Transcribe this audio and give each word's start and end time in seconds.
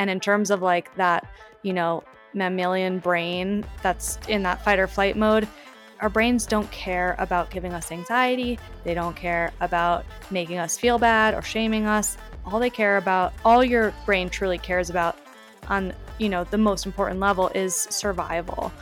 And 0.00 0.08
in 0.08 0.18
terms 0.18 0.50
of 0.50 0.62
like 0.62 0.92
that, 0.96 1.26
you 1.62 1.74
know, 1.74 2.02
mammalian 2.32 3.00
brain 3.00 3.66
that's 3.82 4.18
in 4.28 4.42
that 4.44 4.64
fight 4.64 4.78
or 4.78 4.86
flight 4.86 5.14
mode, 5.14 5.46
our 6.00 6.08
brains 6.08 6.46
don't 6.46 6.70
care 6.70 7.14
about 7.18 7.50
giving 7.50 7.74
us 7.74 7.92
anxiety. 7.92 8.58
They 8.82 8.94
don't 8.94 9.14
care 9.14 9.52
about 9.60 10.06
making 10.30 10.56
us 10.56 10.78
feel 10.78 10.98
bad 10.98 11.34
or 11.34 11.42
shaming 11.42 11.84
us. 11.84 12.16
All 12.46 12.58
they 12.58 12.70
care 12.70 12.96
about, 12.96 13.34
all 13.44 13.62
your 13.62 13.92
brain 14.06 14.30
truly 14.30 14.56
cares 14.56 14.88
about 14.88 15.18
on, 15.68 15.92
you 16.16 16.30
know, 16.30 16.44
the 16.44 16.56
most 16.56 16.86
important 16.86 17.20
level 17.20 17.48
is 17.54 17.74
survival. 17.74 18.72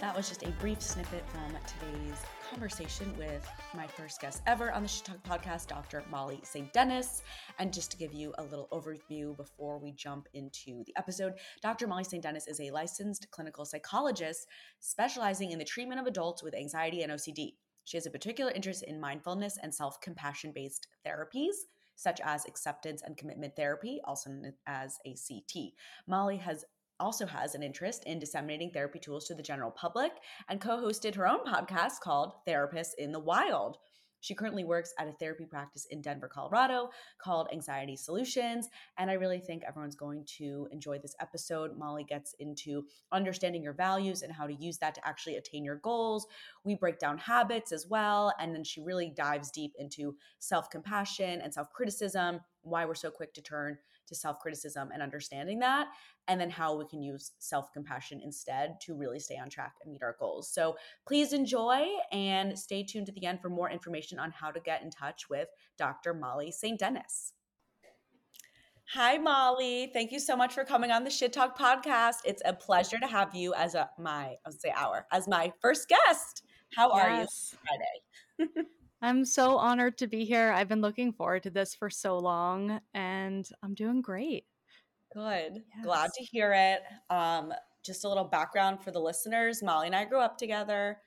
That 0.00 0.16
was 0.16 0.28
just 0.28 0.42
a 0.42 0.50
brief 0.58 0.82
snippet 0.82 1.22
from 1.30 1.56
today's 1.64 2.18
conversation 2.52 3.10
with 3.16 3.48
my 3.74 3.86
first 3.86 4.20
guest 4.20 4.42
ever 4.46 4.70
on 4.72 4.82
the 4.82 4.88
Shit 4.88 5.06
Talk 5.06 5.24
podcast, 5.24 5.68
Dr. 5.68 6.04
Molly 6.10 6.38
St. 6.42 6.70
Denis. 6.74 7.22
And 7.58 7.72
just 7.72 7.90
to 7.92 7.96
give 7.96 8.12
you 8.12 8.34
a 8.36 8.42
little 8.42 8.68
overview 8.72 9.34
before 9.38 9.78
we 9.78 9.92
jump 9.92 10.28
into 10.34 10.84
the 10.84 10.92
episode, 10.98 11.32
Dr. 11.62 11.86
Molly 11.86 12.04
St. 12.04 12.22
Denis 12.22 12.46
is 12.46 12.60
a 12.60 12.70
licensed 12.70 13.26
clinical 13.30 13.64
psychologist 13.64 14.46
specializing 14.80 15.52
in 15.52 15.58
the 15.58 15.64
treatment 15.64 15.98
of 15.98 16.06
adults 16.06 16.42
with 16.42 16.54
anxiety 16.54 17.02
and 17.02 17.10
OCD. 17.10 17.54
She 17.84 17.96
has 17.96 18.04
a 18.04 18.10
particular 18.10 18.52
interest 18.52 18.82
in 18.82 19.00
mindfulness 19.00 19.56
and 19.62 19.74
self 19.74 19.98
compassion 20.02 20.52
based 20.54 20.88
therapies 21.06 21.54
such 21.94 22.20
as 22.24 22.46
acceptance 22.46 23.02
and 23.02 23.16
commitment 23.16 23.54
therapy, 23.54 24.00
also 24.04 24.30
known 24.30 24.52
as 24.66 24.98
ACT. 25.06 25.56
Molly 26.06 26.36
has 26.36 26.64
also 27.02 27.26
has 27.26 27.54
an 27.54 27.64
interest 27.64 28.04
in 28.04 28.20
disseminating 28.20 28.70
therapy 28.70 29.00
tools 29.00 29.26
to 29.26 29.34
the 29.34 29.42
general 29.42 29.72
public 29.72 30.12
and 30.48 30.60
co 30.60 30.78
hosted 30.78 31.16
her 31.16 31.26
own 31.26 31.44
podcast 31.44 31.98
called 32.00 32.32
Therapists 32.46 32.94
in 32.96 33.10
the 33.10 33.18
Wild. 33.18 33.78
She 34.20 34.36
currently 34.36 34.62
works 34.62 34.94
at 35.00 35.08
a 35.08 35.12
therapy 35.12 35.44
practice 35.44 35.84
in 35.86 36.00
Denver, 36.00 36.28
Colorado 36.28 36.90
called 37.18 37.48
Anxiety 37.52 37.96
Solutions. 37.96 38.68
And 38.96 39.10
I 39.10 39.14
really 39.14 39.40
think 39.40 39.64
everyone's 39.64 39.96
going 39.96 40.24
to 40.38 40.68
enjoy 40.70 41.00
this 41.00 41.16
episode. 41.20 41.76
Molly 41.76 42.04
gets 42.04 42.36
into 42.38 42.84
understanding 43.10 43.64
your 43.64 43.72
values 43.72 44.22
and 44.22 44.32
how 44.32 44.46
to 44.46 44.54
use 44.54 44.78
that 44.78 44.94
to 44.94 45.04
actually 45.04 45.38
attain 45.38 45.64
your 45.64 45.78
goals. 45.78 46.28
We 46.62 46.76
break 46.76 47.00
down 47.00 47.18
habits 47.18 47.72
as 47.72 47.88
well. 47.88 48.32
And 48.38 48.54
then 48.54 48.62
she 48.62 48.80
really 48.80 49.10
dives 49.10 49.50
deep 49.50 49.72
into 49.76 50.14
self 50.38 50.70
compassion 50.70 51.40
and 51.40 51.52
self 51.52 51.72
criticism, 51.72 52.42
why 52.62 52.84
we're 52.84 52.94
so 52.94 53.10
quick 53.10 53.34
to 53.34 53.42
turn 53.42 53.76
to 54.08 54.14
self 54.14 54.38
criticism 54.40 54.90
and 54.92 55.02
understanding 55.02 55.58
that, 55.60 55.88
and 56.28 56.40
then 56.40 56.50
how 56.50 56.76
we 56.76 56.86
can 56.86 57.02
use 57.02 57.32
self 57.38 57.72
compassion 57.72 58.20
instead 58.22 58.76
to 58.82 58.94
really 58.94 59.18
stay 59.18 59.36
on 59.36 59.48
track 59.48 59.74
and 59.82 59.92
meet 59.92 60.02
our 60.02 60.16
goals. 60.18 60.52
So 60.52 60.76
please 61.06 61.32
enjoy 61.32 61.86
and 62.12 62.58
stay 62.58 62.84
tuned 62.84 63.06
to 63.06 63.12
the 63.12 63.26
end 63.26 63.40
for 63.40 63.48
more 63.48 63.70
information 63.70 64.18
on 64.18 64.30
how 64.30 64.50
to 64.50 64.60
get 64.60 64.82
in 64.82 64.90
touch 64.90 65.28
with 65.28 65.48
Dr. 65.78 66.14
Molly 66.14 66.52
St. 66.52 66.78
Denis. 66.78 67.32
Hi, 68.94 69.16
Molly. 69.16 69.90
Thank 69.94 70.12
you 70.12 70.20
so 70.20 70.36
much 70.36 70.52
for 70.52 70.64
coming 70.64 70.90
on 70.90 71.04
the 71.04 71.10
Shit 71.10 71.32
Talk 71.32 71.58
podcast. 71.58 72.16
It's 72.26 72.42
a 72.44 72.52
pleasure 72.52 72.98
to 72.98 73.06
have 73.06 73.34
you 73.34 73.54
as 73.54 73.74
a 73.74 73.88
my 73.98 74.36
I 74.44 74.48
would 74.48 74.60
say 74.60 74.72
our 74.76 75.06
as 75.10 75.26
my 75.26 75.52
first 75.60 75.88
guest. 75.88 76.42
How 76.76 76.90
yes. 76.94 76.98
are 76.98 77.10
you 77.10 77.26
Friday? 77.66 78.02
I'm 79.04 79.24
so 79.24 79.56
honored 79.56 79.98
to 79.98 80.06
be 80.06 80.24
here. 80.24 80.52
I've 80.52 80.68
been 80.68 80.80
looking 80.80 81.12
forward 81.12 81.42
to 81.42 81.50
this 81.50 81.74
for 81.74 81.90
so 81.90 82.18
long 82.18 82.80
and 82.94 83.48
I'm 83.60 83.74
doing 83.74 84.00
great. 84.00 84.44
Good. 85.12 85.54
Yes. 85.54 85.84
Glad 85.84 86.10
to 86.16 86.24
hear 86.24 86.52
it. 86.54 86.82
Um, 87.10 87.52
just 87.84 88.04
a 88.04 88.08
little 88.08 88.24
background 88.24 88.80
for 88.80 88.92
the 88.92 89.00
listeners 89.00 89.60
Molly 89.60 89.88
and 89.88 89.96
I 89.96 90.04
grew 90.04 90.20
up 90.20 90.38
together 90.38 90.98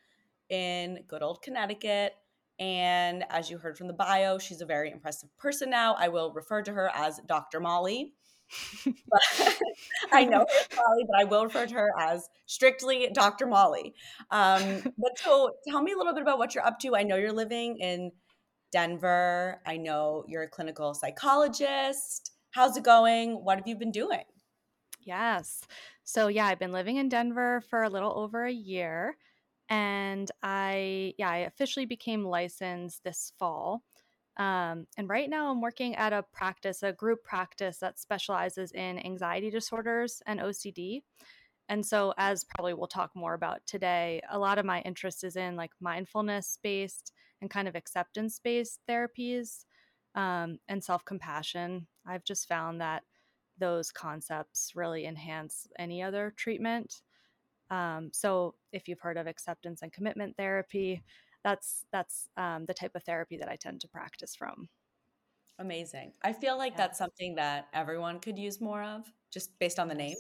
in 0.49 0.99
good 1.07 1.23
old 1.23 1.41
Connecticut. 1.41 2.13
And 2.59 3.23
as 3.29 3.49
you 3.49 3.57
heard 3.57 3.77
from 3.77 3.87
the 3.87 3.93
bio, 3.93 4.37
she's 4.39 4.59
a 4.59 4.65
very 4.65 4.91
impressive 4.91 5.29
person 5.37 5.69
now. 5.69 5.95
I 5.97 6.09
will 6.09 6.33
refer 6.33 6.61
to 6.63 6.73
her 6.73 6.91
as 6.93 7.21
Dr. 7.25 7.61
Molly. 7.61 8.13
I 10.11 10.25
know 10.25 10.45
Molly, 10.75 11.05
but 11.07 11.19
I 11.19 11.23
will 11.23 11.45
refer 11.45 11.65
to 11.65 11.73
her 11.73 11.89
as 11.99 12.27
strictly 12.45 13.09
Dr. 13.13 13.47
Molly. 13.47 13.93
Um, 14.31 14.81
but 14.97 15.17
so 15.17 15.51
tell 15.67 15.81
me 15.81 15.93
a 15.93 15.97
little 15.97 16.13
bit 16.13 16.21
about 16.21 16.37
what 16.37 16.55
you're 16.55 16.65
up 16.65 16.79
to. 16.79 16.95
I 16.95 17.03
know 17.03 17.15
you're 17.15 17.31
living 17.31 17.77
in 17.77 18.11
Denver. 18.71 19.61
I 19.65 19.77
know 19.77 20.25
you're 20.27 20.43
a 20.43 20.49
clinical 20.49 20.93
psychologist. 20.93 22.31
How's 22.51 22.77
it 22.77 22.83
going? 22.83 23.43
What 23.43 23.57
have 23.57 23.67
you 23.67 23.75
been 23.75 23.91
doing? 23.91 24.23
Yes. 25.01 25.61
So 26.03 26.27
yeah, 26.27 26.45
I've 26.45 26.59
been 26.59 26.71
living 26.71 26.97
in 26.97 27.09
Denver 27.09 27.61
for 27.69 27.83
a 27.83 27.89
little 27.89 28.13
over 28.17 28.45
a 28.45 28.51
year 28.51 29.17
and 29.69 30.29
I 30.43 31.13
yeah, 31.17 31.29
I 31.29 31.37
officially 31.37 31.85
became 31.85 32.23
licensed 32.23 33.03
this 33.03 33.31
fall. 33.39 33.83
Um, 34.37 34.85
and 34.97 35.07
right 35.07 35.29
now, 35.29 35.49
I'm 35.49 35.61
working 35.61 35.95
at 35.95 36.13
a 36.13 36.25
practice, 36.33 36.83
a 36.83 36.91
group 36.91 37.23
practice 37.23 37.77
that 37.77 37.99
specializes 37.99 38.71
in 38.73 38.99
anxiety 39.05 39.49
disorders 39.49 40.21
and 40.25 40.39
OCD. 40.39 41.03
And 41.69 41.85
so, 41.85 42.13
as 42.17 42.43
probably 42.43 42.73
we'll 42.73 42.87
talk 42.87 43.11
more 43.15 43.33
about 43.33 43.61
today, 43.65 44.21
a 44.29 44.37
lot 44.37 44.57
of 44.57 44.65
my 44.65 44.81
interest 44.81 45.23
is 45.23 45.35
in 45.35 45.55
like 45.55 45.71
mindfulness 45.79 46.59
based 46.61 47.13
and 47.41 47.49
kind 47.49 47.67
of 47.67 47.75
acceptance 47.75 48.39
based 48.39 48.81
therapies 48.89 49.65
um, 50.15 50.59
and 50.67 50.83
self 50.83 51.03
compassion. 51.05 51.87
I've 52.05 52.23
just 52.23 52.47
found 52.47 52.81
that 52.81 53.03
those 53.57 53.91
concepts 53.91 54.73
really 54.75 55.05
enhance 55.05 55.67
any 55.79 56.03
other 56.03 56.33
treatment. 56.35 57.01
Um, 57.71 58.11
so, 58.13 58.55
if 58.73 58.87
you've 58.87 58.99
heard 58.99 59.17
of 59.17 59.27
acceptance 59.27 59.81
and 59.81 59.93
commitment 59.93 60.35
therapy, 60.37 61.03
that's 61.45 61.85
that's 61.91 62.27
um, 62.37 62.65
the 62.65 62.73
type 62.73 62.95
of 62.95 63.03
therapy 63.03 63.37
that 63.37 63.47
I 63.47 63.55
tend 63.55 63.79
to 63.81 63.87
practice 63.87 64.35
from. 64.35 64.67
Amazing. 65.59 66.11
I 66.23 66.33
feel 66.33 66.57
like 66.57 66.75
that's 66.75 66.97
something 66.97 67.35
that 67.35 67.67
everyone 67.71 68.19
could 68.19 68.37
use 68.37 68.59
more 68.59 68.83
of, 68.83 69.05
just 69.31 69.57
based 69.59 69.79
on 69.79 69.87
the 69.87 69.93
name. 69.93 70.15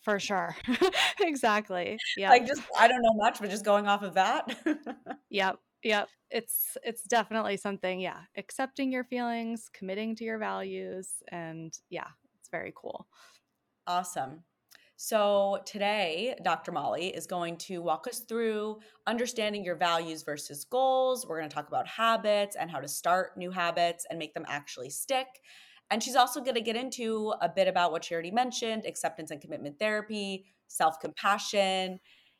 For 0.00 0.18
sure. 0.18 0.56
exactly. 1.20 1.98
Yeah. 2.16 2.30
Like 2.30 2.46
just 2.46 2.62
I 2.76 2.88
don't 2.88 3.02
know 3.02 3.14
much, 3.14 3.40
but 3.40 3.50
just 3.50 3.64
going 3.64 3.86
off 3.86 4.02
of 4.02 4.14
that. 4.14 4.56
yep. 5.30 5.58
Yep. 5.84 6.08
It's 6.30 6.78
it's 6.82 7.02
definitely 7.04 7.58
something, 7.58 8.00
yeah. 8.00 8.20
Accepting 8.36 8.90
your 8.90 9.04
feelings, 9.04 9.70
committing 9.72 10.16
to 10.16 10.24
your 10.24 10.38
values, 10.38 11.08
and 11.28 11.78
yeah, 11.90 12.08
it's 12.40 12.48
very 12.48 12.72
cool. 12.74 13.06
Awesome. 13.86 14.44
So, 15.04 15.58
today, 15.66 16.36
Dr. 16.44 16.70
Molly 16.70 17.08
is 17.08 17.26
going 17.26 17.56
to 17.66 17.82
walk 17.82 18.06
us 18.06 18.20
through 18.20 18.78
understanding 19.08 19.64
your 19.64 19.74
values 19.74 20.22
versus 20.22 20.64
goals. 20.64 21.26
We're 21.26 21.38
going 21.38 21.50
to 21.50 21.54
talk 21.54 21.66
about 21.66 21.88
habits 21.88 22.54
and 22.54 22.70
how 22.70 22.78
to 22.78 22.86
start 22.86 23.36
new 23.36 23.50
habits 23.50 24.06
and 24.08 24.16
make 24.16 24.32
them 24.32 24.44
actually 24.46 24.90
stick. 24.90 25.26
And 25.90 26.00
she's 26.00 26.14
also 26.14 26.40
going 26.40 26.54
to 26.54 26.60
get 26.60 26.76
into 26.76 27.34
a 27.40 27.48
bit 27.48 27.66
about 27.66 27.90
what 27.90 28.04
she 28.04 28.14
already 28.14 28.30
mentioned 28.30 28.84
acceptance 28.86 29.32
and 29.32 29.40
commitment 29.40 29.76
therapy, 29.80 30.44
self 30.68 31.00
compassion, 31.00 31.98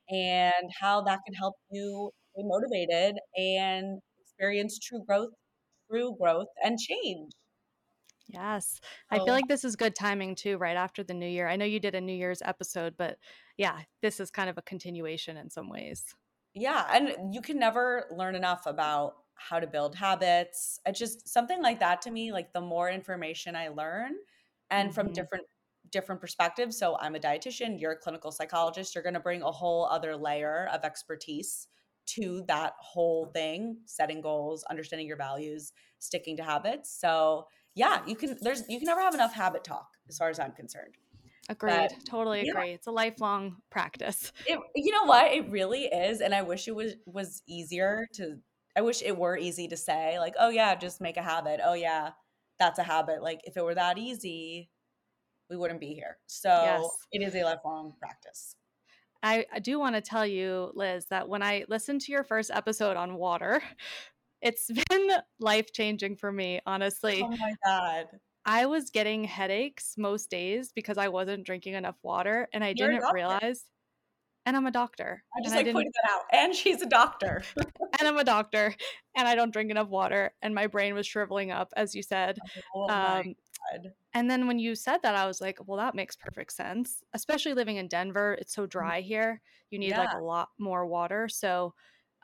and 0.09 0.71
how 0.81 1.01
that 1.03 1.19
can 1.27 1.35
help 1.35 1.57
you 1.73 2.13
be 2.37 2.45
motivated 2.45 3.17
and 3.37 3.99
experience 4.21 4.79
true 4.79 5.03
growth, 5.05 5.31
true 5.91 6.17
growth 6.21 6.49
and 6.65 6.79
change. 6.79 7.33
Yes. 8.29 8.81
I 9.11 9.19
feel 9.19 9.29
like 9.29 9.49
this 9.49 9.65
is 9.65 9.77
good 9.77 9.95
timing 9.95 10.35
too, 10.35 10.57
right 10.57 10.77
after 10.77 11.03
the 11.03 11.15
new 11.15 11.27
year. 11.27 11.49
I 11.49 11.57
know 11.57 11.65
you 11.65 11.81
did 11.81 11.95
a 11.95 12.01
New 12.01 12.15
Year's 12.15 12.43
episode, 12.45 12.95
but 12.97 13.19
yeah, 13.57 13.81
this 14.01 14.21
is 14.21 14.31
kind 14.31 14.49
of 14.49 14.59
a 14.59 14.63
continuation 14.63 15.37
in 15.37 15.51
some 15.51 15.69
ways. 15.69 16.05
Yeah. 16.55 16.87
And 16.91 17.35
you 17.35 17.41
can 17.41 17.59
never 17.59 18.07
learn 18.17 18.35
enough 18.35 18.67
about 18.67 19.15
how 19.35 19.59
to 19.59 19.67
build 19.67 19.95
habits. 19.95 20.79
It's 20.87 20.99
just 20.99 21.29
something 21.29 21.61
like 21.63 21.81
that 21.81 22.03
to 22.03 22.11
me, 22.11 22.33
like 22.33 22.53
the 22.53 22.61
more 22.61 22.91
information 22.91 23.57
I 23.57 23.69
learn 23.69 24.13
and 24.71 24.89
mm-hmm. 24.89 24.95
from 24.95 25.13
different 25.13 25.45
different 25.91 26.21
perspectives. 26.21 26.79
So 26.79 26.97
I'm 27.01 27.15
a 27.15 27.19
dietitian, 27.19 27.79
you're 27.79 27.93
a 27.93 27.97
clinical 27.97 28.33
psychologist, 28.33 28.95
you're 28.95 29.05
going 29.05 29.15
to 29.15 29.21
bring 29.21 29.43
a 29.43 29.51
whole 29.51 29.85
other 29.87 30.17
layer 30.17 30.69
of 30.73 30.85
expertise 30.85 31.69
to 32.07 32.45
that 32.49 32.75
whole 32.79 33.27
thing, 33.27 33.77
setting 33.85 34.21
goals, 34.21 34.65
understanding 34.71 35.07
your 35.07 35.17
values, 35.17 35.73
sticking 35.99 36.37
to 36.39 36.43
habits. 36.43 36.99
So 36.99 37.47
yeah, 37.75 38.01
you 38.07 38.17
can 38.17 38.37
there's 38.41 38.63
you 38.69 38.79
can 38.79 38.87
never 38.87 39.01
have 39.01 39.15
enough 39.15 39.33
habit 39.33 39.65
talk 39.65 39.89
as 40.09 40.19
far 40.19 40.29
as 40.29 40.39
I'm 40.39 40.53
concerned. 40.53 40.95
Agreed. 41.49 41.89
But, 41.91 41.95
totally 42.09 42.49
agree. 42.49 42.69
Yeah. 42.69 42.75
It's 42.75 42.87
a 42.87 42.93
lifelong 42.93 43.57
practice. 43.71 44.33
It, 44.47 44.59
you 44.77 44.93
know 44.93 45.05
what? 45.05 45.33
It 45.33 45.51
really 45.51 45.85
is. 45.85 46.21
And 46.21 46.35
I 46.35 46.43
wish 46.43 46.69
it 46.69 46.75
was 46.75 46.95
was 47.07 47.43
easier 47.49 48.07
to 48.15 48.39
I 48.77 48.81
wish 48.81 49.03
it 49.03 49.17
were 49.17 49.37
easy 49.37 49.69
to 49.69 49.77
say, 49.77 50.19
like, 50.19 50.35
oh 50.39 50.49
yeah, 50.49 50.75
just 50.75 51.01
make 51.01 51.17
a 51.17 51.23
habit. 51.23 51.61
Oh 51.63 51.75
yeah, 51.75 52.11
that's 52.59 52.79
a 52.79 52.83
habit. 52.83 53.23
Like 53.23 53.41
if 53.45 53.57
it 53.57 53.65
were 53.65 53.75
that 53.75 53.99
easy, 53.99 54.71
we 55.51 55.57
wouldn't 55.57 55.81
be 55.81 55.95
here. 55.95 56.19
So 56.27 56.49
yes. 56.49 56.85
it 57.11 57.23
is 57.23 57.35
a 57.35 57.45
lifelong 57.45 57.95
practice. 57.99 58.55
I, 59.23 59.47
I 59.53 59.61
do 59.61 59.79
want 59.79 59.95
to 59.95 60.01
tell 60.01 60.27
you, 60.27 60.73
Liz, 60.75 61.07
that 61.11 61.29
when 61.29 61.43
I 61.43 61.65
listened 61.69 62.01
to 62.03 62.13
your 62.13 62.25
first 62.25 62.51
episode 62.53 62.97
on 62.97 63.15
water, 63.15 63.63
it's 64.43 64.71
been 64.91 65.11
life 65.39 65.73
changing 65.73 66.17
for 66.17 66.31
me, 66.31 66.61
honestly. 66.67 67.23
Oh 67.25 67.29
my 67.29 67.55
God. 67.65 68.07
I 68.45 68.67
was 68.67 68.91
getting 68.91 69.23
headaches 69.23 69.95
most 69.97 70.29
days 70.29 70.73
because 70.75 70.99
I 70.99 71.09
wasn't 71.09 71.47
drinking 71.47 71.75
enough 71.75 71.95
water 72.03 72.49
and 72.53 72.65
I 72.65 72.75
You're 72.77 72.91
didn't 72.91 73.13
realize. 73.15 73.65
And 74.45 74.57
I'm 74.57 74.67
a 74.67 74.73
doctor. 74.73 75.23
I 75.37 75.43
just 75.45 75.55
like 75.55 75.69
I 75.69 75.73
pointed 75.73 75.93
that 76.03 76.11
out. 76.11 76.23
And 76.33 76.53
she's 76.53 76.83
a 76.83 76.87
doctor. 76.87 77.45
and 77.57 78.09
I'm 78.09 78.19
a 78.19 78.25
doctor 78.25 78.75
and 79.17 79.29
I 79.29 79.37
don't 79.37 79.53
drink 79.53 79.71
enough 79.71 79.89
water 79.89 80.33
and 80.43 80.53
my 80.53 80.67
brain 80.67 80.95
was 80.95 81.07
shriveling 81.07 81.53
up, 81.53 81.73
as 81.77 81.95
you 81.95 82.03
said. 82.03 82.37
Oh 82.75 82.89
um, 82.89 83.37
God. 83.73 83.93
And 84.13 84.29
then 84.29 84.49
when 84.49 84.59
you 84.59 84.75
said 84.75 84.99
that, 85.05 85.15
I 85.15 85.29
was 85.29 85.41
like, 85.41 85.59
well, 85.65 85.79
that 85.79 85.95
makes 85.95 86.17
perfect 86.17 86.53
sense. 86.53 87.05
Especially 87.15 87.55
living 87.55 87.77
in 87.77 87.87
Denver, 87.87 88.37
it's 88.41 88.53
so 88.53 88.67
dry 88.67 89.01
here. 89.03 89.41
You 89.71 89.79
need 89.79 89.97
like 89.97 90.13
a 90.13 90.19
lot 90.19 90.49
more 90.59 90.85
water. 90.85 91.29
So 91.29 91.75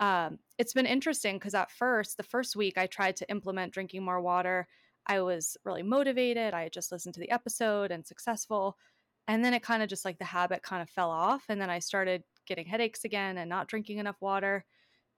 um, 0.00 0.38
it's 0.58 0.72
been 0.72 0.86
interesting 0.86 1.36
because 1.36 1.54
at 1.54 1.70
first, 1.70 2.16
the 2.16 2.22
first 2.22 2.56
week, 2.56 2.78
I 2.78 2.86
tried 2.86 3.16
to 3.16 3.30
implement 3.30 3.72
drinking 3.72 4.04
more 4.04 4.20
water. 4.20 4.68
I 5.06 5.20
was 5.20 5.56
really 5.64 5.82
motivated. 5.82 6.54
I 6.54 6.64
had 6.64 6.72
just 6.72 6.92
listened 6.92 7.14
to 7.14 7.20
the 7.20 7.30
episode 7.30 7.90
and 7.90 8.06
successful. 8.06 8.76
And 9.26 9.44
then 9.44 9.54
it 9.54 9.62
kind 9.62 9.82
of 9.82 9.88
just 9.88 10.04
like 10.04 10.18
the 10.18 10.24
habit 10.24 10.62
kind 10.62 10.82
of 10.82 10.88
fell 10.88 11.10
off. 11.10 11.44
And 11.48 11.60
then 11.60 11.70
I 11.70 11.78
started 11.80 12.22
getting 12.46 12.66
headaches 12.66 13.04
again 13.04 13.38
and 13.38 13.48
not 13.48 13.68
drinking 13.68 13.98
enough 13.98 14.16
water. 14.20 14.64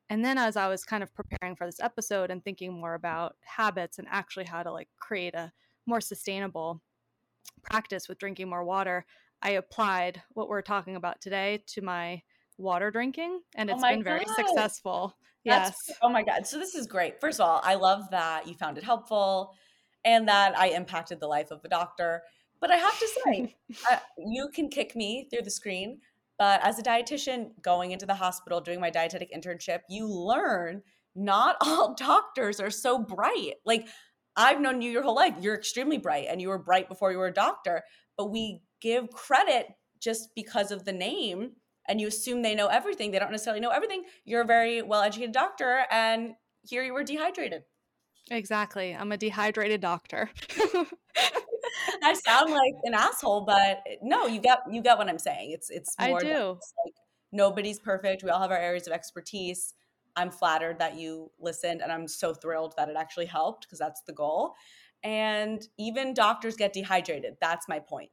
And 0.09 0.25
then 0.25 0.39
as 0.39 0.57
I 0.57 0.69
was 0.69 0.85
kind 0.85 1.03
of 1.03 1.15
preparing 1.15 1.55
for 1.55 1.67
this 1.67 1.79
episode 1.81 2.31
and 2.31 2.43
thinking 2.43 2.73
more 2.73 2.95
about 2.95 3.37
habits 3.45 3.99
and 3.99 4.09
actually 4.11 4.47
how 4.47 4.63
to 4.63 4.73
like 4.73 4.89
create 4.99 5.35
a 5.35 5.53
more 5.87 6.01
sustainable 6.01 6.81
practice 7.63 8.09
with 8.09 8.19
drinking 8.19 8.49
more 8.49 8.65
water, 8.65 9.05
I 9.43 9.51
applied 9.51 10.23
what 10.33 10.49
we're 10.49 10.63
talking 10.63 10.97
about 10.97 11.21
today 11.21 11.63
to 11.69 11.83
my 11.83 12.23
water 12.61 12.91
drinking 12.91 13.41
and 13.55 13.71
Oh 13.71 13.75
it's 13.75 13.83
my 13.83 13.95
been 13.95 14.05
very 14.05 14.25
God. 14.25 14.37
successful. 14.37 15.17
That's 15.45 15.77
Yes. 15.89 15.99
oh 16.03 16.09
my 16.09 16.23
god. 16.23 16.47
So 16.47 16.59
this 16.59 16.75
is 16.75 16.87
great. 16.87 17.21
First 17.21 17.41
of 17.41 17.47
all, 17.47 17.61
I 17.65 17.75
love 17.75 18.11
that 18.11 18.47
you 18.47 18.55
found 18.55 18.77
it 18.79 18.85
helpful 18.85 19.55
and 20.05 20.29
that 20.29 20.59
I 20.59 20.69
impacted 20.69 21.21
the 21.21 21.27
life 21.27 21.51
of 21.51 21.65
a 21.65 21.69
doctor. 21.69 22.23
But 22.61 22.71
I 22.71 22.77
have 22.77 22.99
to 22.99 23.09
say, 23.25 23.57
uh, 23.91 23.97
you 24.19 24.49
can 24.55 24.69
kick 24.69 24.95
me 24.95 25.29
through 25.31 25.43
the 25.43 25.51
screen, 25.51 26.01
but 26.39 26.61
as 26.63 26.79
a 26.79 26.83
dietitian 26.83 27.51
going 27.63 27.93
into 27.93 28.07
the 28.07 28.15
hospital 28.15 28.61
doing 28.61 28.81
my 28.81 28.91
dietetic 28.91 29.33
internship, 29.33 29.81
you 29.89 30.07
learn 30.07 30.83
not 31.15 31.57
all 31.63 31.95
doctors 31.95 32.61
are 32.61 32.71
so 32.71 32.99
bright. 32.99 33.55
Like 33.65 33.89
I've 34.37 34.61
known 34.61 34.83
you 34.83 34.91
your 34.91 35.03
whole 35.03 35.17
life. 35.17 35.35
You're 35.41 35.55
extremely 35.55 35.99
bright 35.99 36.27
and 36.29 36.41
you 36.41 36.49
were 36.49 36.59
bright 36.59 36.89
before 36.89 37.13
you 37.13 37.19
were 37.19 37.27
a 37.29 37.33
doctor, 37.33 37.83
but 38.17 38.31
we 38.31 38.61
give 38.81 39.11
credit 39.11 39.69
just 40.01 40.31
because 40.35 40.71
of 40.71 40.85
the 40.85 40.93
name 40.93 41.53
and 41.91 42.01
you 42.01 42.07
assume 42.07 42.41
they 42.43 42.55
know 42.55 42.69
everything. 42.69 43.11
They 43.11 43.19
don't 43.19 43.33
necessarily 43.33 43.61
know 43.61 43.71
everything. 43.71 44.05
You're 44.25 44.43
a 44.43 44.47
very 44.47 44.81
well 44.81 45.03
educated 45.03 45.33
doctor, 45.33 45.85
and 45.91 46.35
here 46.63 46.85
you 46.85 46.95
were 46.95 47.03
dehydrated. 47.03 47.65
exactly. 48.31 48.95
I'm 48.95 49.11
a 49.11 49.17
dehydrated 49.17 49.81
doctor. 49.81 50.31
I 52.03 52.15
sound 52.15 52.53
like 52.53 52.75
an 52.85 52.95
asshole, 52.95 53.43
but 53.43 53.83
no, 54.03 54.27
you 54.27 54.41
get 54.41 54.61
you 54.71 54.81
get 54.83 54.97
what 54.97 55.09
I'm 55.09 55.19
saying. 55.19 55.51
It's 55.51 55.69
it's 55.69 55.95
I 55.99 56.09
more 56.09 56.21
than 56.21 56.31
do. 56.31 56.49
like 56.85 56.95
nobody's 57.33 57.81
perfect. 57.81 58.23
We 58.23 58.31
all 58.31 58.41
have 58.41 58.53
our 58.53 58.57
areas 58.57 58.87
of 58.87 58.93
expertise. 58.93 59.75
I'm 60.17 60.31
flattered 60.31 60.79
that 60.79 60.97
you 60.97 61.31
listened, 61.41 61.83
and 61.83 61.91
I'm 61.91 62.07
so 62.07 62.35
thrilled 62.35 62.75
that 62.77 62.89
it 62.89 62.97
actually 62.97 63.27
helped 63.27 63.67
because 63.67 63.81
that's 63.81 64.03
the 64.07 64.13
goal. 64.13 64.55
And 65.03 65.67
even 65.79 66.15
doctors 66.15 66.57
get 66.57 66.73
dehydrated. 66.73 67.37
That's 67.41 67.69
my 67.69 67.81
point. 67.81 68.11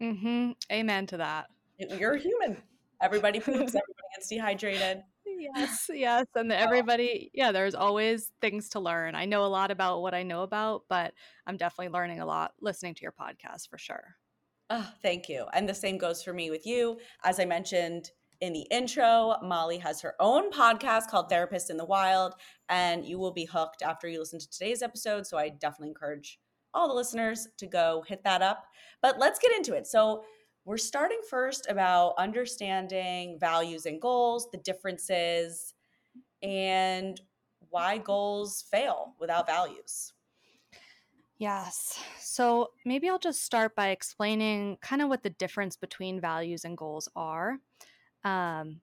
hmm 0.00 0.52
Amen 0.72 1.06
to 1.06 1.18
that. 1.18 1.46
You're 1.78 2.16
human. 2.16 2.62
Everybody 3.00 3.40
poops. 3.40 3.74
Everybody 3.74 4.08
gets 4.14 4.28
dehydrated. 4.28 5.02
Yes, 5.26 5.90
yes. 5.92 6.26
And 6.34 6.52
everybody, 6.52 7.30
yeah, 7.32 7.52
there's 7.52 7.74
always 7.74 8.30
things 8.40 8.68
to 8.70 8.80
learn. 8.80 9.14
I 9.14 9.24
know 9.24 9.44
a 9.44 9.48
lot 9.48 9.70
about 9.70 10.02
what 10.02 10.14
I 10.14 10.22
know 10.22 10.42
about, 10.42 10.84
but 10.88 11.14
I'm 11.46 11.56
definitely 11.56 11.92
learning 11.92 12.20
a 12.20 12.26
lot 12.26 12.52
listening 12.60 12.94
to 12.94 13.02
your 13.02 13.12
podcast 13.12 13.68
for 13.68 13.78
sure. 13.78 14.16
Oh, 14.68 14.88
thank 15.02 15.28
you. 15.28 15.46
And 15.52 15.68
the 15.68 15.74
same 15.74 15.98
goes 15.98 16.22
for 16.22 16.32
me 16.32 16.50
with 16.50 16.66
you. 16.66 16.98
As 17.24 17.40
I 17.40 17.44
mentioned 17.44 18.10
in 18.40 18.52
the 18.52 18.66
intro, 18.70 19.36
Molly 19.42 19.78
has 19.78 20.00
her 20.00 20.14
own 20.20 20.50
podcast 20.50 21.08
called 21.08 21.28
Therapist 21.28 21.70
in 21.70 21.76
the 21.76 21.84
Wild, 21.84 22.34
and 22.68 23.04
you 23.04 23.18
will 23.18 23.32
be 23.32 23.44
hooked 23.44 23.82
after 23.82 24.08
you 24.08 24.18
listen 24.18 24.38
to 24.38 24.48
today's 24.48 24.82
episode. 24.82 25.26
So 25.26 25.38
I 25.38 25.48
definitely 25.48 25.88
encourage 25.88 26.38
all 26.72 26.88
the 26.88 26.94
listeners 26.94 27.48
to 27.58 27.66
go 27.66 28.04
hit 28.06 28.22
that 28.24 28.42
up. 28.42 28.64
But 29.02 29.18
let's 29.18 29.38
get 29.38 29.52
into 29.56 29.74
it. 29.74 29.86
So 29.86 30.22
we're 30.64 30.76
starting 30.76 31.20
first 31.28 31.68
about 31.68 32.14
understanding 32.18 33.38
values 33.38 33.86
and 33.86 34.00
goals, 34.00 34.50
the 34.50 34.58
differences, 34.58 35.74
and 36.42 37.20
why 37.70 37.98
goals 37.98 38.64
fail 38.70 39.14
without 39.18 39.46
values. 39.46 40.12
Yes. 41.38 41.98
So 42.18 42.72
maybe 42.84 43.08
I'll 43.08 43.18
just 43.18 43.42
start 43.42 43.74
by 43.74 43.88
explaining 43.88 44.76
kind 44.82 45.00
of 45.00 45.08
what 45.08 45.22
the 45.22 45.30
difference 45.30 45.74
between 45.74 46.20
values 46.20 46.66
and 46.66 46.76
goals 46.76 47.08
are. 47.16 47.58
Um, 48.24 48.82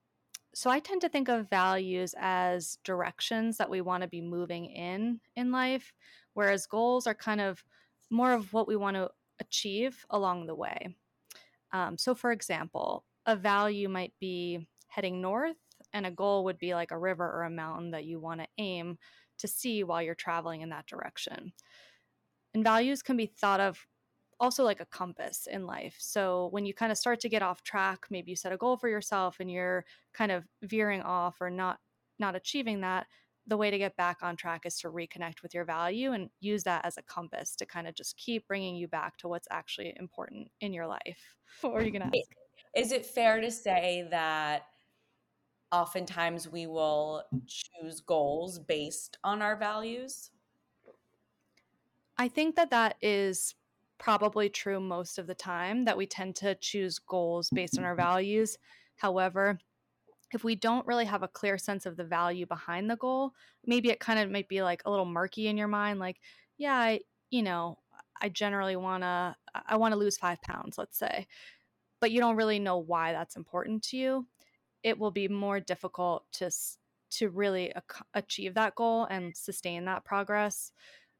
so 0.55 0.71
I 0.71 0.79
tend 0.79 1.01
to 1.01 1.09
think 1.09 1.29
of 1.29 1.51
values 1.51 2.15
as 2.17 2.79
directions 2.83 3.57
that 3.57 3.69
we 3.69 3.81
want 3.81 4.01
to 4.01 4.09
be 4.09 4.21
moving 4.21 4.65
in 4.65 5.19
in 5.35 5.51
life, 5.51 5.93
whereas 6.33 6.65
goals 6.65 7.05
are 7.05 7.13
kind 7.13 7.41
of 7.41 7.63
more 8.09 8.33
of 8.33 8.51
what 8.53 8.67
we 8.67 8.75
want 8.75 8.95
to 8.95 9.11
achieve 9.39 10.03
along 10.09 10.47
the 10.47 10.55
way. 10.55 10.95
Um, 11.71 11.97
so, 11.97 12.15
for 12.15 12.31
example, 12.31 13.05
a 13.25 13.35
value 13.35 13.89
might 13.89 14.13
be 14.19 14.67
heading 14.87 15.21
north, 15.21 15.57
and 15.93 16.05
a 16.05 16.11
goal 16.11 16.43
would 16.45 16.57
be 16.57 16.73
like 16.73 16.91
a 16.91 16.97
river 16.97 17.25
or 17.25 17.43
a 17.43 17.49
mountain 17.49 17.91
that 17.91 18.05
you 18.05 18.19
want 18.19 18.41
to 18.41 18.47
aim 18.57 18.97
to 19.39 19.47
see 19.47 19.83
while 19.83 20.01
you're 20.01 20.15
traveling 20.15 20.61
in 20.61 20.69
that 20.69 20.87
direction. 20.87 21.53
And 22.53 22.63
values 22.63 23.01
can 23.03 23.17
be 23.17 23.27
thought 23.27 23.59
of 23.59 23.85
also 24.39 24.63
like 24.63 24.79
a 24.79 24.85
compass 24.85 25.47
in 25.47 25.65
life. 25.65 25.95
So 25.99 26.47
when 26.51 26.65
you 26.65 26.73
kind 26.73 26.91
of 26.91 26.97
start 26.97 27.19
to 27.21 27.29
get 27.29 27.41
off 27.41 27.63
track, 27.63 28.07
maybe 28.09 28.31
you 28.31 28.35
set 28.35 28.53
a 28.53 28.57
goal 28.57 28.77
for 28.77 28.87
yourself 28.87 29.37
and 29.39 29.51
you're 29.51 29.85
kind 30.13 30.31
of 30.31 30.45
veering 30.61 31.01
off 31.01 31.41
or 31.41 31.49
not 31.49 31.79
not 32.19 32.35
achieving 32.35 32.81
that, 32.81 33.05
the 33.47 33.57
way 33.57 33.71
to 33.71 33.77
get 33.77 33.95
back 33.95 34.17
on 34.21 34.35
track 34.35 34.65
is 34.65 34.77
to 34.79 34.89
reconnect 34.89 35.41
with 35.41 35.53
your 35.53 35.63
value 35.63 36.11
and 36.11 36.29
use 36.41 36.63
that 36.63 36.85
as 36.85 36.97
a 36.97 37.01
compass 37.01 37.55
to 37.55 37.65
kind 37.65 37.87
of 37.87 37.95
just 37.95 38.17
keep 38.17 38.47
bringing 38.47 38.75
you 38.75 38.87
back 38.87 39.17
to 39.17 39.27
what's 39.27 39.47
actually 39.49 39.93
important 39.97 40.51
in 40.61 40.73
your 40.73 40.87
life. 40.87 41.35
What 41.61 41.73
were 41.73 41.81
you 41.81 41.91
going 41.91 42.01
to 42.01 42.17
ask? 42.17 42.29
Is 42.75 42.91
it 42.91 43.05
fair 43.05 43.39
to 43.39 43.49
say 43.49 44.05
that 44.11 44.63
oftentimes 45.71 46.49
we 46.49 46.67
will 46.67 47.23
choose 47.47 48.01
goals 48.01 48.59
based 48.59 49.17
on 49.23 49.41
our 49.41 49.55
values? 49.55 50.31
I 52.17 52.27
think 52.27 52.55
that 52.57 52.69
that 52.71 52.97
is 53.01 53.55
probably 53.97 54.49
true 54.49 54.79
most 54.79 55.17
of 55.17 55.25
the 55.25 55.35
time 55.35 55.85
that 55.85 55.97
we 55.97 56.05
tend 56.05 56.35
to 56.35 56.55
choose 56.55 56.99
goals 56.99 57.49
based 57.49 57.77
on 57.77 57.85
our 57.85 57.95
values. 58.07 58.57
However, 58.97 59.59
if 60.33 60.43
we 60.43 60.55
don't 60.55 60.85
really 60.87 61.05
have 61.05 61.23
a 61.23 61.27
clear 61.27 61.57
sense 61.57 61.85
of 61.85 61.97
the 61.97 62.03
value 62.03 62.45
behind 62.45 62.89
the 62.89 62.97
goal, 62.97 63.31
maybe 63.65 63.89
it 63.89 63.99
kind 63.99 64.19
of 64.19 64.29
might 64.29 64.47
be 64.47 64.61
like 64.61 64.81
a 64.85 64.89
little 64.91 65.05
murky 65.05 65.47
in 65.47 65.57
your 65.57 65.67
mind 65.67 65.99
like, 65.99 66.19
yeah, 66.57 66.75
I, 66.75 67.01
you 67.29 67.43
know, 67.43 67.77
I 68.21 68.29
generally 68.29 68.75
want 68.75 69.03
to 69.03 69.35
I 69.67 69.77
want 69.77 69.93
to 69.93 69.99
lose 69.99 70.17
5 70.17 70.41
pounds, 70.41 70.77
let's 70.77 70.97
say. 70.97 71.27
But 71.99 72.11
you 72.11 72.19
don't 72.19 72.35
really 72.35 72.59
know 72.59 72.77
why 72.77 73.11
that's 73.13 73.35
important 73.35 73.83
to 73.85 73.97
you. 73.97 74.27
It 74.83 74.99
will 74.99 75.11
be 75.11 75.27
more 75.27 75.59
difficult 75.59 76.25
to 76.33 76.51
to 77.09 77.29
really 77.29 77.67
ac- 77.75 78.03
achieve 78.13 78.53
that 78.55 78.75
goal 78.75 79.05
and 79.05 79.35
sustain 79.35 79.85
that 79.85 80.05
progress. 80.05 80.71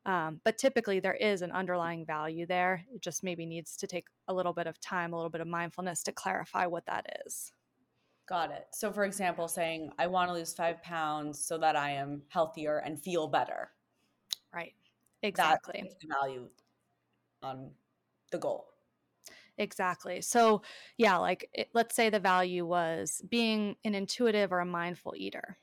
Um, 0.05 0.41
but 0.45 0.57
typically, 0.57 0.99
there 0.99 1.15
is 1.15 1.41
an 1.41 1.51
underlying 1.51 2.05
value 2.05 2.45
there. 2.45 2.85
It 2.93 3.01
just 3.01 3.23
maybe 3.23 3.45
needs 3.45 3.75
to 3.77 3.87
take 3.87 4.07
a 4.27 4.33
little 4.33 4.53
bit 4.53 4.67
of 4.67 4.79
time, 4.79 5.13
a 5.13 5.17
little 5.17 5.29
bit 5.29 5.41
of 5.41 5.47
mindfulness 5.47 6.03
to 6.03 6.11
clarify 6.13 6.65
what 6.65 6.85
that 6.87 7.21
is. 7.25 7.51
Got 8.27 8.51
it. 8.51 8.67
So, 8.71 8.91
for 8.91 9.05
example, 9.05 9.47
saying, 9.47 9.91
I 9.97 10.07
want 10.07 10.29
to 10.29 10.33
lose 10.33 10.53
five 10.53 10.83
pounds 10.83 11.39
so 11.39 11.57
that 11.59 11.77
I 11.77 11.91
am 11.91 12.23
healthier 12.27 12.79
and 12.79 13.01
feel 13.01 13.27
better. 13.27 13.71
Right. 14.53 14.73
Exactly. 15.23 15.79
That's 15.81 15.95
the 16.01 16.13
value 16.21 16.47
on 17.41 17.71
the 18.31 18.37
goal. 18.37 18.67
Exactly. 19.57 20.21
So, 20.21 20.61
yeah, 20.97 21.17
like 21.17 21.49
it, 21.53 21.69
let's 21.73 21.95
say 21.95 22.09
the 22.09 22.19
value 22.19 22.65
was 22.65 23.21
being 23.29 23.77
an 23.85 23.95
intuitive 23.95 24.51
or 24.51 24.59
a 24.59 24.65
mindful 24.65 25.13
eater. 25.15 25.57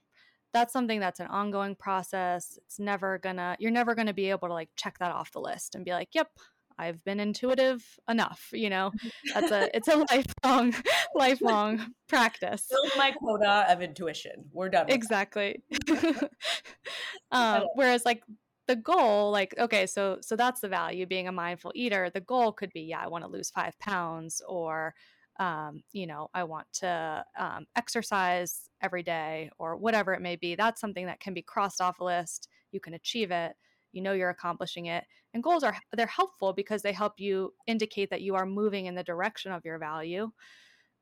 That's 0.53 0.73
something 0.73 1.01
that's 1.01 1.21
an 1.21 1.27
ongoing 1.27 1.75
process. 1.75 2.59
It's 2.65 2.79
never 2.79 3.19
gonna, 3.19 3.57
you're 3.59 3.71
never 3.71 3.95
gonna 3.95 4.15
be 4.15 4.31
able 4.31 4.49
to 4.49 4.55
like 4.55 4.71
check 4.75 4.99
that 4.99 5.13
off 5.13 5.33
the 5.33 5.41
list 5.41 5.75
and 5.75 5.85
be 5.85 5.93
like, 5.93 6.09
yep, 6.13 6.31
I've 6.79 7.05
been 7.05 7.21
intuitive 7.21 7.85
enough. 8.09 8.49
You 8.53 8.71
know, 8.71 8.93
that's 9.35 9.51
a, 9.51 9.77
it's 9.77 9.89
a 9.89 10.05
lifelong, 10.11 10.75
lifelong 11.15 11.95
practice. 12.09 12.67
Build 12.71 12.93
my 12.97 13.13
quota 13.13 13.67
of 13.69 13.83
intuition. 13.83 14.45
We're 14.53 14.69
done. 14.69 14.87
Exactly. 14.89 15.63
um, 17.33 17.65
whereas 17.75 18.05
like 18.05 18.23
the 18.67 18.77
goal 18.77 19.31
like 19.31 19.55
okay 19.59 19.87
so 19.87 20.17
so 20.23 20.37
that's 20.37 20.61
the 20.61 20.69
value 20.69 21.05
being 21.05 21.29
a 21.29 21.33
mindful 21.33 21.71
eater 21.75 22.09
the 22.09 22.21
goal 22.21 22.51
could 22.51 22.73
be 22.73 22.81
yeah 22.81 22.99
i 22.99 23.07
want 23.07 23.23
to 23.23 23.31
lose 23.31 23.51
five 23.51 23.79
pounds 23.79 24.41
or 24.49 24.95
um, 25.39 25.83
you 25.93 26.07
know 26.07 26.31
i 26.33 26.45
want 26.45 26.67
to 26.73 27.25
um, 27.39 27.67
exercise 27.77 28.71
every 28.81 29.03
day 29.03 29.51
or 29.59 29.77
whatever 29.77 30.15
it 30.15 30.23
may 30.23 30.37
be 30.37 30.55
that's 30.55 30.81
something 30.81 31.05
that 31.05 31.21
can 31.21 31.35
be 31.35 31.43
crossed 31.43 31.83
off 31.83 32.01
a 32.01 32.05
list 32.05 32.49
you 32.73 32.81
can 32.81 32.95
achieve 32.95 33.31
it 33.31 33.55
you 33.95 34.03
know 34.03 34.13
you're 34.13 34.31
accomplishing 34.31 34.87
it 34.87 35.05
and 35.33 35.43
goals 35.43 35.63
are 35.63 35.77
they're 35.93 36.07
helpful 36.07 36.53
because 36.53 36.83
they 36.83 36.93
help 36.93 37.15
you 37.19 37.53
indicate 37.67 38.11
that 38.11 38.23
you 38.23 38.35
are 38.35 38.47
moving 38.47 38.87
in 38.87 38.95
the 38.95 39.05
direction 39.05 39.53
of 39.53 39.65
your 39.65 39.79
value 39.79 40.31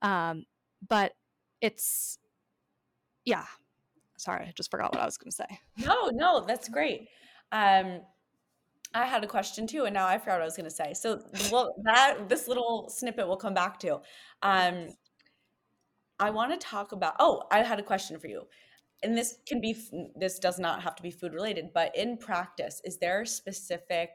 um, 0.02 0.44
but 0.88 1.12
it's 1.60 2.18
yeah 3.24 3.44
sorry 4.16 4.46
i 4.46 4.52
just 4.56 4.70
forgot 4.70 4.92
what 4.92 5.00
i 5.00 5.04
was 5.04 5.16
going 5.16 5.30
to 5.30 5.36
say 5.36 5.58
No, 5.78 6.10
no, 6.12 6.44
that's 6.46 6.68
great. 6.68 7.08
Um, 7.50 8.00
I 8.94 9.06
had 9.06 9.24
a 9.24 9.26
question 9.26 9.66
too, 9.66 9.84
and 9.84 9.94
now 9.94 10.06
I 10.06 10.18
forgot 10.18 10.34
what 10.34 10.42
I 10.42 10.44
was 10.44 10.56
going 10.56 10.68
to 10.68 10.70
say. 10.70 10.92
So, 10.94 11.20
well, 11.50 11.74
that 11.84 12.28
this 12.28 12.46
little 12.46 12.88
snippet 12.90 13.26
we'll 13.26 13.36
come 13.36 13.54
back 13.54 13.78
to. 13.80 14.00
Um, 14.42 14.88
I 16.18 16.30
want 16.30 16.52
to 16.52 16.58
talk 16.58 16.92
about. 16.92 17.14
Oh, 17.18 17.44
I 17.50 17.62
had 17.62 17.78
a 17.78 17.82
question 17.82 18.18
for 18.18 18.28
you, 18.28 18.42
and 19.02 19.16
this 19.16 19.38
can 19.46 19.60
be. 19.60 19.76
This 20.16 20.38
does 20.38 20.58
not 20.58 20.82
have 20.82 20.94
to 20.96 21.02
be 21.02 21.10
food 21.10 21.32
related, 21.34 21.72
but 21.72 21.96
in 21.96 22.16
practice, 22.18 22.80
is 22.84 22.98
there 22.98 23.22
a 23.22 23.26
specific 23.26 24.10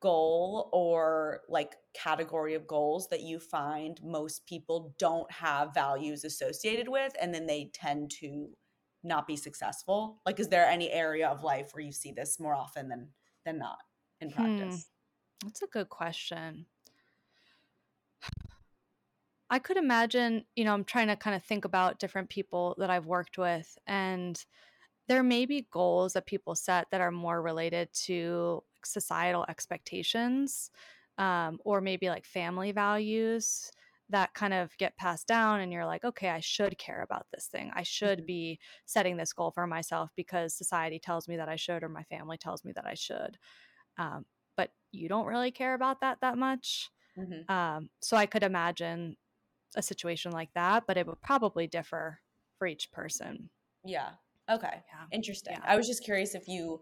goal 0.00 0.68
or 0.72 1.42
like 1.48 1.76
category 1.94 2.54
of 2.54 2.66
goals 2.66 3.08
that 3.08 3.22
you 3.22 3.38
find 3.40 4.00
most 4.02 4.46
people 4.46 4.94
don't 4.98 5.30
have 5.32 5.74
values 5.74 6.24
associated 6.24 6.88
with, 6.88 7.14
and 7.20 7.34
then 7.34 7.46
they 7.46 7.70
tend 7.74 8.10
to 8.10 8.56
not 9.02 9.26
be 9.26 9.36
successful? 9.36 10.20
Like, 10.26 10.40
is 10.40 10.48
there 10.48 10.66
any 10.66 10.90
area 10.90 11.28
of 11.28 11.42
life 11.44 11.70
where 11.74 11.84
you 11.84 11.92
see 11.92 12.12
this 12.12 12.40
more 12.40 12.54
often 12.54 12.88
than 12.88 13.12
than 13.44 13.58
not 13.58 13.80
in 14.20 14.30
Hmm. 14.36 14.82
practice? 14.82 14.90
That's 15.42 15.62
a 15.62 15.66
good 15.68 15.88
question. 15.90 16.66
I 19.54 19.60
could 19.60 19.76
imagine, 19.76 20.46
you 20.56 20.64
know, 20.64 20.74
I'm 20.74 20.84
trying 20.84 21.08
to 21.08 21.16
kind 21.16 21.36
of 21.36 21.44
think 21.44 21.64
about 21.64 22.00
different 22.00 22.28
people 22.30 22.74
that 22.78 22.90
I've 22.90 23.06
worked 23.06 23.38
with, 23.38 23.78
and 23.86 24.44
there 25.08 25.22
may 25.22 25.46
be 25.46 25.68
goals 25.70 26.14
that 26.14 26.26
people 26.26 26.54
set 26.56 26.90
that 26.90 27.00
are 27.02 27.12
more 27.12 27.42
related 27.42 27.92
to 28.06 28.64
societal 28.84 29.46
expectations 29.48 30.70
um, 31.18 31.60
or 31.64 31.80
maybe 31.80 32.08
like 32.10 32.26
family 32.26 32.72
values 32.72 33.72
that 34.10 34.34
kind 34.34 34.54
of 34.54 34.76
get 34.78 34.96
passed 34.96 35.26
down 35.28 35.60
and 35.60 35.72
you're 35.72 35.86
like 35.86 36.04
okay 36.04 36.30
i 36.30 36.40
should 36.40 36.78
care 36.78 37.02
about 37.02 37.26
this 37.32 37.48
thing 37.48 37.70
i 37.74 37.82
should 37.82 38.24
Mhm. 38.24 38.26
be 38.26 38.60
setting 38.86 39.16
this 39.16 39.32
goal 39.32 39.50
for 39.50 39.66
myself 39.66 40.10
because 40.16 40.54
society 40.54 40.98
tells 40.98 41.28
me 41.28 41.36
that 41.38 41.48
i 41.48 41.56
should 41.56 41.82
or 41.84 41.88
my 41.88 42.04
family 42.04 42.38
tells 42.38 42.64
me 42.64 42.72
that 42.72 42.86
i 42.86 42.94
should 42.94 43.38
um, 43.98 44.26
but 44.56 44.72
you 44.92 45.08
don't 45.08 45.26
really 45.26 45.52
care 45.52 45.74
about 45.74 46.00
that 46.00 46.20
that 46.22 46.38
much 46.38 46.90
Mhm. 47.16 47.48
um, 47.48 47.90
so 48.00 48.16
i 48.16 48.26
could 48.26 48.42
imagine 48.42 49.16
a 49.76 49.82
situation 49.82 50.32
like 50.32 50.52
that 50.54 50.84
but 50.86 50.96
it 50.96 51.06
would 51.06 51.20
probably 51.22 51.66
differ 51.66 52.20
for 52.58 52.66
each 52.66 52.90
person 52.92 53.50
Yeah. 53.84 54.12
Okay. 54.50 54.82
yeah 54.92 55.06
Interesting. 55.10 55.56
yeah 55.56 55.66
I 55.66 55.76
was 55.76 55.86
just 55.86 56.04
curious 56.04 56.34
if 56.34 56.48
you, 56.48 56.80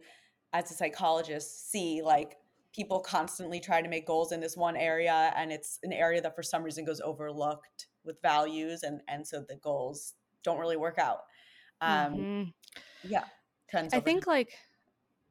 as 0.52 0.70
a 0.70 0.75
psychologist, 0.75 1.70
see 1.70 2.02
like 2.02 2.38
people 2.75 3.00
constantly 3.00 3.61
try 3.61 3.82
to 3.82 3.88
make 3.88 4.06
goals 4.06 4.32
in 4.32 4.40
this 4.40 4.56
one 4.56 4.76
area 4.76 5.32
and 5.37 5.52
it's 5.52 5.78
an 5.82 5.92
area 5.92 6.20
that 6.22 6.34
for 6.34 6.42
some 6.42 6.62
reason 6.62 6.84
goes 6.84 7.00
overlooked 7.00 7.88
with 8.04 8.20
values 8.22 8.82
and 8.82 9.02
and 9.08 9.26
so 9.26 9.44
the 9.46 9.56
goals 9.56 10.14
don't 10.42 10.58
really 10.58 10.76
work 10.76 10.99
out. 10.99 11.20
Um 11.80 12.26
hmm 12.26 12.52
yeah, 13.02 13.26
I 13.92 14.00
think 14.00 14.26
like 14.26 14.52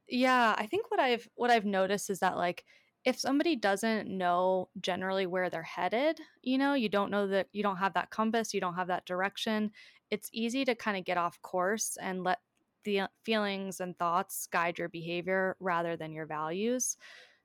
yeah, 0.08 0.54
I 0.58 0.66
think 0.66 0.90
what 0.90 1.00
I've 1.00 1.28
what 1.36 1.50
I've 1.50 1.66
noticed 1.66 2.10
is 2.10 2.20
that 2.20 2.36
like 2.36 2.64
if 3.04 3.18
somebody 3.18 3.56
doesn't 3.56 4.08
know 4.08 4.68
generally 4.80 5.26
where 5.26 5.50
they're 5.50 5.62
headed, 5.62 6.20
you 6.42 6.56
know, 6.56 6.74
you 6.74 6.88
don't 6.88 7.10
know 7.10 7.26
that 7.26 7.48
you 7.52 7.62
don't 7.62 7.78
have 7.78 7.94
that 7.94 8.10
compass, 8.10 8.54
you 8.54 8.60
don't 8.60 8.74
have 8.74 8.86
that 8.88 9.06
direction, 9.06 9.72
it's 10.10 10.28
easy 10.32 10.64
to 10.64 10.74
kind 10.74 10.96
of 10.96 11.04
get 11.04 11.18
off 11.18 11.40
course 11.42 11.96
and 12.00 12.22
let 12.22 12.38
the 12.84 13.00
uh, 13.00 13.08
feelings 13.24 13.80
and 13.80 13.98
thoughts 13.98 14.46
guide 14.46 14.78
your 14.78 14.88
behavior 14.88 15.56
rather 15.58 15.96
than 15.96 16.12
your 16.12 16.26
values. 16.26 16.96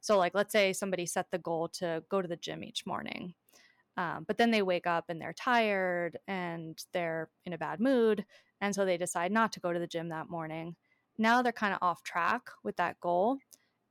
So 0.01 0.17
like 0.17 0.35
let's 0.35 0.51
say 0.51 0.73
somebody 0.73 1.05
set 1.05 1.31
the 1.31 1.37
goal 1.37 1.69
to 1.69 2.03
go 2.09 2.21
to 2.21 2.27
the 2.27 2.35
gym 2.35 2.63
each 2.63 2.85
morning. 2.85 3.33
Um, 3.97 4.25
but 4.27 4.37
then 4.37 4.51
they 4.51 4.61
wake 4.61 4.85
up 4.85 5.05
and 5.09 5.19
they're 5.19 5.33
tired 5.33 6.17
and 6.27 6.77
they're 6.93 7.29
in 7.45 7.53
a 7.53 7.57
bad 7.57 7.79
mood. 7.79 8.25
And 8.61 8.73
so 8.75 8.85
they 8.85 8.97
decide 8.97 9.31
not 9.31 9.51
to 9.53 9.59
go 9.59 9.73
to 9.73 9.79
the 9.79 9.87
gym 9.87 10.09
that 10.09 10.29
morning. 10.29 10.75
Now 11.17 11.41
they're 11.41 11.51
kind 11.51 11.73
of 11.73 11.79
off 11.81 12.03
track 12.03 12.43
with 12.63 12.75
that 12.75 12.99
goal. 12.99 13.39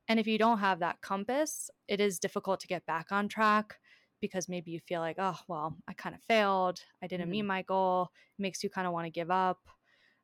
And 0.07 0.19
if 0.19 0.27
you 0.27 0.37
don't 0.37 0.59
have 0.59 0.79
that 0.79 1.01
compass, 1.01 1.69
it 1.87 1.99
is 1.99 2.19
difficult 2.19 2.59
to 2.61 2.67
get 2.67 2.85
back 2.85 3.11
on 3.11 3.27
track 3.27 3.79
because 4.19 4.49
maybe 4.49 4.71
you 4.71 4.79
feel 4.79 5.01
like, 5.01 5.17
oh, 5.19 5.39
well, 5.47 5.77
I 5.87 5.93
kind 5.93 6.15
of 6.15 6.21
failed. 6.23 6.83
I 7.01 7.07
didn't 7.07 7.29
meet 7.29 7.41
Mhm. 7.41 7.45
my 7.45 7.61
goal. 7.61 8.09
It 8.37 8.41
makes 8.41 8.63
you 8.63 8.69
kind 8.69 8.87
of 8.87 8.93
want 8.93 9.05
to 9.05 9.11
give 9.11 9.29
up. 9.29 9.67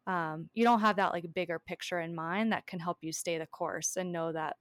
Um, 0.05 0.49
you 0.53 0.63
don't 0.65 0.81
have 0.81 0.97
that 0.97 1.13
like 1.13 1.33
bigger 1.33 1.59
picture 1.59 1.99
in 1.99 2.13
mind 2.15 2.51
that 2.51 2.67
can 2.67 2.79
help 2.79 2.97
you 3.01 3.13
stay 3.13 3.37
the 3.37 3.47
course 3.47 3.95
and 3.95 4.11
know 4.11 4.33
that 4.33 4.57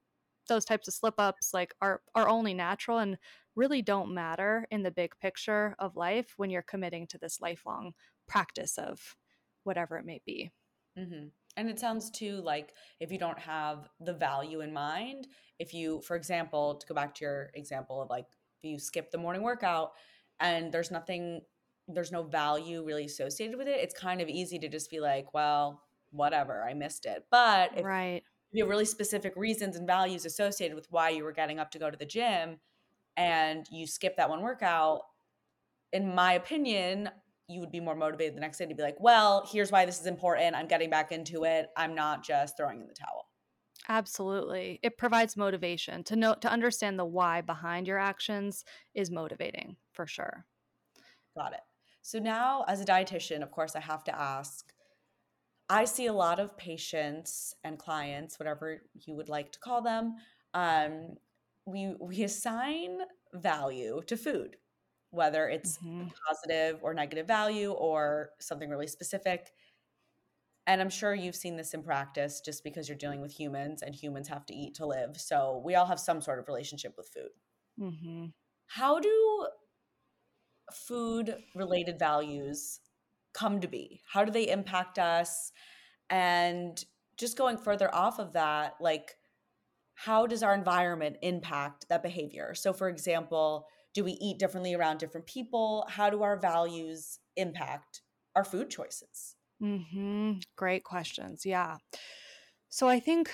those 0.47 0.65
types 0.65 0.87
of 0.87 0.93
slip 0.93 1.15
ups 1.17 1.53
like 1.53 1.73
are 1.81 2.01
are 2.15 2.29
only 2.29 2.53
natural 2.53 2.99
and 2.99 3.17
really 3.55 3.81
don't 3.81 4.13
matter 4.13 4.67
in 4.71 4.83
the 4.83 4.91
big 4.91 5.17
picture 5.19 5.75
of 5.79 5.95
life 5.97 6.33
when 6.37 6.49
you're 6.49 6.61
committing 6.61 7.07
to 7.07 7.17
this 7.17 7.41
lifelong 7.41 7.93
practice 8.27 8.77
of 8.77 9.17
whatever 9.63 9.97
it 9.97 10.05
may 10.05 10.21
be. 10.25 10.51
hmm 10.95 11.27
And 11.55 11.69
it 11.69 11.79
sounds 11.79 12.09
too 12.09 12.37
like 12.41 12.73
if 12.99 13.11
you 13.11 13.17
don't 13.19 13.37
have 13.39 13.89
the 13.99 14.13
value 14.13 14.61
in 14.61 14.73
mind, 14.73 15.27
if 15.59 15.73
you, 15.73 16.01
for 16.01 16.15
example, 16.15 16.75
to 16.75 16.87
go 16.87 16.95
back 16.95 17.13
to 17.15 17.25
your 17.25 17.51
example 17.53 18.01
of 18.01 18.09
like 18.09 18.25
if 18.57 18.69
you 18.69 18.79
skip 18.79 19.11
the 19.11 19.17
morning 19.19 19.43
workout 19.43 19.93
and 20.39 20.71
there's 20.71 20.89
nothing, 20.89 21.41
there's 21.87 22.11
no 22.11 22.23
value 22.23 22.83
really 22.83 23.05
associated 23.05 23.57
with 23.57 23.67
it, 23.67 23.79
it's 23.79 23.93
kind 23.93 24.19
of 24.21 24.29
easy 24.29 24.57
to 24.59 24.67
just 24.69 24.89
be 24.89 24.99
like, 24.99 25.33
well, 25.33 25.83
whatever, 26.09 26.63
I 26.67 26.73
missed 26.73 27.05
it. 27.05 27.27
But 27.29 27.77
if 27.77 27.85
Right. 27.85 28.23
you 28.51 28.63
have 28.63 28.69
really 28.69 28.85
specific 28.85 29.35
reasons 29.35 29.75
and 29.75 29.87
values 29.87 30.25
associated 30.25 30.75
with 30.75 30.91
why 30.91 31.09
you 31.09 31.23
were 31.23 31.31
getting 31.33 31.59
up 31.59 31.71
to 31.71 31.79
go 31.79 31.91
to 31.91 31.97
the 31.97 32.05
gym 32.05 32.59
and 33.17 33.67
you 33.71 33.87
skip 33.87 34.17
that 34.17 34.29
one 34.29 34.41
workout, 34.41 35.03
in 35.91 36.13
my 36.15 36.33
opinion, 36.33 37.09
you 37.47 37.59
would 37.59 37.71
be 37.71 37.79
more 37.79 37.95
motivated 37.95 38.35
the 38.35 38.41
next 38.41 38.57
day 38.57 38.65
to 38.65 38.75
be 38.75 38.83
like, 38.83 38.99
well, 38.99 39.47
here's 39.51 39.71
why 39.71 39.85
this 39.85 39.99
is 39.99 40.05
important. 40.05 40.55
I'm 40.55 40.67
getting 40.67 40.89
back 40.89 41.11
into 41.11 41.43
it. 41.43 41.67
I'm 41.75 41.93
not 41.93 42.23
just 42.23 42.57
throwing 42.57 42.81
in 42.81 42.87
the 42.87 42.93
towel. 42.93 43.27
Absolutely. 43.89 44.79
It 44.81 44.97
provides 44.97 45.35
motivation 45.35 46.03
to 46.05 46.15
know 46.15 46.35
to 46.35 46.49
understand 46.49 46.97
the 46.97 47.05
why 47.05 47.41
behind 47.41 47.87
your 47.87 47.97
actions 47.97 48.63
is 48.93 49.11
motivating 49.11 49.75
for 49.91 50.07
sure. 50.07 50.45
Got 51.35 51.53
it. 51.53 51.59
So 52.01 52.19
now, 52.19 52.63
as 52.67 52.81
a 52.81 52.85
dietitian, 52.85 53.41
of 53.41 53.51
course, 53.51 53.75
I 53.75 53.79
have 53.81 54.03
to 54.05 54.17
ask. 54.17 54.71
I 55.69 55.85
see 55.85 56.07
a 56.07 56.13
lot 56.13 56.39
of 56.39 56.57
patients 56.57 57.55
and 57.63 57.79
clients, 57.79 58.37
whatever 58.39 58.83
you 59.05 59.15
would 59.15 59.29
like 59.29 59.51
to 59.53 59.59
call 59.59 59.81
them. 59.81 60.15
Um, 60.53 61.15
we 61.65 61.95
we 61.99 62.23
assign 62.23 62.99
value 63.33 64.01
to 64.07 64.17
food, 64.17 64.57
whether 65.13 65.47
it's 65.49 65.79
Mhm. 65.79 66.13
positive 66.27 66.79
or 66.83 66.93
negative 66.93 67.27
value 67.27 67.71
or 67.71 68.31
something 68.39 68.69
really 68.69 68.87
specific. 68.87 69.53
And 70.65 70.81
I'm 70.81 70.89
sure 70.89 71.13
you've 71.13 71.35
seen 71.35 71.55
this 71.57 71.73
in 71.73 71.83
practice 71.83 72.39
just 72.41 72.63
because 72.63 72.87
you're 72.89 72.97
dealing 72.97 73.21
with 73.21 73.31
humans 73.37 73.81
and 73.81 73.93
humans 73.95 74.27
have 74.29 74.45
to 74.47 74.53
eat 74.53 74.75
to 74.75 74.85
live. 74.85 75.19
So 75.19 75.57
we 75.57 75.75
all 75.75 75.85
have 75.87 75.99
some 75.99 76.21
sort 76.21 76.39
of 76.39 76.47
relationship 76.47 76.95
with 76.97 77.09
food. 77.09 77.31
Mhm. 77.77 78.33
How 78.65 78.99
do 78.99 79.47
food 80.71 81.43
related 81.53 81.99
values 81.99 82.79
come 83.33 83.59
to 83.61 83.67
be? 83.67 84.01
How 84.07 84.23
do 84.23 84.31
they 84.31 84.49
impact 84.49 84.97
us? 84.99 85.51
And 86.09 86.83
just 87.17 87.37
going 87.37 87.57
further 87.57 87.93
off 87.93 88.19
of 88.19 88.33
that, 88.33 88.75
like, 88.81 89.17
how 89.95 90.27
does 90.27 90.43
our 90.43 90.55
environment 90.55 91.17
impact 91.23 91.87
that 91.89 92.03
behavior? 92.03 92.55
So, 92.55 92.73
for 92.73 92.89
example, 92.89 93.67
do 93.93 94.03
we 94.03 94.13
eat 94.13 94.39
differently 94.39 94.73
around 94.73 94.97
different 94.99 95.27
people? 95.27 95.85
How 95.89 96.09
do 96.09 96.23
our 96.23 96.37
values 96.37 97.19
impact 97.35 98.01
our 98.35 98.43
food 98.45 98.69
choices? 98.69 99.35
Mhm. 99.61 100.43
Great 100.55 100.83
questions. 100.83 101.45
Yeah. 101.45 101.77
So 102.69 102.87
I 102.89 102.99
think 102.99 103.31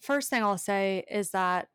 first 0.00 0.30
thing 0.30 0.42
I'll 0.42 0.58
say 0.58 1.04
is 1.10 1.30
that 1.30 1.68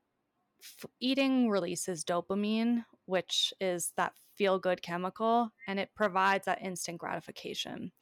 f- 0.62 0.86
eating 1.00 1.50
releases 1.50 2.06
dopamine, 2.06 2.86
which 3.06 3.54
is 3.62 3.94
that 3.98 4.16
feel 4.36 4.60
good 4.60 4.82
chemical, 4.82 5.52
and 5.68 5.80
it 5.80 5.96
provides 5.96 6.46
that 6.46 6.62
instant 6.62 7.00
gratification. 7.00 7.94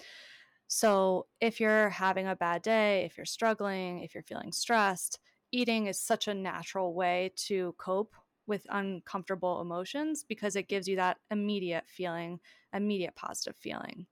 So, 0.68 1.28
if 1.42 1.60
you're 1.60 1.90
having 1.90 2.28
a 2.28 2.36
bad 2.36 2.62
day, 2.64 3.06
if 3.06 3.18
you're 3.18 3.26
struggling, 3.26 4.02
if 4.02 4.14
you're 4.16 4.24
feeling 4.24 4.54
stressed, 4.54 5.20
eating 5.52 5.88
is 5.88 6.00
such 6.00 6.28
a 6.28 6.34
natural 6.36 6.94
way 6.94 7.34
to 7.38 7.74
cope 7.80 8.16
with 8.52 8.68
uncomfortable 8.70 9.62
emotions 9.62 10.26
because 10.28 10.58
it 10.58 10.68
gives 10.68 10.86
you 10.86 10.98
that 10.98 11.16
immediate 11.32 11.86
feeling, 11.88 12.38
immediate 12.74 13.16
positive 13.16 13.56
feeling. 13.58 14.06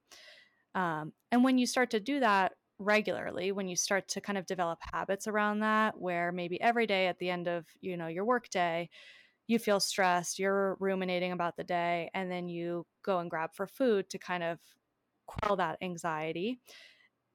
Um, 0.76 1.12
and 1.30 1.44
when 1.44 1.58
you 1.58 1.66
start 1.66 1.90
to 1.92 2.00
do 2.00 2.22
that 2.22 2.54
regularly, 2.80 3.52
when 3.52 3.68
you 3.68 3.76
start 3.76 4.08
to 4.08 4.22
kind 4.22 4.38
of 4.38 4.46
develop 4.46 4.80
habits 4.94 5.28
around 5.28 5.60
that, 5.60 6.00
where 6.00 6.32
maybe 6.32 6.62
every 6.62 6.88
day 6.88 7.08
at 7.08 7.20
the 7.20 7.30
end 7.30 7.50
of 7.50 7.66
you 7.82 7.98
know 7.98 8.08
your 8.08 8.24
work 8.24 8.50
day, 8.50 8.90
you 9.46 9.60
feel 9.60 9.82
stressed, 9.82 10.40
you're 10.40 10.78
ruminating 10.80 11.34
about 11.34 11.58
the 11.58 11.66
day, 11.66 12.10
and 12.14 12.32
then 12.32 12.48
you 12.48 12.86
go 13.04 13.20
and 13.20 13.30
grab 13.30 13.50
for 13.54 13.68
food 13.68 14.10
to 14.10 14.18
kind 14.18 14.44
of 14.44 14.58
quell 15.28 15.58
that 15.58 15.80
anxiety. 15.82 16.62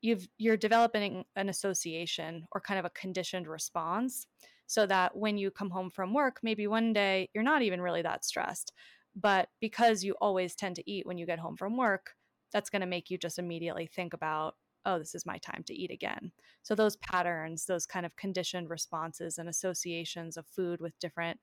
You've 0.00 0.26
you're 0.38 0.56
developing 0.56 1.26
an 1.36 1.50
association 1.50 2.46
or 2.52 2.62
kind 2.62 2.78
of 2.78 2.86
a 2.86 2.90
conditioned 2.98 3.46
response 3.46 4.26
so 4.66 4.86
that 4.86 5.16
when 5.16 5.36
you 5.38 5.50
come 5.50 5.70
home 5.70 5.90
from 5.90 6.14
work, 6.14 6.40
maybe 6.42 6.66
one 6.66 6.92
day 6.92 7.28
you're 7.34 7.44
not 7.44 7.62
even 7.62 7.80
really 7.80 8.02
that 8.02 8.24
stressed, 8.24 8.72
but 9.14 9.48
because 9.60 10.02
you 10.02 10.14
always 10.20 10.54
tend 10.54 10.76
to 10.76 10.90
eat 10.90 11.06
when 11.06 11.18
you 11.18 11.26
get 11.26 11.38
home 11.38 11.56
from 11.56 11.76
work, 11.76 12.14
that's 12.52 12.70
going 12.70 12.80
to 12.80 12.86
make 12.86 13.10
you 13.10 13.18
just 13.18 13.38
immediately 13.38 13.86
think 13.86 14.14
about 14.14 14.56
oh, 14.86 14.98
this 14.98 15.14
is 15.14 15.26
my 15.26 15.38
time 15.38 15.62
to 15.66 15.74
eat 15.74 15.90
again. 15.90 16.30
So 16.62 16.74
those 16.74 16.96
patterns, 16.96 17.64
those 17.64 17.86
kind 17.86 18.04
of 18.04 18.16
conditioned 18.16 18.68
responses 18.68 19.38
and 19.38 19.48
associations 19.48 20.36
of 20.36 20.46
food 20.46 20.80
with 20.80 20.98
different 20.98 21.40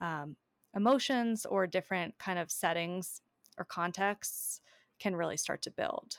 um, 0.00 0.36
emotions 0.74 1.46
or 1.46 1.66
different 1.66 2.18
kind 2.18 2.38
of 2.38 2.50
settings 2.50 3.22
or 3.58 3.64
contexts 3.64 4.60
can 4.98 5.16
really 5.16 5.36
start 5.36 5.62
to 5.62 5.70
build. 5.70 6.18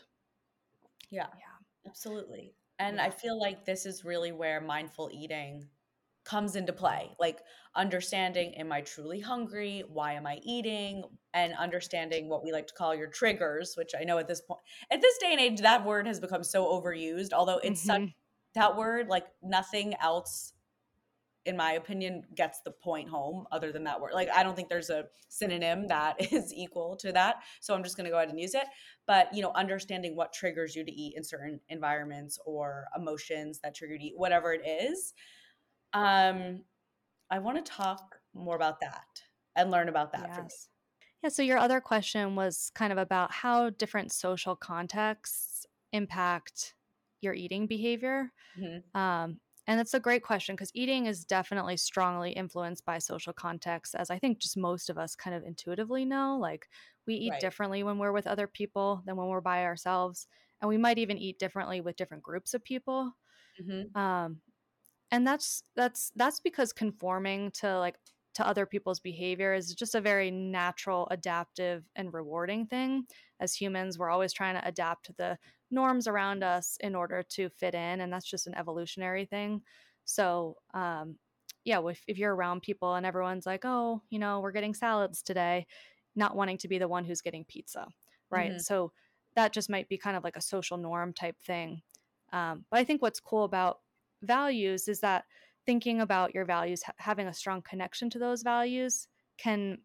Yeah, 1.09 1.27
yeah, 1.37 1.87
absolutely. 1.87 2.53
And 2.79 2.97
yeah. 2.97 3.03
I 3.03 3.09
feel 3.09 3.39
like 3.39 3.65
this 3.65 3.85
is 3.85 4.03
really 4.03 4.31
where 4.31 4.59
mindful 4.59 5.09
eating 5.13 5.67
comes 6.25 6.55
into 6.55 6.73
play 6.73 7.15
like 7.19 7.39
understanding 7.75 8.53
am 8.55 8.71
i 8.71 8.81
truly 8.81 9.19
hungry? 9.19 9.83
Why 9.87 10.13
am 10.13 10.25
i 10.25 10.39
eating? 10.43 11.03
And 11.33 11.53
understanding 11.53 12.29
what 12.29 12.43
we 12.43 12.51
like 12.51 12.67
to 12.67 12.73
call 12.73 12.95
your 12.95 13.07
triggers 13.07 13.75
which 13.77 13.91
i 13.99 14.03
know 14.03 14.17
at 14.17 14.27
this 14.27 14.41
point 14.41 14.61
at 14.91 15.01
this 15.01 15.17
day 15.19 15.31
and 15.31 15.39
age 15.39 15.61
that 15.61 15.85
word 15.85 16.07
has 16.07 16.19
become 16.19 16.43
so 16.43 16.65
overused 16.65 17.33
although 17.33 17.59
it's 17.63 17.85
mm-hmm. 17.85 18.05
such 18.05 18.13
that 18.55 18.75
word 18.75 19.07
like 19.07 19.25
nothing 19.43 19.93
else 20.01 20.53
in 21.45 21.55
my 21.55 21.73
opinion 21.73 22.23
gets 22.35 22.61
the 22.61 22.71
point 22.71 23.07
home 23.07 23.45
other 23.51 23.71
than 23.71 23.83
that 23.83 24.01
word. 24.01 24.13
Like 24.13 24.29
i 24.35 24.43
don't 24.43 24.55
think 24.55 24.69
there's 24.69 24.89
a 24.89 25.05
synonym 25.29 25.87
that 25.87 26.15
is 26.33 26.53
equal 26.53 26.95
to 26.97 27.11
that 27.11 27.43
so 27.61 27.73
i'm 27.73 27.83
just 27.83 27.97
going 27.97 28.05
to 28.05 28.11
go 28.11 28.17
ahead 28.17 28.29
and 28.29 28.39
use 28.39 28.55
it. 28.55 28.65
But 29.07 29.33
you 29.33 29.41
know 29.41 29.51
understanding 29.55 30.15
what 30.15 30.33
triggers 30.33 30.75
you 30.75 30.83
to 30.83 30.91
eat 30.91 31.13
in 31.15 31.23
certain 31.23 31.59
environments 31.69 32.39
or 32.45 32.85
emotions 32.95 33.59
that 33.63 33.75
trigger 33.75 33.93
you 33.93 33.99
to 33.99 34.05
eat 34.05 34.13
whatever 34.15 34.53
it 34.53 34.65
is 34.65 35.13
um, 35.95 36.61
I 37.31 37.39
want 37.39 37.63
to 37.63 37.71
talk 37.71 38.17
more 38.33 38.55
about 38.55 38.79
that 38.81 39.05
and 39.55 39.71
learn 39.71 39.89
about 39.89 40.11
that 40.11 40.29
yes. 40.29 40.67
Yeah, 41.23 41.29
so 41.29 41.41
your 41.41 41.57
other 41.57 41.81
question 41.81 42.35
was 42.35 42.71
kind 42.75 42.91
of 42.91 42.99
about 42.99 43.31
how 43.31 43.71
different 43.71 44.11
social 44.11 44.55
contexts 44.55 45.65
impact 45.91 46.75
your 47.21 47.33
eating 47.33 47.65
behavior. 47.65 48.31
Mm-hmm. 48.59 48.99
Um, 48.99 49.39
and 49.67 49.79
that's 49.79 49.95
a 49.95 49.99
great 49.99 50.21
question 50.21 50.53
because 50.55 50.69
eating 50.75 51.07
is 51.07 51.25
definitely 51.25 51.77
strongly 51.77 52.31
influenced 52.31 52.85
by 52.85 52.99
social 52.99 53.33
context, 53.33 53.95
as 53.97 54.11
I 54.11 54.19
think 54.19 54.37
just 54.37 54.57
most 54.57 54.89
of 54.91 54.99
us 54.99 55.15
kind 55.15 55.35
of 55.35 55.43
intuitively 55.43 56.05
know. 56.05 56.37
Like 56.39 56.67
we 57.07 57.15
eat 57.15 57.31
right. 57.31 57.41
differently 57.41 57.81
when 57.81 57.97
we're 57.97 58.11
with 58.11 58.27
other 58.27 58.45
people 58.45 59.01
than 59.05 59.15
when 59.15 59.27
we're 59.27 59.41
by 59.41 59.63
ourselves. 59.63 60.27
And 60.61 60.69
we 60.69 60.77
might 60.77 60.99
even 60.99 61.17
eat 61.17 61.39
differently 61.39 61.81
with 61.81 61.95
different 61.95 62.21
groups 62.21 62.53
of 62.53 62.63
people. 62.63 63.15
Mm-hmm. 63.59 63.99
Um, 63.99 64.37
and 65.15 65.25
that's 65.25 65.63
that's 65.77 66.11
that's 66.17 66.41
because 66.41 66.73
conforming 66.73 67.49
to 67.51 67.79
like 67.79 67.95
to 68.33 68.45
other 68.45 68.65
people's 68.65 68.99
behavior 68.99 69.53
is 69.53 69.73
just 69.73 69.95
a 69.95 70.01
very 70.01 70.29
natural 70.29 71.07
adaptive 71.09 71.85
and 71.95 72.13
rewarding 72.13 72.65
thing. 72.65 73.05
As 73.39 73.53
humans 73.53 73.97
we're 73.97 74.09
always 74.09 74.33
trying 74.33 74.55
to 74.55 74.67
adapt 74.67 75.05
to 75.05 75.13
the 75.17 75.37
norms 75.71 76.05
around 76.05 76.43
us 76.43 76.77
in 76.81 76.95
order 76.95 77.23
to 77.29 77.47
fit 77.47 77.73
in 77.73 78.01
and 78.01 78.11
that's 78.11 78.29
just 78.29 78.45
an 78.45 78.55
evolutionary 78.55 79.23
thing. 79.25 79.61
So 80.03 80.57
um 80.73 81.15
yeah 81.63 81.79
if, 81.87 82.03
if 82.07 82.17
you're 82.17 82.35
around 82.35 82.61
people 82.61 82.95
and 82.95 83.05
everyone's 83.05 83.45
like 83.45 83.63
oh 83.63 84.01
you 84.09 84.19
know 84.19 84.41
we're 84.41 84.51
getting 84.51 84.73
salads 84.73 85.21
today 85.21 85.65
not 86.17 86.35
wanting 86.35 86.57
to 86.57 86.67
be 86.67 86.77
the 86.77 86.89
one 86.89 87.05
who's 87.05 87.21
getting 87.21 87.45
pizza 87.45 87.87
right? 88.29 88.51
Mm-hmm. 88.51 88.59
so 88.59 88.91
that 89.35 89.53
just 89.53 89.69
might 89.69 89.87
be 89.87 89.97
kind 89.97 90.17
of 90.17 90.23
like 90.25 90.35
a 90.35 90.41
social 90.41 90.77
norm 90.77 91.13
type 91.13 91.37
thing. 91.45 91.81
Um, 92.33 92.65
but 92.69 92.79
i 92.79 92.83
think 92.83 93.01
what's 93.01 93.19
cool 93.19 93.45
about 93.45 93.79
values 94.25 94.87
is 94.87 94.99
that 95.01 95.25
thinking 95.65 96.01
about 96.01 96.33
your 96.33 96.45
values 96.45 96.83
ha- 96.83 96.93
having 96.97 97.27
a 97.27 97.33
strong 97.33 97.61
connection 97.61 98.09
to 98.11 98.19
those 98.19 98.43
values 98.43 99.07
can 99.37 99.79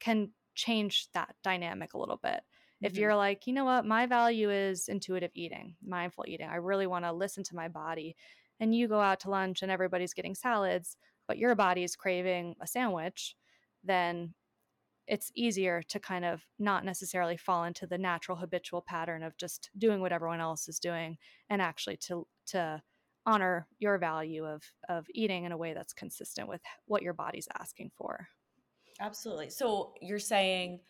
can 0.00 0.30
change 0.54 1.08
that 1.14 1.34
dynamic 1.42 1.94
a 1.94 1.98
little 1.98 2.20
bit. 2.22 2.40
Mm-hmm. 2.40 2.86
if 2.86 2.96
you're 2.96 3.16
like 3.16 3.46
you 3.46 3.52
know 3.52 3.64
what? 3.64 3.86
My 3.86 4.06
value 4.06 4.50
is 4.50 4.88
intuitive 4.88 5.30
eating 5.34 5.76
mindful 5.84 6.24
eating. 6.26 6.48
I 6.48 6.56
really 6.56 6.86
want 6.86 7.04
to 7.04 7.12
listen 7.12 7.44
to 7.44 7.56
my 7.56 7.68
body. 7.68 8.16
And 8.60 8.74
you 8.74 8.86
go 8.86 9.00
out 9.00 9.20
to 9.20 9.30
lunch 9.30 9.62
and 9.62 9.72
everybody's 9.72 10.14
getting 10.14 10.34
salads 10.34 10.96
but 11.26 11.38
your 11.38 11.54
body 11.54 11.82
is 11.82 11.96
craving 11.96 12.54
a 12.60 12.66
sandwich 12.66 13.36
then 13.84 14.34
it's 15.06 15.32
easier 15.34 15.82
to 15.88 15.98
kind 15.98 16.24
of 16.24 16.42
not 16.58 16.84
necessarily 16.84 17.36
fall 17.36 17.64
into 17.64 17.86
the 17.86 17.98
natural 17.98 18.36
habitual 18.36 18.80
pattern 18.80 19.22
of 19.22 19.36
just 19.36 19.70
doing 19.76 20.00
what 20.00 20.12
everyone 20.12 20.40
else 20.40 20.68
is 20.68 20.78
doing 20.78 21.18
and 21.50 21.60
actually 21.60 21.96
to 21.96 22.26
to 22.46 22.82
honor 23.26 23.66
your 23.78 23.98
value 23.98 24.44
of 24.44 24.62
of 24.88 25.06
eating 25.14 25.44
in 25.44 25.52
a 25.52 25.56
way 25.56 25.74
that's 25.74 25.92
consistent 25.92 26.48
with 26.48 26.60
what 26.86 27.02
your 27.02 27.14
body's 27.14 27.48
asking 27.58 27.90
for. 27.96 28.28
Absolutely. 29.00 29.50
So 29.50 29.92
you're 30.00 30.18
saying 30.18 30.80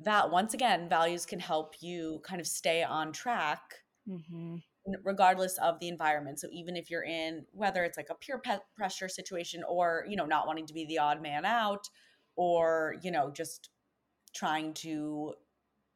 that 0.00 0.30
once 0.30 0.54
again 0.54 0.88
values 0.88 1.26
can 1.26 1.40
help 1.40 1.74
you 1.80 2.20
kind 2.24 2.40
of 2.40 2.46
stay 2.46 2.82
on 2.82 3.12
track 3.12 3.60
mm-hmm. 4.08 4.56
regardless 5.02 5.58
of 5.58 5.78
the 5.80 5.88
environment. 5.88 6.38
So 6.40 6.48
even 6.52 6.76
if 6.76 6.90
you're 6.90 7.04
in 7.04 7.44
whether 7.52 7.84
it's 7.84 7.96
like 7.96 8.10
a 8.10 8.14
peer 8.14 8.40
pressure 8.76 9.08
situation 9.08 9.62
or 9.68 10.04
you 10.08 10.16
know 10.16 10.26
not 10.26 10.46
wanting 10.46 10.66
to 10.66 10.74
be 10.74 10.86
the 10.86 10.98
odd 10.98 11.22
man 11.22 11.44
out 11.44 11.88
or 12.36 12.96
you 13.02 13.10
know 13.10 13.30
just 13.30 13.70
trying 14.34 14.72
to 14.72 15.34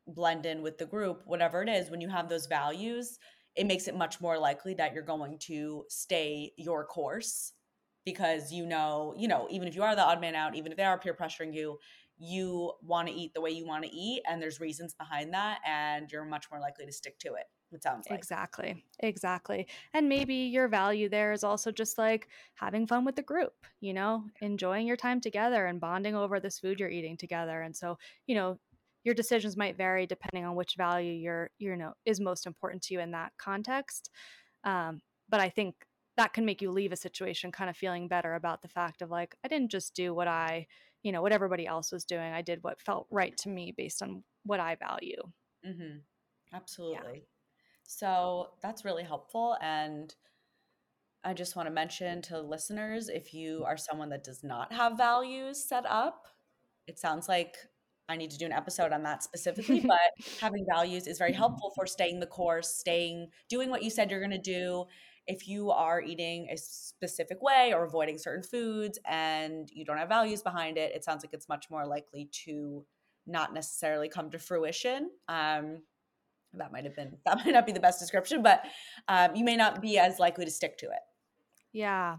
blend 0.08 0.46
in 0.46 0.62
with 0.62 0.78
the 0.78 0.86
group 0.86 1.22
whatever 1.26 1.62
it 1.62 1.68
is 1.68 1.90
when 1.90 2.00
you 2.00 2.08
have 2.08 2.28
those 2.28 2.46
values 2.46 3.18
it 3.56 3.66
makes 3.66 3.88
it 3.88 3.96
much 3.96 4.20
more 4.20 4.38
likely 4.38 4.74
that 4.74 4.94
you're 4.94 5.02
going 5.02 5.38
to 5.38 5.84
stay 5.88 6.52
your 6.56 6.84
course 6.84 7.52
because 8.04 8.52
you 8.52 8.66
know, 8.66 9.14
you 9.16 9.28
know, 9.28 9.46
even 9.50 9.68
if 9.68 9.74
you 9.74 9.82
are 9.82 9.94
the 9.94 10.02
odd 10.02 10.20
man 10.20 10.34
out, 10.34 10.56
even 10.56 10.72
if 10.72 10.78
they 10.78 10.84
are 10.84 10.98
peer 10.98 11.14
pressuring 11.14 11.54
you, 11.54 11.78
you 12.18 12.72
want 12.82 13.08
to 13.08 13.14
eat 13.14 13.34
the 13.34 13.40
way 13.40 13.50
you 13.50 13.66
want 13.66 13.84
to 13.84 13.90
eat 13.90 14.22
and 14.28 14.40
there's 14.40 14.60
reasons 14.60 14.94
behind 14.94 15.32
that 15.34 15.58
and 15.66 16.10
you're 16.12 16.24
much 16.24 16.46
more 16.50 16.60
likely 16.60 16.86
to 16.86 16.92
stick 16.92 17.18
to 17.18 17.34
it 17.34 17.46
it 17.72 17.82
sounds 17.82 18.06
like. 18.08 18.18
Exactly 18.18 18.84
exactly 19.00 19.66
and 19.94 20.08
maybe 20.08 20.34
your 20.34 20.68
value 20.68 21.08
there 21.08 21.32
is 21.32 21.42
also 21.42 21.72
just 21.72 21.98
like 21.98 22.28
having 22.54 22.86
fun 22.86 23.04
with 23.04 23.16
the 23.16 23.22
group 23.22 23.54
you 23.80 23.92
know 23.94 24.24
enjoying 24.40 24.86
your 24.86 24.96
time 24.96 25.20
together 25.20 25.66
and 25.66 25.80
bonding 25.80 26.14
over 26.14 26.38
this 26.38 26.58
food 26.58 26.78
you're 26.78 26.90
eating 26.90 27.16
together 27.16 27.62
and 27.62 27.74
so 27.74 27.98
you 28.26 28.34
know 28.34 28.58
your 29.04 29.14
decisions 29.14 29.56
might 29.56 29.76
vary 29.76 30.06
depending 30.06 30.44
on 30.44 30.56
which 30.56 30.74
value 30.76 31.12
you're 31.12 31.50
you 31.58 31.76
know 31.76 31.92
is 32.04 32.20
most 32.20 32.46
important 32.46 32.82
to 32.82 32.94
you 32.94 33.00
in 33.00 33.10
that 33.12 33.32
context 33.38 34.10
um, 34.64 35.00
but 35.28 35.40
i 35.40 35.48
think 35.48 35.74
that 36.16 36.32
can 36.32 36.44
make 36.44 36.60
you 36.60 36.70
leave 36.70 36.92
a 36.92 36.96
situation 36.96 37.50
kind 37.50 37.70
of 37.70 37.76
feeling 37.76 38.08
better 38.08 38.34
about 38.34 38.62
the 38.62 38.68
fact 38.68 39.02
of 39.02 39.10
like 39.10 39.34
i 39.44 39.48
didn't 39.48 39.70
just 39.70 39.94
do 39.94 40.14
what 40.14 40.28
i 40.28 40.66
you 41.02 41.12
know 41.12 41.22
what 41.22 41.32
everybody 41.32 41.66
else 41.66 41.92
was 41.92 42.04
doing 42.04 42.32
i 42.32 42.42
did 42.42 42.62
what 42.62 42.80
felt 42.80 43.06
right 43.10 43.36
to 43.36 43.48
me 43.48 43.72
based 43.76 44.02
on 44.02 44.22
what 44.44 44.60
i 44.60 44.76
value 44.76 45.22
mm-hmm. 45.66 45.98
absolutely 46.54 47.14
yeah. 47.14 47.20
so 47.84 48.50
that's 48.62 48.84
really 48.84 49.04
helpful 49.04 49.56
and 49.60 50.14
i 51.24 51.32
just 51.32 51.56
want 51.56 51.66
to 51.66 51.72
mention 51.72 52.22
to 52.22 52.40
listeners 52.40 53.08
if 53.08 53.34
you 53.34 53.64
are 53.66 53.76
someone 53.76 54.10
that 54.10 54.24
does 54.24 54.44
not 54.44 54.72
have 54.72 54.96
values 54.96 55.62
set 55.64 55.84
up 55.86 56.26
it 56.86 56.98
sounds 56.98 57.28
like 57.28 57.56
I 58.12 58.16
need 58.16 58.30
to 58.30 58.38
do 58.38 58.46
an 58.46 58.52
episode 58.52 58.92
on 58.92 59.02
that 59.04 59.22
specifically, 59.22 59.80
but 59.86 60.26
having 60.40 60.64
values 60.68 61.06
is 61.06 61.18
very 61.18 61.32
helpful 61.32 61.72
for 61.74 61.86
staying 61.86 62.20
the 62.20 62.26
course, 62.26 62.68
staying, 62.68 63.28
doing 63.48 63.70
what 63.70 63.82
you 63.82 63.90
said 63.90 64.10
you're 64.10 64.20
going 64.20 64.30
to 64.30 64.38
do. 64.38 64.84
If 65.26 65.48
you 65.48 65.70
are 65.70 66.00
eating 66.00 66.48
a 66.50 66.56
specific 66.56 67.42
way 67.42 67.72
or 67.72 67.84
avoiding 67.84 68.18
certain 68.18 68.42
foods 68.42 68.98
and 69.06 69.68
you 69.72 69.84
don't 69.84 69.98
have 69.98 70.08
values 70.08 70.42
behind 70.42 70.78
it, 70.78 70.94
it 70.94 71.04
sounds 71.04 71.24
like 71.24 71.32
it's 71.32 71.48
much 71.48 71.70
more 71.70 71.86
likely 71.86 72.28
to 72.44 72.84
not 73.26 73.54
necessarily 73.54 74.08
come 74.08 74.30
to 74.30 74.38
fruition. 74.38 75.10
Um, 75.28 75.82
that 76.54 76.72
might 76.72 76.84
have 76.84 76.96
been, 76.96 77.16
that 77.26 77.38
might 77.38 77.52
not 77.52 77.66
be 77.66 77.72
the 77.72 77.80
best 77.80 78.00
description, 78.00 78.42
but 78.42 78.62
um, 79.08 79.34
you 79.34 79.44
may 79.44 79.56
not 79.56 79.80
be 79.80 79.98
as 79.98 80.18
likely 80.18 80.44
to 80.44 80.50
stick 80.50 80.76
to 80.78 80.86
it. 80.86 81.00
Yeah. 81.72 82.16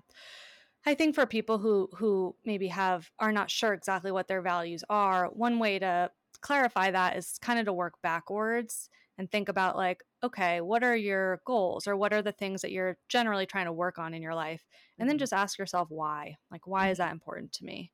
I 0.86 0.96
think 0.96 1.16
for 1.16 1.26
people 1.26 1.60
who 1.60 1.90
who 1.98 2.36
maybe 2.46 2.68
have 2.68 3.10
are 3.20 3.32
not 3.32 3.50
sure 3.50 3.74
exactly 3.74 4.12
what 4.12 4.28
their 4.28 4.42
values 4.42 4.84
are, 4.90 5.28
one 5.28 5.60
way 5.60 5.80
to 5.80 6.12
clarify 6.42 6.92
that 6.92 7.16
is 7.16 7.38
kind 7.42 7.60
of 7.60 7.66
to 7.66 7.74
work 7.74 7.96
backwards 8.02 8.90
and 9.18 9.32
think 9.32 9.48
about 9.48 9.78
like, 9.78 10.04
okay, 10.24 10.60
what 10.62 10.84
are 10.84 10.96
your 10.96 11.42
goals 11.46 11.88
or 11.88 11.96
what 11.96 12.14
are 12.14 12.22
the 12.22 12.32
things 12.32 12.62
that 12.62 12.72
you're 12.72 12.98
generally 13.08 13.46
trying 13.46 13.66
to 13.66 13.72
work 13.72 14.00
on 14.00 14.14
in 14.14 14.22
your 14.22 14.36
life? 14.36 14.66
And 14.98 15.08
then 15.08 15.16
mm-hmm. 15.16 15.22
just 15.22 15.34
ask 15.34 15.58
yourself 15.58 15.90
why. 15.90 16.38
Like 16.52 16.68
why 16.68 16.90
is 16.90 16.98
mm-hmm. 16.98 17.08
that 17.08 17.14
important 17.14 17.54
to 17.54 17.66
me? 17.66 17.92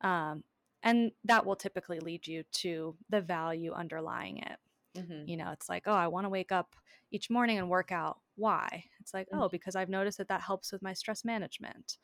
Um, 0.00 0.44
and 0.82 1.12
that 1.24 1.44
will 1.44 1.56
typically 1.56 2.00
lead 2.00 2.26
you 2.26 2.44
to 2.52 2.96
the 3.10 3.20
value 3.20 3.72
underlying 3.72 4.38
it. 4.38 4.58
Mm-hmm. 4.98 5.28
You 5.28 5.36
know, 5.36 5.50
it's 5.52 5.68
like, 5.68 5.84
oh, 5.86 5.92
I 5.92 6.08
want 6.08 6.24
to 6.24 6.30
wake 6.30 6.52
up 6.52 6.74
each 7.10 7.30
morning 7.30 7.58
and 7.58 7.68
work 7.68 7.92
out. 7.92 8.18
Why? 8.36 8.84
It's 9.00 9.14
like, 9.14 9.28
oh, 9.32 9.36
mm-hmm. 9.36 9.44
oh, 9.44 9.48
because 9.48 9.76
I've 9.76 9.88
noticed 9.88 10.18
that 10.18 10.28
that 10.28 10.40
helps 10.40 10.72
with 10.72 10.82
my 10.82 10.92
stress 10.92 11.24
management. 11.24 11.98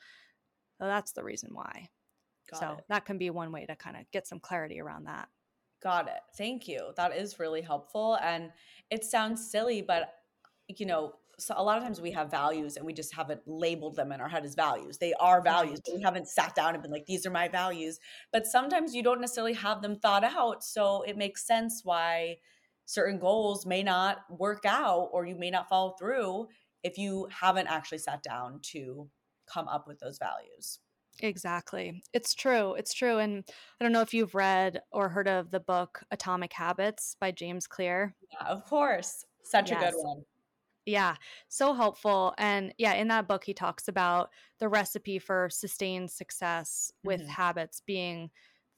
So 0.81 0.87
that's 0.87 1.12
the 1.12 1.25
reason 1.25 1.51
why. 1.53 1.88
Got 2.51 2.61
so 2.61 2.73
it. 2.79 2.85
that 2.88 3.05
can 3.05 3.19
be 3.19 3.31
one 3.31 3.53
way 3.53 3.67
to 3.67 3.77
kind 3.77 3.97
of 3.97 4.11
get 4.12 4.27
some 4.27 4.41
clarity 4.41 4.81
around 4.81 5.05
that. 5.07 5.29
Got 5.83 6.09
it. 6.09 6.21
Thank 6.37 6.69
you. 6.69 6.93
That 6.97 7.17
is 7.17 7.38
really 7.38 7.61
helpful. 7.61 8.19
And 8.23 8.51
it 8.91 9.05
sounds 9.05 9.51
silly, 9.51 9.83
but 9.83 10.15
you 10.69 10.87
know, 10.87 11.15
so 11.38 11.55
a 11.57 11.62
lot 11.62 11.77
of 11.77 11.83
times 11.83 12.01
we 12.01 12.12
have 12.12 12.31
values 12.31 12.77
and 12.77 12.87
we 12.87 12.93
just 12.93 13.15
haven't 13.15 13.41
labeled 13.47 13.97
them 13.97 14.12
in 14.12 14.21
our 14.21 14.29
head 14.29 14.45
as 14.45 14.55
values. 14.55 14.99
They 14.99 15.12
are 15.15 15.43
values, 15.43 15.81
but 15.85 15.97
we 15.97 16.03
haven't 16.03 16.29
sat 16.29 16.55
down 16.55 16.75
and 16.75 16.83
been 16.83 16.93
like, 16.93 17.07
these 17.07 17.27
are 17.27 17.31
my 17.31 17.49
values. 17.49 17.99
But 18.33 18.47
sometimes 18.47 18.95
you 18.95 19.03
don't 19.03 19.21
necessarily 19.21 19.55
have 19.55 19.83
them 19.83 19.97
thought 19.97 20.25
out. 20.25 20.62
So 20.62 21.03
it 21.03 21.17
makes 21.17 21.47
sense 21.47 21.81
why 21.85 22.37
certain 22.87 23.18
goals 23.18 23.66
may 23.66 23.83
not 23.83 24.18
work 24.31 24.64
out 24.64 25.09
or 25.12 25.27
you 25.27 25.37
may 25.37 25.51
not 25.51 25.68
follow 25.68 25.95
through 25.99 26.49
if 26.83 26.99
you 26.99 27.29
haven't 27.31 27.68
actually 27.68 27.99
sat 27.99 28.23
down 28.23 28.61
to 28.62 29.09
come 29.53 29.68
up 29.68 29.87
with 29.87 29.99
those 29.99 30.18
values. 30.18 30.81
Exactly. 31.21 32.03
It's 32.12 32.35
true. 32.35 32.75
It's 32.75 32.95
true. 32.95 33.18
And 33.18 33.45
I 33.81 33.85
don't 33.85 33.92
know 33.92 34.01
if 34.01 34.14
you've 34.14 34.35
read 34.35 34.81
or 34.90 35.09
heard 35.09 35.29
of 35.29 35.51
the 35.51 35.61
book 35.61 36.03
Atomic 36.11 36.53
Habits 36.53 37.16
by 37.21 37.31
James 37.31 37.66
Clear. 37.66 38.14
Yeah, 38.33 38.49
of 38.49 38.64
course. 38.64 39.25
Such 39.45 39.71
yes. 39.71 39.83
a 39.83 39.85
good 39.85 40.03
one. 40.03 40.23
Yeah, 40.85 41.14
so 41.49 41.75
helpful. 41.75 42.35
And 42.38 42.75
yeah, 42.77 42.95
in 42.95 43.09
that 43.09 43.29
book, 43.29 43.45
he 43.45 43.55
talks 43.55 43.87
about 43.87 44.31
the 44.59 44.68
recipe 44.68 45.18
for 45.18 45.49
sustained 45.51 46.11
success 46.11 46.90
with 47.05 47.21
mm-hmm. 47.21 47.31
habits 47.31 47.83
being 47.87 48.31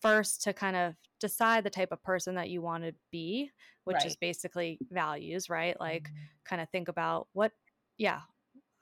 first 0.05 0.43
to 0.43 0.53
kind 0.53 0.77
of 0.77 0.95
decide 1.19 1.65
the 1.65 1.71
type 1.71 1.91
of 1.91 2.03
person 2.03 2.35
that 2.35 2.51
you 2.51 2.61
want 2.61 2.85
to 2.85 2.93
be, 3.11 3.51
which 3.85 3.97
right. 3.97 4.07
is 4.07 4.17
basically 4.17 4.79
values, 4.91 5.49
right? 5.49 5.79
Like, 5.81 6.05
mm-hmm. 6.05 6.25
kind 6.45 6.61
of 6.61 6.69
think 6.69 6.89
about 6.89 7.29
what, 7.33 7.53
yeah, 7.97 8.21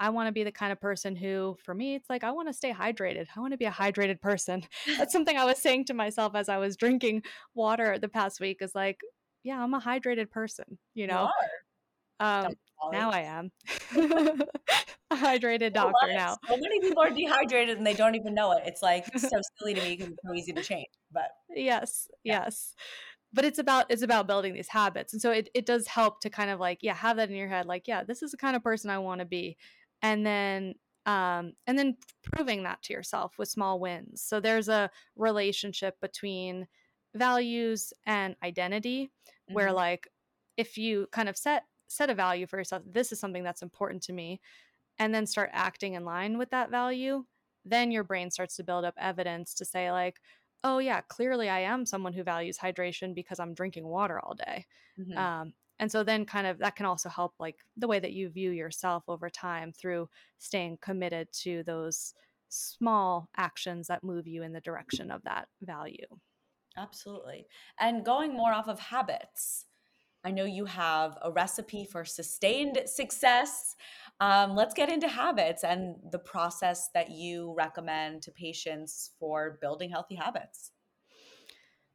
I 0.01 0.11
want 0.11 0.27
to 0.27 0.33
be 0.33 0.43
the 0.43 0.51
kind 0.51 0.73
of 0.73 0.81
person 0.81 1.15
who, 1.15 1.57
for 1.65 1.75
me, 1.75 1.95
it's 1.95 2.11
like 2.11 2.25
I 2.25 2.33
want 2.33 2.49
to 2.49 2.53
stay 2.53 2.73
hydrated. 2.73 3.27
I 3.37 3.41
want 3.41 3.53
to 3.53 3.57
be 3.57 3.67
a 3.67 3.71
hydrated 3.71 4.21
person. 4.21 4.65
That's 4.99 5.13
something 5.13 5.37
I 5.37 5.45
was 5.45 5.59
saying 5.59 5.85
to 5.87 5.95
myself 5.95 6.35
as 6.35 6.49
I 6.49 6.57
was 6.57 6.77
drinking 6.77 7.23
water 7.55 7.99
the 8.01 8.09
past 8.09 8.41
week 8.41 8.59
is 8.61 8.75
like, 8.75 8.99
yeah, 9.45 9.63
I'm 9.63 9.75
a 9.75 9.81
hydrated 9.81 10.31
person, 10.31 10.79
you 10.95 11.07
know? 11.07 11.31
You 12.21 12.27
um, 12.27 12.55
now 12.91 13.11
I 13.11 13.21
am. 13.21 13.51
a 15.11 15.17
hydrated 15.17 15.75
doctor 15.75 16.13
now. 16.13 16.37
So 16.49 16.57
many 16.57 16.81
people 16.81 17.03
are 17.03 17.11
dehydrated 17.11 17.79
and 17.79 17.87
they 17.87 17.95
don't 17.95 18.15
even 18.15 18.35
know 18.35 18.53
it. 18.53 18.63
It's 18.67 18.83
like 18.83 19.07
so 19.19 19.41
silly 19.59 19.75
to 19.75 19.83
me 19.83 19.97
because 19.97 20.13
it's 20.13 20.23
so 20.27 20.35
easy 20.35 20.53
to 20.53 20.63
change. 20.63 20.89
But 21.13 21.29
yes, 21.55 22.09
yeah. 22.25 22.45
yes 22.45 22.75
but 23.35 23.47
it's 23.47 23.59
about 23.59 23.87
it's 23.89 24.03
about 24.03 24.27
building 24.27 24.53
these 24.53 24.69
habits 24.69 25.15
and 25.15 25.23
so 25.23 25.31
it, 25.31 25.49
it 25.55 25.65
does 25.65 25.87
help 25.87 26.21
to 26.21 26.29
kind 26.29 26.51
of 26.51 26.61
like 26.61 26.81
yeah 26.83 26.93
have 26.93 27.17
that 27.17 27.31
in 27.31 27.35
your 27.35 27.49
head 27.49 27.65
like 27.65 27.89
yeah 27.89 28.05
this 28.05 28.23
is 28.23 28.31
the 28.31 28.37
kind 28.37 28.55
of 28.55 28.63
person 28.63 28.91
i 28.91 28.99
want 28.99 29.21
to 29.21 29.25
be 29.25 29.57
and 30.03 30.27
then 30.27 30.75
um, 31.07 31.55
and 31.67 31.79
then 31.79 31.97
proving 32.23 32.63
that 32.63 32.83
to 32.85 32.93
yourself 32.93 33.35
with 33.39 33.49
small 33.49 33.81
wins. 33.81 34.23
So 34.23 34.41
there's 34.41 34.69
a 34.69 34.91
relationship 35.17 35.97
between 36.01 36.69
values 37.15 37.93
and 38.07 38.37
identity 38.43 39.05
mm-hmm. 39.07 39.55
where 39.55 39.73
like 39.73 40.09
if 40.57 40.79
you 40.79 41.09
kind 41.13 41.29
of 41.29 41.37
set 41.37 41.65
set 41.93 42.11
a 42.11 42.15
value 42.15 42.47
for 42.47 42.59
yourself, 42.59 42.83
this 42.87 43.13
is 43.13 43.21
something 43.21 43.45
that's 43.45 43.63
important 43.63 44.03
to 44.05 44.13
me, 44.13 44.41
and 44.99 45.15
then 45.15 45.27
start 45.27 45.51
acting 45.53 45.95
in 45.95 46.05
line 46.05 46.39
with 46.39 46.51
that 46.51 46.71
value, 46.71 47.25
then 47.65 47.91
your 47.91 48.05
brain 48.05 48.31
starts 48.31 48.57
to 48.57 48.65
build 48.65 48.85
up 48.85 48.95
evidence 48.99 49.55
to 49.55 49.65
say 49.65 49.91
like, 49.91 50.21
oh 50.65 50.79
yeah, 50.79 51.01
clearly 51.03 51.49
I 51.49 51.61
am 51.61 51.87
someone 51.87 52.13
who 52.13 52.23
values 52.23 52.59
hydration 52.59 53.15
because 53.15 53.41
I'm 53.41 53.55
drinking 53.55 53.87
water 53.87 54.21
all 54.21 54.35
day. 54.35 54.67
Mm-hmm. 54.99 55.19
Um, 55.19 55.53
and 55.79 55.91
so 55.91 56.05
then 56.05 56.25
kind 56.25 56.47
of 56.47 56.59
that 56.59 56.77
can 56.77 56.87
also 56.87 57.09
help 57.09 57.35
like 57.41 57.57
the 57.77 57.89
way 57.89 57.99
that 57.99 58.13
you 58.13 58.29
view 58.29 58.51
yourself 58.51 59.03
over 59.09 59.29
time 59.29 59.73
through 59.73 60.09
staying 60.39 60.79
committed 60.81 61.29
to 61.43 61.63
those 61.65 62.15
small 62.49 63.29
actions 63.37 63.89
that 63.89 64.05
move 64.05 64.27
you 64.27 64.43
in 64.43 64.53
the 64.53 64.61
direction 64.61 65.11
of 65.11 65.23
that 65.25 65.49
value 65.63 66.07
absolutely 66.77 67.47
and 67.81 68.05
going 68.05 68.33
more 68.33 68.53
off 68.53 68.69
of 68.69 68.79
habits 68.79 69.67
i 70.25 70.31
know 70.31 70.45
you 70.45 70.65
have 70.65 71.19
a 71.23 71.31
recipe 71.31 71.85
for 71.85 72.05
sustained 72.05 72.81
success 72.87 73.77
um, 74.21 74.55
let's 74.55 74.75
get 74.75 74.89
into 74.89 75.09
habits 75.09 75.65
and 75.65 75.97
the 76.13 76.19
process 76.19 76.91
that 76.95 77.11
you 77.11 77.55
recommend 77.57 78.23
to 78.23 78.31
patients 78.31 79.11
for 79.19 79.59
building 79.61 79.91
healthy 79.91 80.15
habits 80.15 80.73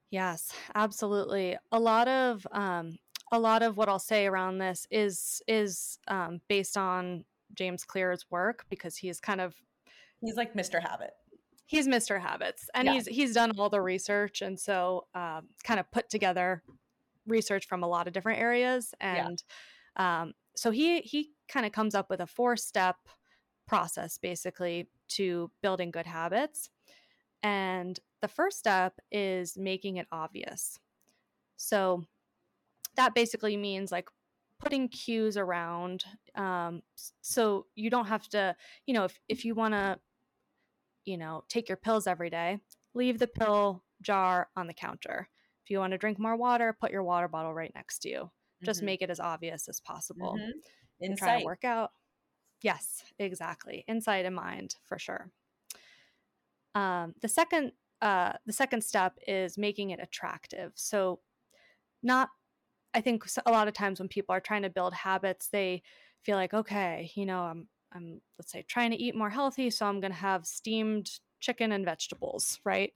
Yes, 0.10 0.54
absolutely. 0.74 1.58
A 1.72 1.80
lot 1.80 2.08
of 2.08 2.48
um, 2.52 2.98
a 3.32 3.40
lot 3.40 3.62
of 3.62 3.78
what 3.78 3.90
I'll 3.90 4.00
say 4.00 4.26
around 4.26 4.58
this 4.58 4.88
is 4.90 5.42
is 5.48 6.00
um, 6.08 6.40
based 6.48 6.78
on 6.78 7.26
James 7.54 7.84
Clear's 7.84 8.26
work 8.30 8.66
because 8.70 8.96
he's 8.96 9.20
kind 9.20 9.42
of 9.42 9.56
he's 10.22 10.36
like 10.36 10.54
Mr. 10.54 10.82
Habit. 10.82 11.12
He's 11.66 11.88
Mr. 11.88 12.22
Habits, 12.22 12.70
and 12.74 12.86
yeah. 12.86 12.94
he's 12.94 13.08
he's 13.08 13.34
done 13.34 13.52
all 13.60 13.70
the 13.70 13.82
research, 13.82 14.42
and 14.42 14.58
so 14.58 15.08
um, 15.14 15.50
kind 15.64 15.80
of 15.80 15.92
put 15.92 16.10
together 16.10 16.64
research 17.28 17.68
from 17.68 17.84
a 17.84 17.88
lot 17.88 18.08
of 18.08 18.14
different 18.14 18.40
areas, 18.40 18.94
and 19.00 19.44
yeah. 19.98 20.22
um, 20.22 20.34
so 20.56 20.72
he 20.72 21.02
he 21.02 21.32
kind 21.48 21.66
of 21.66 21.72
comes 21.72 21.96
up 21.96 22.10
with 22.10 22.22
a 22.22 22.28
four 22.28 22.58
step 22.58 22.96
process 23.68 24.18
basically 24.18 24.90
to 25.10 25.52
building 25.62 25.92
good 25.92 26.06
habits, 26.06 26.70
and 27.44 28.00
the 28.22 28.28
first 28.28 28.58
step 28.58 28.94
is 29.12 29.58
making 29.58 29.98
it 29.98 30.08
obvious. 30.12 30.80
So 31.58 32.04
that 32.96 33.16
basically 33.16 33.56
means 33.56 33.92
like 33.92 34.10
putting 34.60 34.90
cues 34.90 35.38
around 35.38 36.04
um, 36.36 36.82
so 37.22 37.66
you 37.76 37.90
don't 37.90 38.08
have 38.08 38.28
to 38.30 38.56
you 38.86 38.94
know 38.94 39.06
if, 39.06 39.20
if 39.30 39.46
you 39.46 39.56
want 39.56 39.74
to 39.74 39.98
you 41.06 41.18
know 41.18 41.44
take 41.48 41.70
your 41.70 41.78
pills 41.78 42.08
every 42.08 42.30
day 42.30 42.60
leave 42.94 43.20
the 43.20 43.28
pill 43.28 43.84
jar 44.02 44.50
on 44.56 44.68
the 44.68 44.74
counter 44.74 45.30
if 45.68 45.72
you 45.72 45.80
want 45.80 45.92
to 45.92 45.98
drink 45.98 46.18
more 46.18 46.38
water 46.38 46.76
put 46.80 46.92
your 46.92 47.04
water 47.04 47.28
bottle 47.28 47.54
right 47.54 47.72
next 47.76 48.00
to 48.00 48.10
you 48.10 48.32
just 48.64 48.80
mm-hmm. 48.80 48.86
make 48.86 49.02
it 49.02 49.10
as 49.10 49.20
obvious 49.20 49.68
as 49.68 49.82
possible 49.82 50.36
mm-hmm. 50.40 51.04
Insight. 51.04 51.18
try 51.18 51.40
to 51.40 51.46
work 51.46 51.66
out 51.66 51.92
yes 52.64 53.04
exactly 53.20 53.84
insight 53.88 54.26
in 54.26 54.34
mind 54.34 54.76
for 54.86 54.98
sure 54.98 55.30
um, 56.74 57.14
the 57.22 57.28
second 57.28 57.74
uh, 58.02 58.34
the 58.46 58.54
second 58.54 58.84
step 58.84 59.18
is 59.28 59.58
making 59.58 59.90
it 59.90 60.00
attractive 60.00 60.72
so 60.76 61.20
not 62.02 62.30
I 62.94 63.02
think 63.02 63.26
a 63.46 63.52
lot 63.52 63.68
of 63.68 63.76
times 63.76 64.00
when 64.00 64.10
people 64.10 64.34
are 64.34 64.40
trying 64.40 64.64
to 64.64 64.72
build 64.72 64.92
habits, 64.92 65.50
they 65.50 65.84
feel 66.24 66.36
like, 66.36 66.54
okay, 66.54 67.12
you 67.14 67.28
know, 67.28 67.42
I'm, 67.42 67.68
I'm, 67.94 68.22
let's 68.40 68.52
say, 68.52 68.66
trying 68.68 68.90
to 68.90 68.98
eat 68.98 69.16
more 69.16 69.30
healthy, 69.30 69.70
so 69.70 69.86
I'm 69.86 70.00
going 70.00 70.12
to 70.12 70.18
have 70.18 70.48
steamed 70.48 71.12
chicken 71.40 71.72
and 71.72 71.86
vegetables, 71.86 72.60
right? 72.66 72.94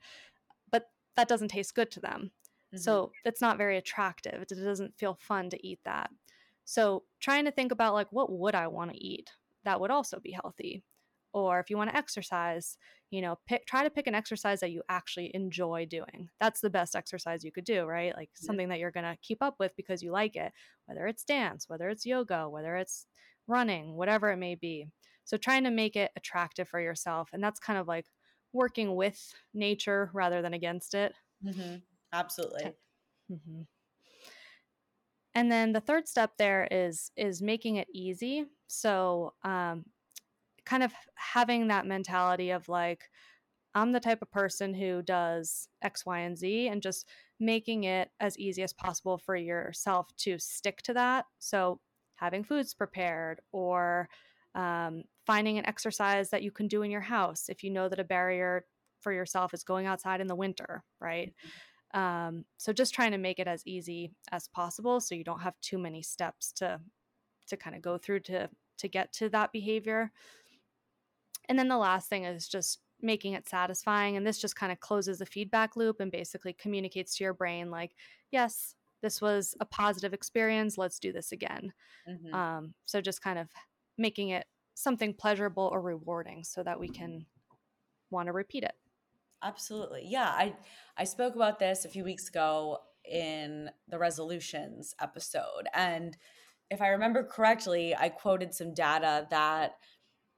But 0.72 0.90
that 1.16 1.28
doesn't 1.28 1.50
taste 1.50 1.76
good 1.76 1.92
to 1.92 2.00
them. 2.00 2.32
Mm-hmm. 2.74 2.78
So 2.78 3.12
it's 3.26 3.42
not 3.42 3.58
very 3.58 3.78
attractive. 3.78 4.42
It 4.42 4.50
doesn't 4.50 4.98
feel 4.98 5.18
fun 5.20 5.50
to 5.50 5.68
eat 5.68 5.80
that. 5.86 6.10
So 6.66 7.04
trying 7.20 7.46
to 7.46 7.52
think 7.52 7.72
about 7.72 7.94
like, 7.94 8.08
what 8.12 8.32
would 8.32 8.56
I 8.56 8.68
want 8.68 8.92
to 8.92 9.04
eat 9.04 9.30
that 9.64 9.80
would 9.80 9.92
also 9.92 10.20
be 10.20 10.32
healthy? 10.32 10.84
or 11.34 11.60
if 11.60 11.70
you 11.70 11.78
want 11.78 11.90
to 11.90 11.96
exercise 11.96 12.78
you 13.10 13.22
know 13.22 13.38
pick 13.48 13.66
try 13.66 13.84
to 13.84 13.90
pick 13.90 14.08
an 14.08 14.16
exercise 14.16 14.60
that 14.60 14.72
you 14.72 14.82
actually 14.90 15.32
enjoy 15.34 15.86
doing 15.86 16.30
that's 16.40 16.62
the 16.62 16.70
best 16.70 16.96
exercise 16.96 17.44
you 17.44 17.52
could 17.52 17.64
do 17.64 17.86
right 17.86 18.16
like 18.16 18.30
yeah. 18.42 18.46
something 18.46 18.70
that 18.70 18.80
you're 18.80 18.92
going 18.92 19.06
to 19.06 19.18
keep 19.22 19.42
up 19.42 19.56
with 19.60 19.76
because 19.76 20.02
you 20.02 20.12
like 20.12 20.36
it 20.36 20.52
whether 20.86 21.08
it's 21.08 21.24
dance 21.24 21.66
whether 21.68 21.90
it's 21.90 22.06
yoga 22.06 22.50
whether 22.50 22.76
it's 22.76 23.06
running 23.48 23.96
whatever 23.96 24.32
it 24.32 24.38
may 24.38 24.56
be 24.56 24.88
so 25.24 25.38
trying 25.38 25.64
to 25.64 25.72
make 25.72 25.96
it 25.96 26.12
attractive 26.16 26.68
for 26.68 26.80
yourself 26.80 27.30
and 27.34 27.44
that's 27.44 27.60
kind 27.60 27.80
of 27.80 27.88
like 27.88 28.06
working 28.54 28.96
with 28.96 29.34
nature 29.54 30.10
rather 30.14 30.42
than 30.42 30.54
against 30.54 30.94
it 30.94 31.14
mm-hmm. 31.46 31.76
Absolutely 32.14 32.74
mm-hmm. 33.32 33.62
and 35.36 35.52
then 35.52 35.72
the 35.72 35.82
third 35.82 36.08
step 36.08 36.32
there 36.38 36.68
is 36.72 37.12
is 37.16 37.42
making 37.42 37.78
it 37.78 37.88
easy 37.94 38.46
so 38.68 39.34
um, 39.44 39.86
kind 40.66 40.84
of 40.84 40.94
having 41.16 41.68
that 41.68 41.86
mentality 41.86 42.52
of 42.52 42.70
like, 42.70 43.10
I'm 43.74 43.92
the 43.92 44.00
type 44.00 44.22
of 44.22 44.32
person 44.32 44.74
who 44.74 45.02
does 45.02 45.68
X, 45.82 46.06
Y, 46.06 46.20
and 46.20 46.38
Z, 46.38 46.68
and 46.68 46.82
just 46.82 47.08
making 47.40 47.86
it 47.86 48.10
as 48.20 48.38
easy 48.38 48.64
as 48.64 48.74
possible 48.74 49.18
for 49.18 49.36
yourself 49.36 50.08
to 50.18 50.38
stick 50.40 50.82
to 50.84 50.94
that. 50.94 51.26
So, 51.40 51.80
having 52.16 52.44
foods 52.44 52.74
prepared 52.74 53.40
or 53.52 54.08
um, 54.54 55.04
finding 55.26 55.58
an 55.58 55.66
exercise 55.66 56.30
that 56.30 56.44
you 56.44 56.52
can 56.52 56.68
do 56.68 56.84
in 56.84 56.92
your 56.92 57.02
house 57.02 57.46
if 57.50 57.64
you 57.64 57.72
know 57.72 57.90
that 57.90 58.00
a 58.00 58.04
barrier 58.04 58.66
for 59.00 59.12
yourself 59.12 59.54
is 59.54 59.64
going 59.64 59.88
outside 59.88 60.22
in 60.22 60.28
the 60.28 60.36
winter, 60.36 60.84
right? 61.00 61.30
Mm-hmm. 61.30 61.50
Um, 61.94 62.46
so 62.58 62.72
just 62.72 62.94
trying 62.94 63.12
to 63.12 63.18
make 63.18 63.40
it 63.40 63.48
as 63.48 63.66
easy 63.66 64.14
as 64.32 64.48
possible 64.48 65.00
so 65.02 65.16
you 65.16 65.24
don't 65.24 65.42
have 65.42 65.60
too 65.62 65.78
many 65.78 66.02
steps 66.02 66.52
to 66.54 66.80
to 67.48 67.58
kind 67.58 67.76
of 67.76 67.82
go 67.82 67.98
through 67.98 68.22
to 68.22 68.50
to 68.78 68.88
get 68.88 69.12
to 69.14 69.30
that 69.30 69.52
behavior. 69.52 70.12
And 71.50 71.60
then 71.60 71.68
the 71.68 71.78
last 71.78 72.10
thing 72.10 72.24
is 72.24 72.48
just 72.48 72.80
making 73.02 73.34
it 73.34 73.50
satisfying. 73.50 74.16
And 74.16 74.26
this 74.26 74.40
just 74.40 74.56
kind 74.56 74.72
of 74.72 74.80
closes 74.80 75.20
the 75.20 75.26
feedback 75.26 75.76
loop 75.76 76.00
and 76.00 76.12
basically 76.12 76.54
communicates 76.54 77.18
to 77.18 77.24
your 77.24 77.34
brain, 77.34 77.72
like, 77.72 77.92
yes, 78.32 78.76
this 79.02 79.22
was 79.22 79.56
a 79.60 79.66
positive 79.66 80.14
experience. 80.14 80.78
Let's 80.78 81.00
do 81.00 81.12
this 81.12 81.32
again. 81.32 81.74
Mm-hmm. 82.08 82.34
Um, 82.34 82.74
so 82.86 83.02
just 83.02 83.22
kind 83.22 83.40
of 83.40 83.50
making 83.98 84.30
it 84.30 84.46
something 84.76 85.14
pleasurable 85.14 85.70
or 85.72 85.82
rewarding 85.82 86.44
so 86.44 86.64
that 86.64 86.80
we 86.80 86.90
can 86.90 87.26
want 88.12 88.28
to 88.28 88.34
repeat 88.34 88.64
it. 88.64 88.74
Absolutely. 89.44 90.04
Yeah. 90.06 90.28
I, 90.30 90.54
I 90.98 91.04
spoke 91.04 91.36
about 91.36 91.60
this 91.60 91.86
a 91.86 91.90
few 91.90 92.04
weeks 92.04 92.28
ago 92.30 92.80
in 93.10 93.70
the 93.88 93.98
resolutions 93.98 94.94
episode. 95.02 95.68
And 95.74 96.16
if 96.70 96.82
I 96.82 96.90
remember 96.90 97.24
correctly, 97.24 97.96
I 97.96 98.10
quoted 98.10 98.54
some 98.54 98.74
data 98.74 99.28
that 99.32 99.74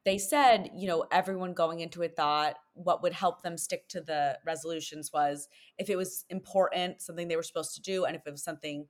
they 0.05 0.17
said, 0.17 0.69
you 0.75 0.87
know, 0.87 1.05
everyone 1.11 1.53
going 1.53 1.79
into 1.79 2.01
it 2.01 2.15
thought 2.15 2.55
what 2.73 3.03
would 3.03 3.13
help 3.13 3.41
them 3.41 3.57
stick 3.57 3.87
to 3.89 4.01
the 4.01 4.37
resolutions 4.45 5.11
was 5.13 5.47
if 5.77 5.89
it 5.89 5.95
was 5.95 6.25
important, 6.29 7.01
something 7.01 7.27
they 7.27 7.35
were 7.35 7.43
supposed 7.43 7.75
to 7.75 7.81
do, 7.81 8.05
and 8.05 8.15
if 8.15 8.23
it 8.25 8.31
was 8.31 8.43
something 8.43 8.87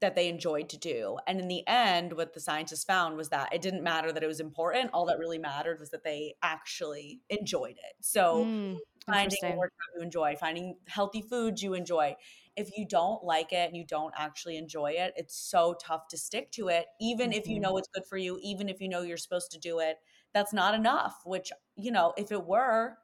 that 0.00 0.14
they 0.14 0.28
enjoyed 0.28 0.68
to 0.68 0.78
do. 0.78 1.18
And 1.26 1.40
in 1.40 1.48
the 1.48 1.66
end, 1.66 2.12
what 2.12 2.32
the 2.32 2.40
scientists 2.40 2.84
found 2.84 3.16
was 3.16 3.30
that 3.30 3.52
it 3.52 3.62
didn't 3.62 3.82
matter 3.82 4.12
that 4.12 4.22
it 4.22 4.28
was 4.28 4.40
important. 4.40 4.90
All 4.92 5.06
that 5.06 5.18
really 5.18 5.38
mattered 5.38 5.80
was 5.80 5.90
that 5.90 6.04
they 6.04 6.34
actually 6.42 7.20
enjoyed 7.28 7.72
it. 7.76 7.96
So 8.00 8.44
Mm, 8.44 8.78
finding 9.08 9.38
a 9.46 9.52
workout 9.52 9.72
you 9.96 10.02
enjoy, 10.02 10.36
finding 10.36 10.78
healthy 10.86 11.22
foods 11.22 11.62
you 11.62 11.74
enjoy. 11.74 12.16
If 12.56 12.70
you 12.76 12.86
don't 12.86 13.22
like 13.24 13.52
it 13.52 13.68
and 13.68 13.76
you 13.76 13.84
don't 13.86 14.14
actually 14.16 14.56
enjoy 14.56 14.92
it, 14.92 15.14
it's 15.16 15.36
so 15.36 15.74
tough 15.74 16.08
to 16.08 16.18
stick 16.18 16.50
to 16.52 16.68
it, 16.68 16.86
even 17.00 17.32
if 17.32 17.48
you 17.48 17.58
Mhm. 17.58 17.60
know 17.60 17.76
it's 17.78 17.88
good 17.94 18.04
for 18.06 18.16
you, 18.18 18.38
even 18.42 18.68
if 18.68 18.80
you 18.80 18.88
know 18.88 19.02
you're 19.02 19.16
supposed 19.16 19.50
to 19.52 19.58
do 19.58 19.78
it. 19.80 19.98
That's 20.34 20.52
not 20.52 20.74
enough, 20.74 21.22
which, 21.24 21.52
you 21.76 21.90
know, 21.90 22.14
if 22.16 22.32
it 22.32 22.44
were, 22.46 22.98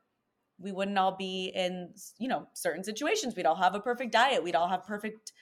we 0.58 0.72
wouldn't 0.72 0.98
all 0.98 1.16
be 1.16 1.46
in, 1.54 1.94
you 2.18 2.28
know, 2.28 2.48
certain 2.54 2.84
situations. 2.84 3.34
We'd 3.36 3.46
all 3.46 3.56
have 3.56 3.74
a 3.74 3.80
perfect 3.80 4.12
diet. 4.12 4.44
We'd 4.44 4.54
all 4.54 4.68
have 4.68 4.84
perfect, 4.84 5.32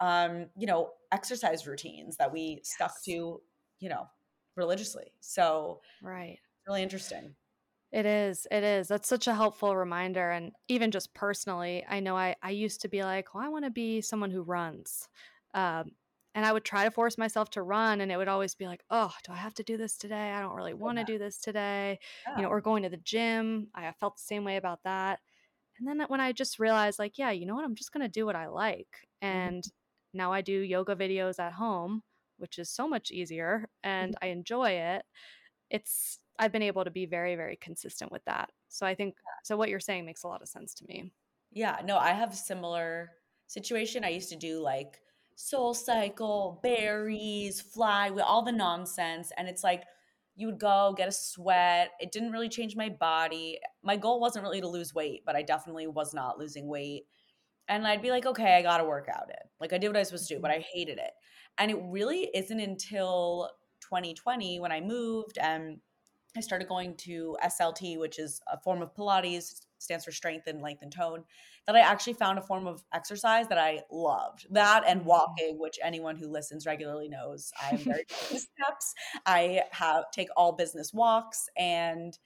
um, 0.00 0.50
you 0.56 0.66
know, 0.66 0.94
exercise 1.12 1.66
routines 1.66 2.16
that 2.18 2.32
we 2.32 2.60
stuck 2.64 3.02
to, 3.04 3.42
you 3.80 3.88
know, 3.88 4.08
religiously. 4.56 5.12
So 5.20 5.82
Right. 6.00 6.40
really 6.66 6.82
interesting. 6.82 7.36
It 7.92 8.04
is. 8.04 8.46
It 8.50 8.64
is. 8.64 8.88
That's 8.88 9.08
such 9.08 9.26
a 9.26 9.34
helpful 9.34 9.76
reminder. 9.76 10.30
And 10.30 10.52
even 10.68 10.90
just 10.90 11.14
personally, 11.14 11.84
I 11.88 12.00
know 12.00 12.16
I, 12.16 12.34
I 12.42 12.50
used 12.50 12.80
to 12.82 12.88
be 12.88 13.02
like, 13.04 13.32
well, 13.34 13.44
I 13.44 13.48
want 13.48 13.64
to 13.64 13.70
be 13.70 14.00
someone 14.00 14.30
who 14.30 14.42
runs. 14.42 15.08
Um, 15.54 15.92
and 16.34 16.44
I 16.44 16.52
would 16.52 16.64
try 16.64 16.84
to 16.84 16.90
force 16.90 17.16
myself 17.16 17.48
to 17.50 17.62
run, 17.62 18.02
and 18.02 18.12
it 18.12 18.18
would 18.18 18.28
always 18.28 18.54
be 18.54 18.66
like, 18.66 18.84
oh, 18.90 19.14
do 19.24 19.32
I 19.32 19.36
have 19.36 19.54
to 19.54 19.62
do 19.62 19.78
this 19.78 19.96
today? 19.96 20.32
I 20.32 20.40
don't 20.42 20.54
really 20.54 20.74
want 20.74 20.98
to 20.98 21.04
do 21.04 21.16
this 21.16 21.38
today. 21.40 21.98
You 22.34 22.42
know, 22.42 22.50
or 22.50 22.60
going 22.60 22.82
to 22.82 22.90
the 22.90 22.98
gym. 22.98 23.70
I 23.74 23.90
felt 23.92 24.16
the 24.16 24.22
same 24.22 24.44
way 24.44 24.56
about 24.56 24.82
that. 24.82 25.20
And 25.78 25.88
then 25.88 26.00
when 26.08 26.20
I 26.20 26.32
just 26.32 26.58
realized, 26.58 26.98
like, 26.98 27.18
yeah, 27.18 27.30
you 27.30 27.46
know 27.46 27.54
what? 27.56 27.64
I'm 27.64 27.74
just 27.76 27.92
going 27.92 28.02
to 28.04 28.08
do 28.08 28.26
what 28.26 28.36
I 28.36 28.48
like. 28.48 29.08
Mhm. 29.32 29.52
And 29.52 29.64
now 30.14 30.32
I 30.32 30.42
do 30.42 30.52
yoga 30.60 30.96
videos 30.96 31.38
at 31.38 31.54
home, 31.54 32.02
which 32.38 32.58
is 32.58 32.70
so 32.70 32.88
much 32.88 33.10
easier 33.10 33.68
and 33.84 34.14
I 34.22 34.28
enjoy 34.28 34.70
it. 34.72 35.06
It's, 35.70 36.20
I've 36.38 36.52
been 36.52 36.62
able 36.62 36.84
to 36.84 36.90
be 36.90 37.06
very, 37.06 37.36
very 37.36 37.56
consistent 37.56 38.12
with 38.12 38.24
that. 38.26 38.50
So 38.68 38.86
I 38.86 38.94
think, 38.94 39.14
so 39.44 39.56
what 39.56 39.68
you're 39.68 39.80
saying 39.80 40.04
makes 40.04 40.24
a 40.24 40.28
lot 40.28 40.42
of 40.42 40.48
sense 40.48 40.74
to 40.74 40.84
me. 40.86 41.12
Yeah, 41.52 41.80
no, 41.84 41.96
I 41.98 42.10
have 42.10 42.32
a 42.32 42.36
similar 42.36 43.10
situation. 43.46 44.04
I 44.04 44.10
used 44.10 44.28
to 44.30 44.36
do 44.36 44.60
like 44.60 45.00
Soul 45.36 45.74
Cycle, 45.74 46.60
Barry's, 46.62 47.60
fly 47.60 48.10
with 48.10 48.24
all 48.24 48.42
the 48.42 48.52
nonsense. 48.52 49.32
And 49.36 49.48
it's 49.48 49.64
like 49.64 49.84
you 50.34 50.46
would 50.46 50.58
go 50.58 50.94
get 50.96 51.08
a 51.08 51.12
sweat. 51.12 51.92
It 52.00 52.12
didn't 52.12 52.32
really 52.32 52.48
change 52.48 52.76
my 52.76 52.88
body. 52.88 53.58
My 53.82 53.96
goal 53.96 54.20
wasn't 54.20 54.44
really 54.44 54.60
to 54.60 54.68
lose 54.68 54.94
weight, 54.94 55.22
but 55.24 55.36
I 55.36 55.42
definitely 55.42 55.86
was 55.86 56.12
not 56.12 56.38
losing 56.38 56.68
weight. 56.68 57.04
And 57.68 57.86
I'd 57.86 58.02
be 58.02 58.10
like, 58.10 58.26
okay, 58.26 58.56
I 58.56 58.62
got 58.62 58.78
to 58.78 58.84
work 58.84 59.08
out 59.08 59.30
it. 59.30 59.42
Like 59.60 59.72
I 59.72 59.78
did 59.78 59.88
what 59.88 59.96
I 59.96 60.00
was 60.00 60.08
supposed 60.08 60.28
to 60.28 60.34
do, 60.34 60.40
but 60.40 60.50
mm-hmm. 60.50 60.60
I 60.60 60.72
hated 60.72 60.98
it. 60.98 61.12
And 61.58 61.70
it 61.70 61.78
really 61.84 62.30
isn't 62.34 62.60
until 62.60 63.50
2020 63.80 64.60
when 64.60 64.72
I 64.72 64.80
moved 64.80 65.38
and 65.38 65.78
I 66.36 66.40
started 66.40 66.68
going 66.68 66.96
to 66.98 67.36
SLT, 67.42 67.98
which 67.98 68.18
is 68.18 68.40
a 68.46 68.58
form 68.60 68.82
of 68.82 68.94
Pilates, 68.94 69.66
stands 69.78 70.04
for 70.04 70.12
strength 70.12 70.46
and 70.46 70.60
length 70.62 70.82
and 70.82 70.92
tone, 70.92 71.24
that 71.66 71.76
I 71.76 71.80
actually 71.80 72.14
found 72.14 72.38
a 72.38 72.42
form 72.42 72.66
of 72.66 72.84
exercise 72.92 73.48
that 73.48 73.58
I 73.58 73.82
loved. 73.90 74.46
That 74.50 74.84
and 74.86 75.04
Mhm. 75.04 75.04
walking, 75.04 75.58
which 75.58 75.78
anyone 75.82 76.16
who 76.16 76.28
listens 76.28 76.66
regularly 76.66 77.08
knows 77.08 77.52
I 77.60 77.72
am 77.72 77.86
very 77.86 78.04
steps. 78.34 78.94
I 79.26 79.64
have 79.72 80.04
take 80.12 80.28
all 80.36 80.52
business 80.52 80.92
walks 80.92 81.48
and 81.56 82.18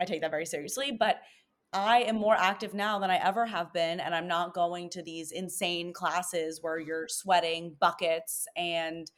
I 0.00 0.04
take 0.04 0.20
that 0.22 0.30
very 0.30 0.46
seriously. 0.46 0.92
But 0.92 1.22
I 1.72 2.02
am 2.02 2.16
more 2.16 2.34
active 2.36 2.74
now 2.74 2.98
than 2.98 3.10
I 3.10 3.16
ever 3.24 3.46
have 3.46 3.72
been. 3.72 4.00
And 4.00 4.14
I'm 4.14 4.26
not 4.28 4.54
going 4.54 4.90
to 4.90 5.02
these 5.02 5.32
insane 5.32 5.92
classes 5.92 6.60
where 6.62 6.78
you're 6.78 7.08
sweating 7.08 7.76
buckets 7.80 8.46
and 8.56 9.10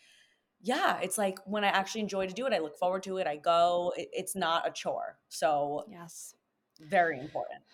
yeah, 0.62 1.00
it's 1.00 1.18
like 1.18 1.38
when 1.46 1.64
I 1.64 1.68
actually 1.68 2.02
enjoy 2.02 2.26
to 2.28 2.34
do 2.34 2.46
it, 2.46 2.52
I 2.54 2.58
look 2.60 2.76
forward 2.78 3.02
to 3.04 3.18
it. 3.18 3.26
I 3.26 3.36
go. 3.36 3.92
It, 3.96 4.08
it's 4.12 4.36
not 4.36 4.66
a 4.68 4.72
chore. 4.72 5.18
So 5.28 5.86
Yes. 5.86 6.34
very 6.80 7.18
important. 7.18 7.64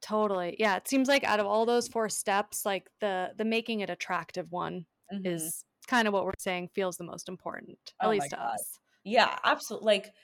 Totally. 0.00 0.56
Yeah, 0.58 0.76
it 0.76 0.86
seems 0.88 1.08
like 1.08 1.24
out 1.24 1.40
of 1.40 1.46
all 1.46 1.66
those 1.66 1.88
four 1.88 2.08
steps, 2.08 2.64
like 2.64 2.88
the 3.00 3.34
the 3.36 3.44
making 3.44 3.80
it 3.80 3.90
attractive 3.90 4.52
one 4.52 4.86
Mhm. 5.12 5.50
is 5.50 5.64
kind 5.88 6.06
of 6.06 6.14
what 6.14 6.24
we're 6.24 6.32
saying 6.38 6.68
feels 6.68 6.96
the 6.96 7.04
most 7.04 7.28
important, 7.28 7.94
at 8.00 8.08
Oh 8.08 8.10
least 8.10 8.30
to 8.30 8.40
God. 8.40 8.60
us. 8.60 8.78
Yeah, 9.04 9.38
absolutely. 9.44 9.86
Like 9.86 10.14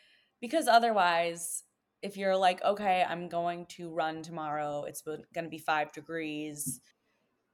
because 0.41 0.69
otherwise, 0.69 1.65
if 2.03 2.17
you're 2.17 2.37
like, 2.37 2.63
okay, 2.63 3.03
I'm 3.03 3.29
going 3.29 3.67
to 3.67 3.91
run 3.91 4.23
tomorrow. 4.23 4.85
It's 4.85 5.01
going 5.03 5.25
to 5.35 5.49
be 5.49 5.59
five 5.59 5.93
degrees. 5.93 6.81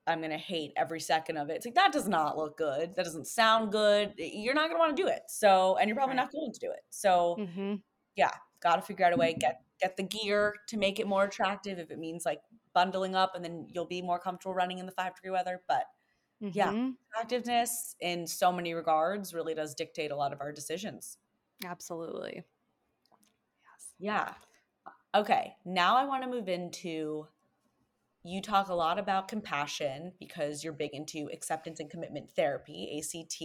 I'm 0.07 0.19
going 0.21 0.31
to 0.31 0.39
hate 0.39 0.73
every 0.77 1.01
second 1.01 1.37
of 1.37 1.51
it. 1.51 1.57
It's 1.57 1.67
like 1.67 1.75
that 1.75 1.93
does 1.93 2.09
not 2.09 2.37
look 2.37 2.57
good. 2.57 2.95
That 2.97 3.05
doesn't 3.05 3.27
sound 3.27 3.73
good. 3.73 4.15
You're 4.17 4.55
not 4.55 4.69
going 4.69 4.77
to 4.77 4.79
want 4.79 4.97
to 4.97 5.03
do 5.03 5.09
it. 5.09 5.23
So, 5.29 5.77
and 5.77 5.89
you're 5.89 5.97
probably 5.97 6.17
Right. 6.17 6.17
not 6.17 6.33
going 6.33 6.53
to 6.53 6.61
do 6.61 6.71
it. 6.73 6.83
So, 6.91 7.43
hmm 7.45 7.75
yeah, 8.17 8.33
got 8.63 8.77
to 8.77 8.83
figure 8.83 9.07
out 9.07 9.13
a 9.13 9.17
way 9.17 9.35
get 9.35 9.63
get 9.81 9.97
the 9.97 10.03
gear 10.05 10.55
to 10.69 10.77
make 10.79 11.01
it 11.01 11.07
more 11.07 11.25
attractive. 11.25 11.79
If 11.79 11.91
it 11.91 11.99
means 11.99 12.27
like 12.27 12.43
bundling 12.75 13.15
up, 13.15 13.35
and 13.35 13.45
then 13.45 13.67
you'll 13.71 13.87
be 13.87 14.03
more 14.03 14.19
comfortable 14.21 14.55
running 14.55 14.79
in 14.79 14.87
the 14.87 14.93
five 14.93 15.15
degree 15.15 15.31
weather. 15.31 15.63
But 15.69 15.85
yeah, 16.53 16.73
hmm 16.73 16.97
attractiveness 17.15 17.97
in 18.01 18.27
so 18.27 18.53
many 18.53 18.75
regards 18.75 19.35
really 19.35 19.55
does 19.55 19.75
dictate 19.75 20.11
a 20.13 20.17
lot 20.17 20.33
of 20.33 20.41
our 20.41 20.53
decisions. 20.53 21.19
Absolutely. 21.65 22.45
Yes. 23.63 23.95
Yeah. 23.99 24.35
Okay. 25.15 25.57
Now 25.65 25.97
I 25.97 26.05
want 26.05 26.23
to 26.23 26.29
move 26.31 26.49
into 26.49 27.27
you 28.23 28.43
talk 28.43 28.69
a 28.69 28.75
lot 28.75 28.99
about 28.99 29.29
compassion 29.29 30.13
because 30.19 30.63
you're 30.63 30.73
big 30.73 30.91
into 30.93 31.29
acceptance 31.33 31.81
and 31.81 31.91
commitment 31.91 32.31
therapy, 32.31 32.99
ACT. 32.99 33.43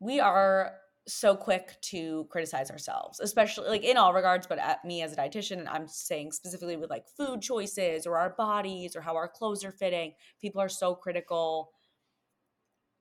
We 0.00 0.20
are 0.20 0.72
so 1.06 1.36
quick 1.36 1.76
to 1.82 2.26
criticize 2.30 2.70
ourselves, 2.70 3.20
especially 3.20 3.68
like 3.68 3.84
in 3.84 3.96
all 3.96 4.14
regards, 4.14 4.46
but 4.46 4.58
at 4.58 4.84
me 4.84 5.02
as 5.02 5.12
a 5.12 5.16
dietitian, 5.16 5.58
and 5.58 5.68
I'm 5.68 5.88
saying 5.88 6.32
specifically 6.32 6.76
with 6.76 6.90
like 6.90 7.06
food 7.08 7.42
choices 7.42 8.06
or 8.06 8.16
our 8.16 8.30
bodies 8.30 8.96
or 8.96 9.00
how 9.00 9.16
our 9.16 9.28
clothes 9.28 9.64
are 9.64 9.72
fitting. 9.72 10.14
People 10.40 10.60
are 10.62 10.68
so 10.68 10.94
critical. 10.94 11.72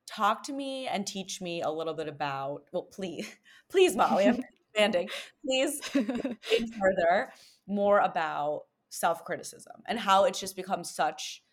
Talk 0.08 0.44
to 0.44 0.54
me 0.54 0.88
and 0.88 1.06
teach 1.06 1.40
me 1.40 1.62
a 1.62 1.70
little 1.70 1.94
bit 1.94 2.08
about, 2.08 2.64
well, 2.74 2.84
please, 2.84 3.30
please, 3.70 3.96
Molly, 3.96 4.26
I'm 4.26 4.44
expanding. 4.74 5.10
Please 5.46 5.80
further 6.80 7.32
more 7.68 8.00
about 8.00 8.64
self-criticism 8.89 9.84
and 9.88 9.99
how 9.99 10.25
it's 10.25 10.39
just 10.39 10.56
become 10.56 10.84
such 10.84 11.43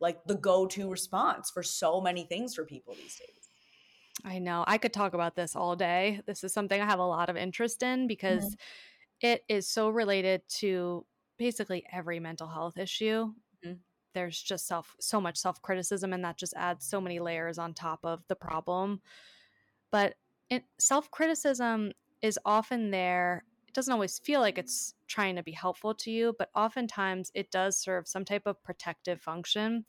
like 0.00 0.24
the 0.26 0.34
go-to 0.34 0.90
response 0.90 1.50
for 1.50 1.62
so 1.62 2.00
many 2.00 2.24
things 2.24 2.54
for 2.54 2.64
people 2.64 2.94
these 2.94 3.16
days. 3.16 3.48
I 4.24 4.38
know. 4.38 4.64
I 4.66 4.78
could 4.78 4.92
talk 4.92 5.14
about 5.14 5.36
this 5.36 5.54
all 5.54 5.76
day. 5.76 6.20
This 6.26 6.42
is 6.42 6.52
something 6.52 6.80
I 6.80 6.86
have 6.86 6.98
a 6.98 7.06
lot 7.06 7.28
of 7.28 7.36
interest 7.36 7.82
in 7.82 8.06
because 8.06 8.56
it 9.20 9.44
is 9.48 9.68
so 9.68 9.88
related 9.88 10.42
to 10.48 11.06
basically 11.38 11.84
every 11.92 12.18
mental 12.20 12.48
health 12.48 12.78
issue. 12.78 13.34
Mhm. 13.64 13.78
There's 14.14 14.40
just 14.40 14.66
self 14.66 14.96
so 15.00 15.20
much 15.20 15.36
self-criticism 15.36 16.12
and 16.12 16.24
that 16.24 16.38
just 16.38 16.54
adds 16.56 16.86
so 16.86 17.00
many 17.00 17.20
layers 17.20 17.58
on 17.58 17.74
top 17.74 18.04
of 18.04 18.26
the 18.28 18.36
problem. 18.36 19.02
But 19.90 20.16
it, 20.48 20.64
self-criticism 20.78 21.92
is 22.22 22.38
often 22.44 22.90
there. 22.90 23.44
Doesn't 23.76 23.92
always 23.94 24.18
feel 24.20 24.40
like 24.40 24.58
it's 24.58 24.94
trying 25.08 25.36
to 25.36 25.44
be 25.44 25.52
helpful 25.52 25.94
to 25.96 26.10
you, 26.12 26.34
but 26.38 26.50
oftentimes 26.56 27.30
it 27.34 27.52
does 27.52 27.78
serve 27.78 28.08
some 28.08 28.24
type 28.26 28.46
of 28.46 28.62
protective 28.64 29.22
function 29.22 29.86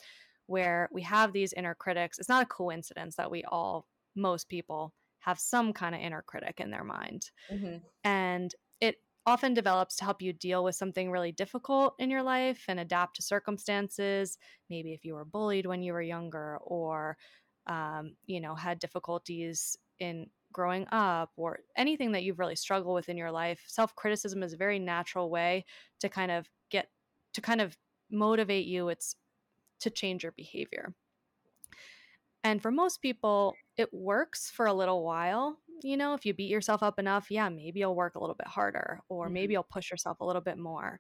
where 0.48 0.90
we 0.94 1.04
have 1.04 1.34
these 1.34 1.54
inner 1.54 1.76
critics. 1.76 2.20
It's 2.20 2.30
not 2.30 2.44
a 2.44 2.48
coincidence 2.48 3.16
that 3.18 3.32
we 3.32 3.44
all 3.46 3.90
most 4.16 4.50
people 4.50 4.96
have 5.22 5.40
some 5.40 5.74
kind 5.74 5.96
of 5.96 6.02
inner 6.02 6.22
critic 6.24 6.60
in 6.60 6.72
their 6.72 6.86
mind. 6.86 7.32
Mhm. 7.50 7.88
And 8.04 8.56
it 8.82 9.04
often 9.26 9.54
develops 9.54 9.98
to 9.98 10.06
help 10.06 10.22
you 10.22 10.34
deal 10.34 10.64
with 10.64 10.76
something 10.76 11.12
really 11.12 11.32
difficult 11.32 11.96
in 12.00 12.10
your 12.10 12.24
life 12.24 12.66
and 12.68 12.80
adapt 12.80 13.18
to 13.18 13.22
circumstances. 13.22 14.38
Maybe 14.70 14.94
if 14.94 15.06
you 15.06 15.16
were 15.16 15.26
bullied 15.26 15.66
when 15.68 15.84
you 15.84 15.94
were 15.94 16.02
younger 16.02 16.58
or, 16.60 17.18
um, 17.68 18.18
you 18.26 18.40
know, 18.42 18.56
had 18.56 18.80
difficulties 18.80 19.78
in 20.00 20.32
growing 20.52 20.88
up 20.92 21.32
or 21.36 21.60
anything 21.76 22.12
that 22.14 22.24
you've 22.24 22.40
really 22.40 22.56
struggled 22.56 22.96
with 22.96 23.10
in 23.10 23.18
your 23.18 23.32
life. 23.32 23.64
Self 23.68 23.96
criticism 23.96 24.44
is 24.44 24.54
a 24.54 24.58
very 24.58 24.80
natural 24.80 25.30
way 25.30 25.66
to 26.00 26.10
kind 26.10 26.32
of 26.32 26.50
get, 26.70 26.92
to 27.34 27.42
kind 27.42 27.62
of 27.62 27.78
motivate 28.12 28.66
you. 28.68 28.90
It's 28.90 29.16
to 29.82 29.90
change 29.92 30.24
your 30.24 30.34
behavior. 30.34 30.96
And 32.44 32.62
for 32.62 32.72
most 32.72 33.02
people, 33.02 33.56
it 33.78 33.94
works 33.94 34.50
for 34.50 34.66
a 34.66 34.74
little 34.74 35.04
while. 35.04 35.60
You 35.84 35.98
know, 35.98 36.14
if 36.14 36.26
you 36.26 36.34
beat 36.34 36.50
yourself 36.50 36.82
up 36.82 36.98
enough, 36.98 37.30
yeah, 37.30 37.50
maybe 37.50 37.80
you'll 37.80 37.96
work 37.96 38.16
a 38.16 38.20
little 38.20 38.36
bit 38.36 38.48
harder 38.48 39.02
or 39.10 39.30
Mhm. 39.30 39.30
maybe 39.30 39.54
you'll 39.54 39.64
push 39.64 39.92
yourself 39.92 40.20
a 40.20 40.26
little 40.26 40.42
bit 40.42 40.58
more. 40.58 41.00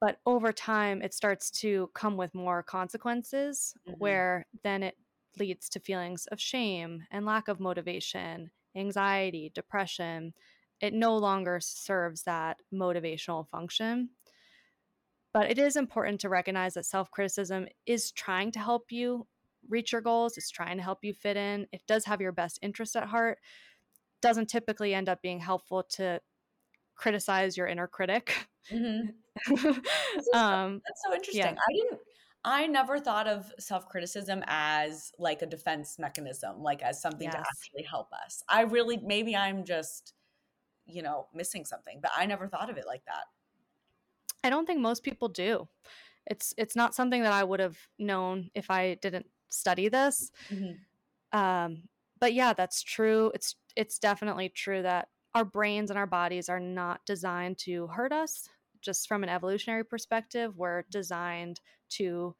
But 0.00 0.18
over 0.26 0.52
time, 0.52 1.00
it 1.02 1.14
starts 1.14 1.50
to 1.62 1.90
come 1.94 2.16
with 2.16 2.34
more 2.34 2.62
consequences 2.62 3.74
Mhm. 3.86 4.22
where 4.24 4.46
then 4.64 4.82
it 4.82 4.96
leads 5.38 5.68
to 5.70 5.80
feelings 5.80 6.26
of 6.26 6.40
shame 6.40 7.04
and 7.10 7.26
lack 7.26 7.48
of 7.48 7.60
motivation, 7.60 8.50
anxiety, 8.76 9.50
depression. 9.54 10.34
It 10.80 10.92
no 10.94 11.16
longer 11.16 11.60
serves 11.60 12.22
that 12.24 12.58
motivational 12.72 13.48
function. 13.48 14.10
But 15.32 15.50
it 15.50 15.58
is 15.58 15.76
important 15.76 16.20
to 16.20 16.28
recognize 16.28 16.74
that 16.74 16.86
self 16.86 17.10
criticism 17.10 17.66
is 17.86 18.12
trying 18.12 18.52
to 18.52 18.58
help 18.58 18.92
you 18.92 19.26
reach 19.68 19.92
your 19.92 20.00
goals, 20.00 20.36
it's 20.36 20.50
trying 20.50 20.76
to 20.76 20.82
help 20.82 21.04
you 21.04 21.14
fit 21.14 21.36
in, 21.36 21.66
it 21.72 21.82
does 21.86 22.04
have 22.04 22.20
your 22.20 22.32
best 22.32 22.58
interest 22.62 22.96
at 22.96 23.06
heart, 23.06 23.38
doesn't 24.20 24.50
typically 24.50 24.92
end 24.92 25.08
up 25.08 25.22
being 25.22 25.38
helpful 25.38 25.82
to 25.82 26.20
criticize 26.96 27.56
your 27.56 27.66
inner 27.66 27.86
critic. 27.86 28.48
Mm-hmm. 28.70 29.54
um, 30.36 30.82
that's 30.86 31.02
so 31.04 31.14
interesting. 31.14 31.42
Yeah. 31.42 31.50
I 31.50 31.72
didn't 31.72 32.00
I 32.44 32.66
never 32.66 32.98
thought 32.98 33.28
of 33.28 33.52
self 33.58 33.88
criticism 33.88 34.42
as 34.46 35.12
like 35.18 35.42
a 35.42 35.46
defense 35.46 35.98
mechanism, 35.98 36.62
like 36.62 36.82
as 36.82 37.00
something 37.00 37.26
yes. 37.26 37.34
to 37.34 37.40
actually 37.40 37.84
help 37.84 38.08
us. 38.12 38.42
I 38.48 38.62
really, 38.62 38.96
maybe 38.96 39.36
I'm 39.36 39.64
just, 39.64 40.14
you 40.86 41.02
know, 41.02 41.26
missing 41.32 41.64
something, 41.64 42.00
but 42.02 42.10
I 42.16 42.26
never 42.26 42.48
thought 42.48 42.68
of 42.68 42.76
it 42.76 42.84
like 42.86 43.04
that. 43.06 43.24
I 44.44 44.50
don't 44.50 44.66
think 44.66 44.80
most 44.80 45.04
people 45.04 45.28
do. 45.28 45.68
It's 46.26 46.52
it's 46.56 46.76
not 46.76 46.94
something 46.94 47.22
that 47.22 47.32
I 47.32 47.44
would 47.44 47.60
have 47.60 47.76
known 47.98 48.50
if 48.54 48.70
I 48.70 48.94
didn't 48.94 49.26
study 49.48 49.88
this. 49.88 50.30
Mm-hmm. 50.50 51.38
Um, 51.38 51.82
but 52.20 52.34
yeah, 52.34 52.52
that's 52.52 52.82
true. 52.82 53.30
It's 53.34 53.56
it's 53.76 53.98
definitely 53.98 54.48
true 54.48 54.82
that 54.82 55.08
our 55.34 55.44
brains 55.44 55.90
and 55.90 55.98
our 55.98 56.06
bodies 56.06 56.48
are 56.48 56.60
not 56.60 57.00
designed 57.06 57.58
to 57.58 57.86
hurt 57.88 58.12
us. 58.12 58.48
Just 58.82 59.08
from 59.08 59.22
an 59.22 59.28
evolutionary 59.28 59.84
perspective, 59.84 60.56
we're 60.56 60.84
designed 60.90 61.60
to 61.90 62.34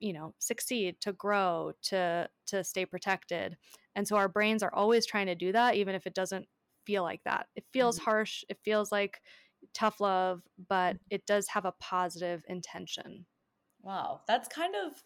you 0.00 0.12
know 0.12 0.34
succeed 0.38 0.96
to 1.00 1.12
grow 1.12 1.72
to 1.82 2.28
to 2.46 2.64
stay 2.64 2.84
protected 2.84 3.56
and 3.94 4.08
so 4.08 4.16
our 4.16 4.28
brains 4.28 4.62
are 4.62 4.74
always 4.74 5.06
trying 5.06 5.26
to 5.26 5.34
do 5.34 5.52
that 5.52 5.76
even 5.76 5.94
if 5.94 6.06
it 6.06 6.14
doesn't 6.14 6.46
feel 6.86 7.02
like 7.02 7.22
that 7.24 7.46
it 7.54 7.64
feels 7.72 7.96
mm-hmm. 7.98 8.10
harsh 8.10 8.42
it 8.48 8.58
feels 8.64 8.90
like 8.90 9.20
tough 9.74 10.00
love 10.00 10.40
but 10.68 10.94
mm-hmm. 10.94 11.04
it 11.10 11.26
does 11.26 11.46
have 11.48 11.66
a 11.66 11.74
positive 11.78 12.42
intention 12.48 13.26
wow 13.82 14.20
that's 14.26 14.48
kind 14.48 14.74
of 14.74 15.02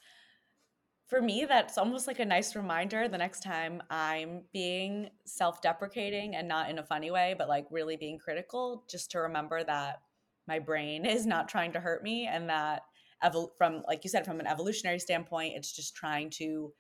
for 1.09 1.21
me 1.21 1.45
that's 1.47 1.77
almost 1.77 2.07
like 2.07 2.21
a 2.21 2.25
nice 2.25 2.55
reminder 2.55 3.09
the 3.09 3.19
next 3.19 3.43
time 3.43 3.83
i'm 3.91 4.43
being 4.53 5.11
self-deprecating 5.27 6.37
and 6.37 6.47
not 6.47 6.71
in 6.71 6.79
a 6.79 6.85
funny 6.85 7.11
way 7.11 7.35
but 7.37 7.49
like 7.49 7.67
really 7.71 7.97
being 7.97 8.19
critical 8.19 8.85
just 8.89 9.11
to 9.11 9.19
remember 9.19 9.65
that 9.65 10.03
my 10.47 10.59
brain 10.59 11.05
is 11.07 11.27
not 11.27 11.49
trying 11.49 11.73
to 11.73 11.81
hurt 11.81 12.03
me 12.03 12.27
and 12.27 12.49
that 12.49 12.83
evol- 13.25 13.51
from 13.57 13.83
like 13.87 14.05
you 14.05 14.11
said 14.11 14.25
from 14.25 14.41
an 14.41 14.47
evolutionary 14.47 14.99
standpoint 14.99 15.55
it's 15.57 15.73
just 15.73 15.95
trying 15.95 16.31
to 16.31 16.73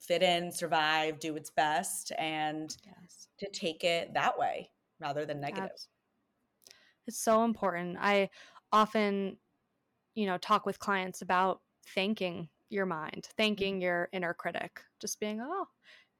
fit 0.00 0.22
in 0.22 0.52
survive 0.52 1.18
do 1.18 1.34
its 1.36 1.50
best 1.50 2.12
and 2.18 2.76
yes. 2.84 3.28
to 3.38 3.48
take 3.50 3.82
it 3.82 4.14
that 4.14 4.38
way 4.38 4.70
rather 5.00 5.26
than 5.26 5.40
negative 5.40 5.70
it's 7.06 7.20
so 7.20 7.44
important 7.44 7.96
i 8.00 8.28
often 8.72 9.36
you 10.14 10.26
know 10.26 10.38
talk 10.38 10.66
with 10.66 10.78
clients 10.78 11.22
about 11.22 11.60
thanking 11.94 12.48
your 12.70 12.86
mind 12.86 13.28
thanking 13.36 13.74
mm-hmm. 13.74 13.82
your 13.82 14.08
inner 14.12 14.34
critic 14.34 14.80
just 15.00 15.18
being 15.18 15.40
oh 15.40 15.66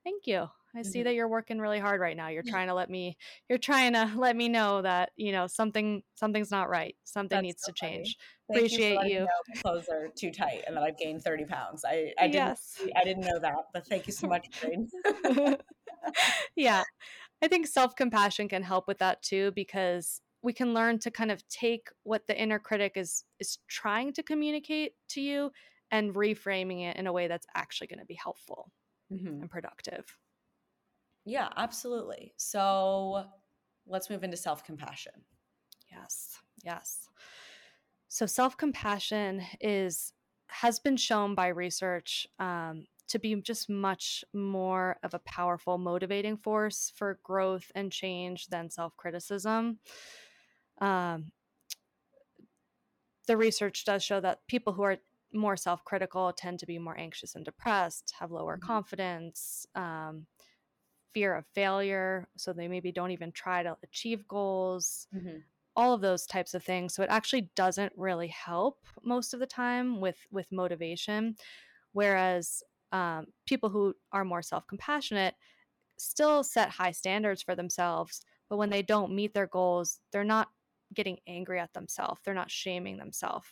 thank 0.05 0.27
you 0.27 0.49
I 0.79 0.83
see 0.83 1.01
mm-hmm. 1.01 1.07
that 1.07 1.15
you're 1.15 1.29
working 1.29 1.59
really 1.59 1.81
hard 1.81 2.01
right 2.01 2.17
now. 2.17 2.29
You're 2.29 2.45
trying 2.45 2.69
to 2.69 2.75
let 2.75 2.89
me 2.89 3.17
you're 3.49 3.59
trying 3.59 3.95
to 3.95 4.13
let 4.17 4.37
me 4.37 4.49
know 4.49 4.81
that, 4.83 5.11
you 5.17 5.33
know, 5.33 5.49
something 5.49 6.03
something's 6.15 6.51
not 6.51 6.69
right. 6.69 6.95
Something 7.05 7.37
That's 7.37 7.43
needs 7.43 7.63
so 7.65 7.73
to 7.73 7.75
change. 7.75 8.17
Thank 8.49 8.59
Appreciate 8.59 9.03
you. 9.05 9.27
you. 9.55 9.61
clothes 9.61 9.89
are 9.91 10.09
too 10.17 10.31
tight 10.31 10.63
and 10.67 10.77
that 10.77 10.85
I've 10.85 10.97
gained 10.97 11.23
30 11.23 11.47
pounds. 11.47 11.85
I, 11.85 12.13
I 12.19 12.29
didn't. 12.29 12.59
I 12.97 13.05
didn't 13.05 13.25
know 13.25 13.41
that, 13.41 13.57
but 13.75 13.87
thank 13.87 14.07
you 14.07 14.13
so 14.13 14.29
much, 14.29 14.47
yeah. 16.57 16.85
I 17.43 17.49
think 17.49 17.67
self-compassion 17.67 18.49
can 18.49 18.63
help 18.63 18.87
with 18.87 18.99
that 18.99 19.23
too 19.23 19.53
because 19.55 20.21
we 20.43 20.53
can 20.53 20.75
learn 20.75 20.99
to 21.01 21.11
kind 21.11 21.31
of 21.31 21.47
take 21.49 21.89
what 22.05 22.27
the 22.29 22.41
inner 22.41 22.59
critic 22.59 22.93
is 22.95 23.25
is 23.41 23.59
trying 23.69 24.13
to 24.13 24.23
communicate 24.23 24.93
to 25.11 25.21
you 25.21 25.51
and 25.91 26.15
reframing 26.15 26.89
it 26.89 26.97
in 26.97 27.07
a 27.07 27.13
way 27.13 27.27
that's 27.27 27.47
actually 27.55 27.89
going 27.89 27.99
to 27.99 28.07
be 28.07 28.19
helpful 28.23 28.71
mm-hmm. 29.13 29.43
and 29.43 29.51
productive. 29.51 30.05
Yeah, 31.25 31.49
absolutely. 31.57 32.33
So 32.37 33.25
let's 33.87 34.11
move 34.11 34.25
into 34.25 34.37
self 34.37 34.65
compassion. 34.65 35.13
Yes, 35.91 36.39
yes. 36.65 37.09
So 38.09 38.27
self 38.27 38.57
compassion 38.57 39.43
is 39.61 40.13
has 40.49 40.79
been 40.79 40.97
shown 40.97 41.35
by 41.35 41.49
research 41.49 42.27
um, 42.39 42.87
to 43.09 43.19
be 43.19 43.35
just 43.43 43.69
much 43.69 44.25
more 44.33 44.97
of 45.03 45.15
a 45.15 45.19
powerful 45.21 45.79
motivating 45.79 46.37
force 46.37 46.93
for 46.95 47.19
growth 47.23 47.71
and 47.75 47.93
change 47.93 48.47
than 48.49 48.71
self 48.71 48.97
criticism. 48.97 49.79
Um, 50.81 51.33
the 53.27 53.37
research 53.37 53.85
does 53.85 54.03
show 54.03 54.21
that 54.21 54.47
people 54.49 54.73
who 54.73 54.83
are 54.83 54.97
more 55.33 55.57
self 55.57 55.85
critical 55.85 56.33
tend 56.33 56.59
to 56.61 56.67
be 56.67 56.79
more 56.79 56.99
anxious 56.99 57.35
and 57.35 57.45
depressed, 57.45 58.15
have 58.19 58.31
lower 58.31 58.57
mm-hmm. 58.57 58.67
confidence, 58.67 59.67
um, 59.75 60.27
fear 61.13 61.35
of 61.35 61.45
failure. 61.55 62.29
So 62.37 62.53
they 62.53 62.69
maybe 62.69 62.93
don't 62.93 63.11
even 63.11 63.33
try 63.33 63.63
to 63.63 63.77
achieve 63.83 64.27
goals, 64.29 65.07
mm-hmm. 65.15 65.39
all 65.77 65.93
of 65.95 66.01
those 66.01 66.27
types 66.27 66.55
of 66.55 66.63
things. 66.63 66.95
So 66.95 67.03
it 67.03 67.11
actually 67.11 67.51
doesn't 67.57 67.93
really 67.97 68.29
help 68.29 68.79
most 69.03 69.35
of 69.35 69.41
the 69.41 69.47
time 69.47 70.01
with, 70.01 70.19
with 70.31 70.47
motivation. 70.51 71.37
Whereas 71.93 72.63
um, 72.93 73.27
people 73.47 73.69
who 73.69 73.95
are 74.13 74.25
more 74.25 74.43
self 74.43 74.67
compassionate 74.67 75.35
still 75.99 76.45
set 76.45 76.71
high 76.71 76.93
standards 76.93 77.43
for 77.43 77.55
themselves, 77.55 78.23
but 78.49 78.57
when 78.57 78.71
they 78.71 78.83
don't 78.83 79.15
meet 79.15 79.35
their 79.35 79.47
goals, 79.47 79.99
they're 80.13 80.25
not 80.25 80.49
getting 80.95 81.19
angry 81.27 81.61
at 81.61 81.73
themselves, 81.75 82.21
they're 82.25 82.35
not 82.35 82.51
shaming 82.51 82.97
themselves. 82.97 83.47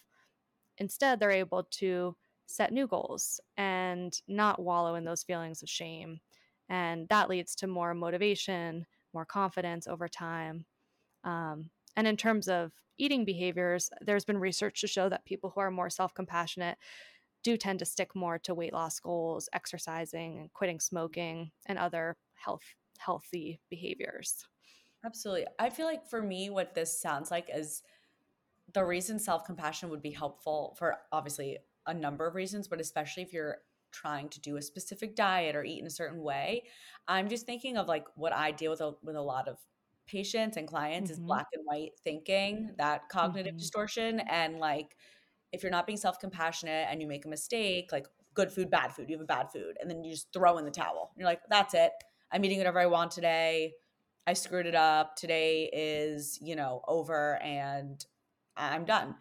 Instead, 0.78 1.18
they're 1.18 1.30
able 1.30 1.64
to 1.64 2.16
set 2.46 2.72
new 2.72 2.86
goals 2.86 3.40
and 3.56 4.20
not 4.28 4.62
wallow 4.62 4.94
in 4.94 5.04
those 5.04 5.22
feelings 5.22 5.62
of 5.62 5.68
shame 5.68 6.20
and 6.68 7.08
that 7.08 7.28
leads 7.28 7.54
to 7.56 7.66
more 7.66 7.94
motivation 7.94 8.86
more 9.14 9.24
confidence 9.24 9.86
over 9.86 10.08
time. 10.08 10.66
Um, 11.24 11.70
and 11.96 12.06
in 12.06 12.16
terms 12.18 12.48
of 12.48 12.72
eating 12.98 13.24
behaviors 13.24 13.90
there's 14.02 14.24
been 14.24 14.38
research 14.38 14.80
to 14.82 14.86
show 14.86 15.08
that 15.08 15.24
people 15.24 15.50
who 15.54 15.60
are 15.60 15.70
more 15.70 15.90
self-compassionate 15.90 16.76
do 17.42 17.56
tend 17.56 17.78
to 17.78 17.84
stick 17.84 18.14
more 18.14 18.38
to 18.40 18.54
weight 18.54 18.72
loss 18.72 19.00
goals 19.00 19.48
exercising 19.52 20.38
and 20.38 20.52
quitting 20.52 20.80
smoking 20.80 21.50
and 21.66 21.78
other 21.78 22.16
health 22.34 22.62
healthy 22.98 23.60
behaviors. 23.70 24.44
Absolutely. 25.04 25.46
I 25.58 25.70
feel 25.70 25.86
like 25.86 26.08
for 26.08 26.22
me 26.22 26.50
what 26.50 26.74
this 26.74 27.00
sounds 27.00 27.30
like 27.30 27.48
is 27.54 27.82
the 28.72 28.84
reason 28.84 29.18
self-compassion 29.18 29.88
would 29.90 30.02
be 30.02 30.10
helpful 30.10 30.74
for 30.78 30.96
obviously 31.12 31.58
a 31.86 31.94
number 31.94 32.26
of 32.26 32.34
reasons 32.34 32.66
but 32.66 32.80
especially 32.80 33.22
if 33.22 33.32
you're 33.32 33.58
trying 33.96 34.28
to 34.28 34.40
do 34.40 34.56
a 34.56 34.62
specific 34.62 35.16
diet 35.16 35.56
or 35.56 35.64
eat 35.64 35.80
in 35.80 35.86
a 35.86 35.90
certain 35.90 36.22
way. 36.22 36.64
I'm 37.08 37.28
just 37.28 37.46
thinking 37.46 37.76
of 37.76 37.88
like 37.88 38.04
what 38.14 38.32
I 38.34 38.52
deal 38.52 38.70
with 38.70 38.80
a, 38.80 38.92
with 39.02 39.16
a 39.16 39.22
lot 39.22 39.48
of 39.48 39.56
patients 40.06 40.56
and 40.56 40.68
clients 40.68 41.10
mm-hmm. 41.10 41.20
is 41.20 41.26
black 41.26 41.46
and 41.54 41.62
white 41.64 41.92
thinking, 42.04 42.72
that 42.78 43.08
cognitive 43.08 43.52
mm-hmm. 43.52 43.58
distortion 43.58 44.20
and 44.20 44.58
like 44.58 44.96
if 45.52 45.62
you're 45.62 45.72
not 45.72 45.86
being 45.86 45.96
self-compassionate 45.96 46.88
and 46.90 47.00
you 47.00 47.06
make 47.06 47.24
a 47.24 47.28
mistake, 47.28 47.90
like 47.92 48.06
good 48.34 48.52
food, 48.52 48.70
bad 48.70 48.92
food, 48.92 49.08
you 49.08 49.16
have 49.16 49.22
a 49.22 49.26
bad 49.26 49.50
food 49.50 49.76
and 49.80 49.90
then 49.90 50.04
you 50.04 50.12
just 50.12 50.32
throw 50.32 50.58
in 50.58 50.64
the 50.64 50.70
towel. 50.70 51.12
You're 51.16 51.26
like, 51.26 51.40
that's 51.48 51.72
it. 51.72 51.92
I'm 52.30 52.44
eating 52.44 52.58
whatever 52.58 52.80
I 52.80 52.86
want 52.86 53.12
today. 53.12 53.72
I 54.26 54.34
screwed 54.34 54.66
it 54.66 54.74
up. 54.74 55.16
Today 55.16 55.70
is, 55.72 56.38
you 56.42 56.56
know, 56.56 56.82
over 56.86 57.40
and 57.42 58.04
I'm 58.56 58.84
done 58.84 59.14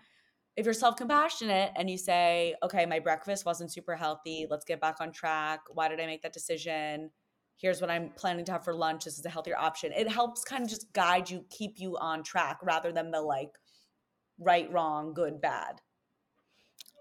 if 0.56 0.66
you're 0.66 0.74
self-compassionate 0.74 1.72
and 1.76 1.90
you 1.90 1.98
say 1.98 2.56
okay 2.64 2.86
my 2.86 3.00
breakfast 3.00 3.46
wasn't 3.46 3.72
super 3.72 3.96
healthy 3.96 4.48
let's 4.50 4.66
get 4.66 4.80
back 4.80 4.98
on 5.00 5.12
track. 5.12 5.62
Why 5.74 5.88
did 5.88 6.00
i 6.00 6.06
make 6.06 6.22
that 6.22 6.34
decision? 6.34 7.12
Here's 7.58 7.82
what 7.82 7.90
i'm 7.90 8.10
planning 8.18 8.46
to 8.46 8.52
have 8.54 8.64
for 8.64 8.74
lunch. 8.74 9.06
This 9.06 9.20
is 9.20 9.26
a 9.26 9.30
healthier 9.30 9.58
option. 9.58 9.92
It 9.92 10.10
helps 10.10 10.44
kind 10.44 10.64
of 10.64 10.70
just 10.70 10.92
guide 10.94 11.30
you 11.30 11.46
keep 11.50 11.80
you 11.80 11.98
on 11.98 12.24
track 12.24 12.60
rather 12.64 12.92
than 12.92 13.12
the 13.12 13.22
like 13.22 13.52
right 14.40 14.72
wrong 14.72 15.14
good 15.14 15.42
bad. 15.42 15.82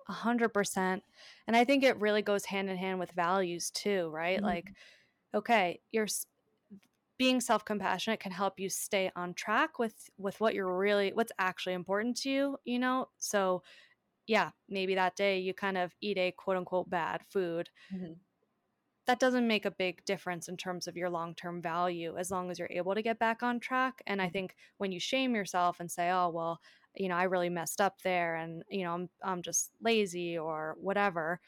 A 0.09 0.13
hundred 0.13 0.51
percent 0.51 1.03
and 1.47 1.57
i 1.57 1.65
think 1.65 1.83
it 1.83 1.99
really 1.99 2.23
goes 2.23 2.45
hand 2.45 2.69
in 2.69 2.77
hand 2.77 2.99
with 2.99 3.11
values 3.13 3.71
too 3.71 4.11
right? 4.13 4.37
Mm-hmm. 4.37 4.47
like 4.47 4.71
okay 5.35 5.81
you're 5.93 6.07
being 7.19 7.41
self-compassionate 7.41 8.21
can 8.21 8.33
help 8.33 8.59
you 8.59 8.69
stay 8.69 9.11
on 9.17 9.35
track 9.35 9.79
with 9.79 10.11
with 10.19 10.41
what 10.41 10.55
you're 10.55 10.77
really 10.77 11.13
what's 11.15 11.33
actually 11.39 11.75
important 11.75 12.17
to 12.17 12.31
you 12.31 12.57
you 12.65 12.79
know 12.79 13.09
so 13.19 13.63
yeah 14.27 14.51
maybe 14.69 14.95
that 14.95 15.17
day 15.17 15.39
you 15.39 15.55
kind 15.55 15.79
of 15.79 15.95
eat 16.01 16.19
a 16.19 16.33
quote 16.33 16.57
unquote 16.57 16.89
bad 16.91 17.21
food 17.29 17.69
mm-hmm. 17.95 18.13
that 19.07 19.21
doesn't 19.21 19.47
make 19.47 19.65
a 19.65 19.71
big 19.71 20.05
difference 20.05 20.49
in 20.49 20.57
terms 20.57 20.87
of 20.87 20.97
your 20.97 21.11
long-term 21.11 21.63
value 21.63 22.17
as 22.19 22.31
long 22.31 22.51
as 22.51 22.59
you're 22.59 22.69
able 22.71 22.95
to 22.95 23.03
get 23.03 23.19
back 23.19 23.43
on 23.43 23.61
track 23.61 24.03
and 24.07 24.21
i 24.21 24.25
mm-hmm. 24.25 24.33
think 24.33 24.57
when 24.79 24.93
you 24.93 25.01
shame 25.01 25.35
yourself 25.35 25.79
and 25.81 25.91
say 25.91 26.11
oh 26.11 26.31
well 26.31 26.59
you 26.97 27.09
know 27.09 27.17
i 27.17 27.25
really 27.25 27.51
messed 27.51 27.81
up 27.81 28.01
there 28.03 28.37
and 28.37 28.63
you 28.69 28.85
know 28.85 28.93
i'm, 28.93 29.09
I'm 29.23 29.43
just 29.43 29.71
lazy 29.83 30.39
or 30.39 30.77
whatever 30.81 31.41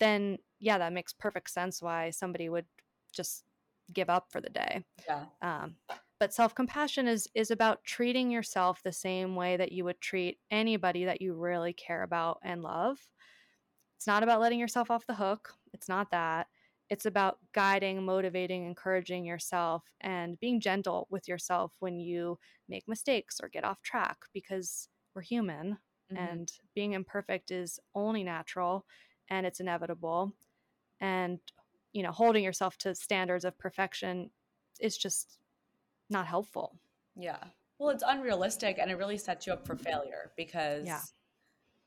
then 0.00 0.38
yeah 0.58 0.78
that 0.78 0.92
makes 0.92 1.12
perfect 1.12 1.50
sense 1.50 1.80
why 1.80 2.10
somebody 2.10 2.48
would 2.48 2.66
just 3.12 3.44
give 3.92 4.10
up 4.10 4.26
for 4.30 4.40
the 4.40 4.50
day. 4.50 4.84
Yeah. 5.06 5.24
Um, 5.40 5.76
but 6.20 6.32
self-compassion 6.32 7.08
is 7.08 7.28
is 7.34 7.50
about 7.50 7.82
treating 7.84 8.30
yourself 8.30 8.80
the 8.82 8.92
same 8.92 9.34
way 9.34 9.56
that 9.56 9.72
you 9.72 9.84
would 9.84 10.00
treat 10.00 10.38
anybody 10.50 11.04
that 11.04 11.20
you 11.20 11.34
really 11.34 11.72
care 11.72 12.02
about 12.04 12.38
and 12.44 12.62
love. 12.62 12.98
it's 14.02 14.06
not 14.08 14.24
about 14.24 14.40
letting 14.40 14.58
yourself 14.58 14.90
off 14.90 15.06
the 15.06 15.14
hook. 15.14 15.54
It's 15.72 15.88
not 15.88 16.10
that. 16.10 16.48
It's 16.90 17.06
about 17.06 17.38
guiding, 17.54 18.04
motivating, 18.04 18.66
encouraging 18.66 19.24
yourself 19.24 19.84
and 20.00 20.38
being 20.40 20.60
gentle 20.60 21.06
with 21.08 21.28
yourself 21.28 21.72
when 21.78 22.00
you 22.00 22.38
make 22.68 22.88
mistakes 22.88 23.40
or 23.40 23.48
get 23.48 23.64
off 23.64 23.80
track 23.82 24.18
because 24.34 24.88
we're 25.14 25.22
human 25.22 25.78
mm-hmm. 26.12 26.16
and 26.16 26.52
being 26.74 26.92
imperfect 26.94 27.50
is 27.52 27.78
only 27.94 28.24
natural 28.24 28.84
and 29.30 29.46
it's 29.46 29.60
inevitable. 29.60 30.32
And, 31.00 31.38
you 31.92 32.02
know, 32.02 32.12
holding 32.12 32.44
yourself 32.44 32.78
to 32.78 32.94
standards 32.94 33.44
of 33.44 33.58
perfection 33.58 34.30
is 34.80 34.96
just 34.96 35.38
not 36.08 36.26
helpful. 36.26 36.78
Yeah. 37.16 37.42
Well, 37.78 37.90
it's 37.90 38.04
unrealistic 38.06 38.78
and 38.78 38.90
it 38.90 38.96
really 38.96 39.18
sets 39.18 39.46
you 39.46 39.52
up 39.52 39.66
for 39.66 39.76
failure 39.76 40.30
because 40.36 40.86
yeah. 40.86 41.00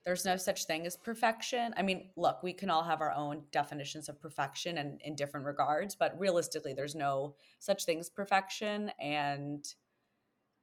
there's 0.05 0.25
no 0.25 0.37
such 0.37 0.65
thing 0.65 0.85
as 0.85 0.97
perfection. 0.97 1.73
I 1.77 1.81
mean, 1.81 2.09
look, 2.15 2.43
we 2.43 2.53
can 2.53 2.69
all 2.69 2.83
have 2.83 3.01
our 3.01 3.11
own 3.11 3.43
definitions 3.51 4.09
of 4.09 4.21
perfection 4.21 4.77
and 4.77 5.01
in 5.01 5.15
different 5.15 5.45
regards, 5.45 5.95
but 5.95 6.19
realistically, 6.19 6.73
there's 6.73 6.95
no 6.95 7.35
such 7.59 7.85
thing 7.85 7.99
as 7.99 8.09
perfection. 8.09 8.91
And 8.99 9.65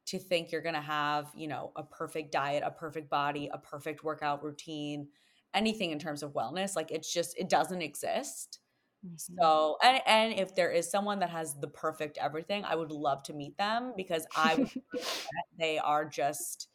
to 0.06 0.18
think 0.18 0.52
you're 0.52 0.62
going 0.62 0.74
to 0.74 0.80
have, 0.80 1.30
you 1.34 1.48
know, 1.48 1.72
a 1.76 1.82
perfect 1.82 2.32
diet, 2.32 2.62
a 2.66 2.70
perfect 2.70 3.08
body, 3.08 3.48
a 3.52 3.58
perfect 3.58 4.04
workout 4.04 4.44
routine, 4.44 5.08
anything 5.54 5.92
in 5.92 5.98
terms 5.98 6.22
of 6.22 6.32
wellness, 6.32 6.76
like 6.76 6.90
it's 6.90 7.12
just, 7.12 7.38
it 7.38 7.48
doesn't 7.48 7.82
exist. 7.82 8.58
Mm-hmm. 9.04 9.34
So, 9.40 9.76
and, 9.82 10.00
and 10.06 10.32
if 10.34 10.54
there 10.54 10.70
is 10.70 10.90
someone 10.90 11.18
that 11.20 11.30
has 11.30 11.54
the 11.54 11.68
perfect 11.68 12.18
everything, 12.18 12.64
I 12.64 12.76
would 12.76 12.92
love 12.92 13.22
to 13.24 13.32
meet 13.32 13.56
them 13.58 13.94
because 13.96 14.26
I 14.36 14.70
they 15.58 15.78
are 15.78 16.04
just, 16.04 16.68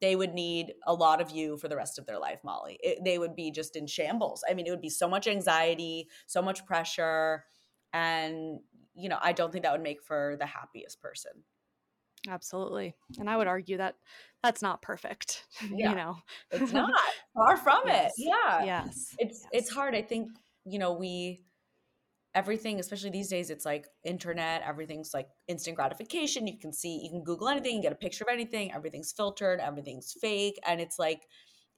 they 0.00 0.14
would 0.16 0.34
need 0.34 0.74
a 0.86 0.94
lot 0.94 1.20
of 1.20 1.30
you 1.30 1.56
for 1.56 1.68
the 1.68 1.76
rest 1.76 1.98
of 1.98 2.06
their 2.06 2.18
life, 2.18 2.40
Molly. 2.44 2.78
It, 2.82 2.98
they 3.04 3.18
would 3.18 3.34
be 3.34 3.50
just 3.50 3.76
in 3.76 3.86
shambles. 3.86 4.42
I 4.48 4.54
mean, 4.54 4.66
it 4.66 4.70
would 4.70 4.80
be 4.80 4.90
so 4.90 5.08
much 5.08 5.26
anxiety, 5.26 6.08
so 6.26 6.42
much 6.42 6.66
pressure. 6.66 7.44
And, 7.92 8.60
you 8.94 9.08
know, 9.08 9.18
I 9.20 9.32
don't 9.32 9.50
think 9.50 9.64
that 9.64 9.72
would 9.72 9.82
make 9.82 10.02
for 10.02 10.36
the 10.38 10.46
happiest 10.46 11.00
person. 11.00 11.32
Absolutely. 12.28 12.94
And 13.18 13.30
I 13.30 13.36
would 13.36 13.46
argue 13.46 13.78
that 13.78 13.96
that's 14.42 14.62
not 14.62 14.82
perfect. 14.82 15.44
Yeah. 15.72 15.90
you 15.90 15.96
know, 15.96 16.16
it's 16.50 16.72
not 16.74 16.92
far 17.34 17.56
from 17.56 17.82
yes. 17.86 18.12
it. 18.16 18.24
Yeah. 18.28 18.64
Yes. 18.64 19.14
It's, 19.18 19.40
yes. 19.42 19.48
it's 19.52 19.70
hard. 19.70 19.94
I 19.94 20.02
think, 20.02 20.28
you 20.64 20.78
know, 20.78 20.92
we, 20.92 21.42
everything 22.34 22.78
especially 22.78 23.10
these 23.10 23.28
days 23.28 23.50
it's 23.50 23.64
like 23.64 23.88
internet 24.04 24.62
everything's 24.64 25.12
like 25.12 25.28
instant 25.48 25.76
gratification 25.76 26.46
you 26.46 26.58
can 26.58 26.72
see 26.72 27.00
you 27.02 27.10
can 27.10 27.24
google 27.24 27.48
anything 27.48 27.76
you 27.76 27.82
get 27.82 27.92
a 27.92 27.96
picture 27.96 28.24
of 28.24 28.32
anything 28.32 28.72
everything's 28.72 29.12
filtered 29.12 29.58
everything's 29.60 30.12
fake 30.12 30.58
and 30.66 30.80
it's 30.80 30.98
like 30.98 31.22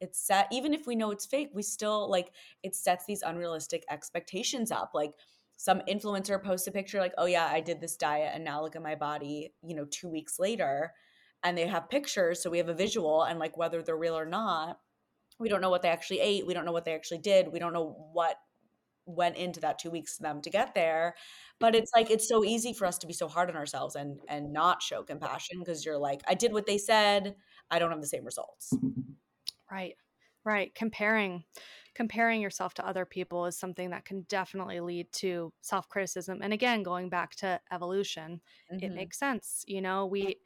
it's 0.01 0.21
set 0.21 0.49
even 0.53 0.75
if 0.75 0.87
we 0.87 0.95
know 0.95 1.11
it's 1.11 1.25
fake 1.25 1.51
we 1.55 1.63
still 1.63 2.11
like 2.11 2.33
it 2.63 2.75
sets 2.75 3.07
these 3.07 3.23
unrealistic 3.23 3.83
expectations 3.91 4.71
up 4.71 4.91
like 4.95 5.13
some 5.57 5.81
influencer 5.89 6.43
posts 6.43 6.67
a 6.67 6.73
picture 6.73 7.01
like 7.01 7.15
oh 7.17 7.27
yeah 7.27 7.49
i 7.51 7.61
did 7.61 7.81
this 7.81 7.97
diet 7.97 8.33
and 8.35 8.45
now 8.45 8.61
look 8.61 8.77
at 8.77 8.83
my 8.83 8.95
body 8.95 9.55
you 9.63 9.75
know 9.75 9.87
2 9.91 10.09
weeks 10.09 10.39
later 10.39 10.93
and 11.45 11.57
they 11.57 11.67
have 11.67 11.89
pictures 11.89 12.43
so 12.43 12.51
we 12.51 12.59
have 12.59 12.69
a 12.69 12.75
visual 12.75 13.23
and 13.23 13.39
like 13.39 13.57
whether 13.57 13.83
they're 13.83 13.97
real 13.97 14.19
or 14.19 14.27
not 14.27 14.79
we 15.39 15.49
don't 15.49 15.63
know 15.63 15.71
what 15.71 15.81
they 15.81 15.89
actually 15.89 16.21
ate 16.21 16.47
we 16.47 16.53
don't 16.53 16.67
know 16.67 16.73
what 16.73 16.85
they 16.85 16.95
actually 16.95 17.19
did 17.19 17.51
we 17.51 17.59
don't 17.59 17.73
know 17.73 17.97
what 18.13 18.37
went 19.07 19.37
into 19.37 19.61
that 19.61 19.79
two 19.79 19.91
weeks 19.91 20.17
to 20.17 20.23
them 20.23 20.41
to 20.41 20.51
get 20.51 20.75
there 20.75 21.15
but 21.59 21.75
it's 21.75 21.91
like 21.95 22.11
it's 22.11 22.29
so 22.29 22.45
easy 22.45 22.73
for 22.73 22.87
us 22.87 22.99
to 22.99 23.07
be 23.07 23.13
so 23.13 23.29
hard 23.29 23.51
on 23.51 23.57
ourselves 23.57 23.97
and 23.97 24.19
and 24.29 24.53
not 24.53 24.83
show 24.83 25.03
compassion 25.03 25.59
because 25.59 25.85
you're 25.85 25.99
like 25.99 26.23
i 26.29 26.35
did 26.35 26.53
what 26.53 26.67
they 26.67 26.79
said 26.79 27.35
i 27.71 27.79
don't 27.79 27.91
have 27.91 28.01
the 28.01 28.07
same 28.07 28.25
results 28.25 28.73
right 29.71 29.95
right 30.45 30.75
comparing 30.75 31.45
comparing 31.95 32.41
yourself 32.41 32.75
to 32.75 32.87
other 32.87 33.05
people 33.05 33.45
is 33.47 33.59
something 33.59 33.91
that 33.91 34.05
can 34.05 34.23
definitely 34.29 34.81
lead 34.81 35.07
to 35.13 35.53
self-criticism 35.63 36.41
and 36.43 36.53
again 36.53 36.83
going 36.83 37.09
back 37.09 37.35
to 37.35 37.61
evolution 37.73 38.41
mm-hmm. 38.73 38.85
it 38.85 38.95
makes 38.95 39.19
sense 39.19 39.65
you 39.67 39.81
know 39.81 40.07
we 40.07 40.37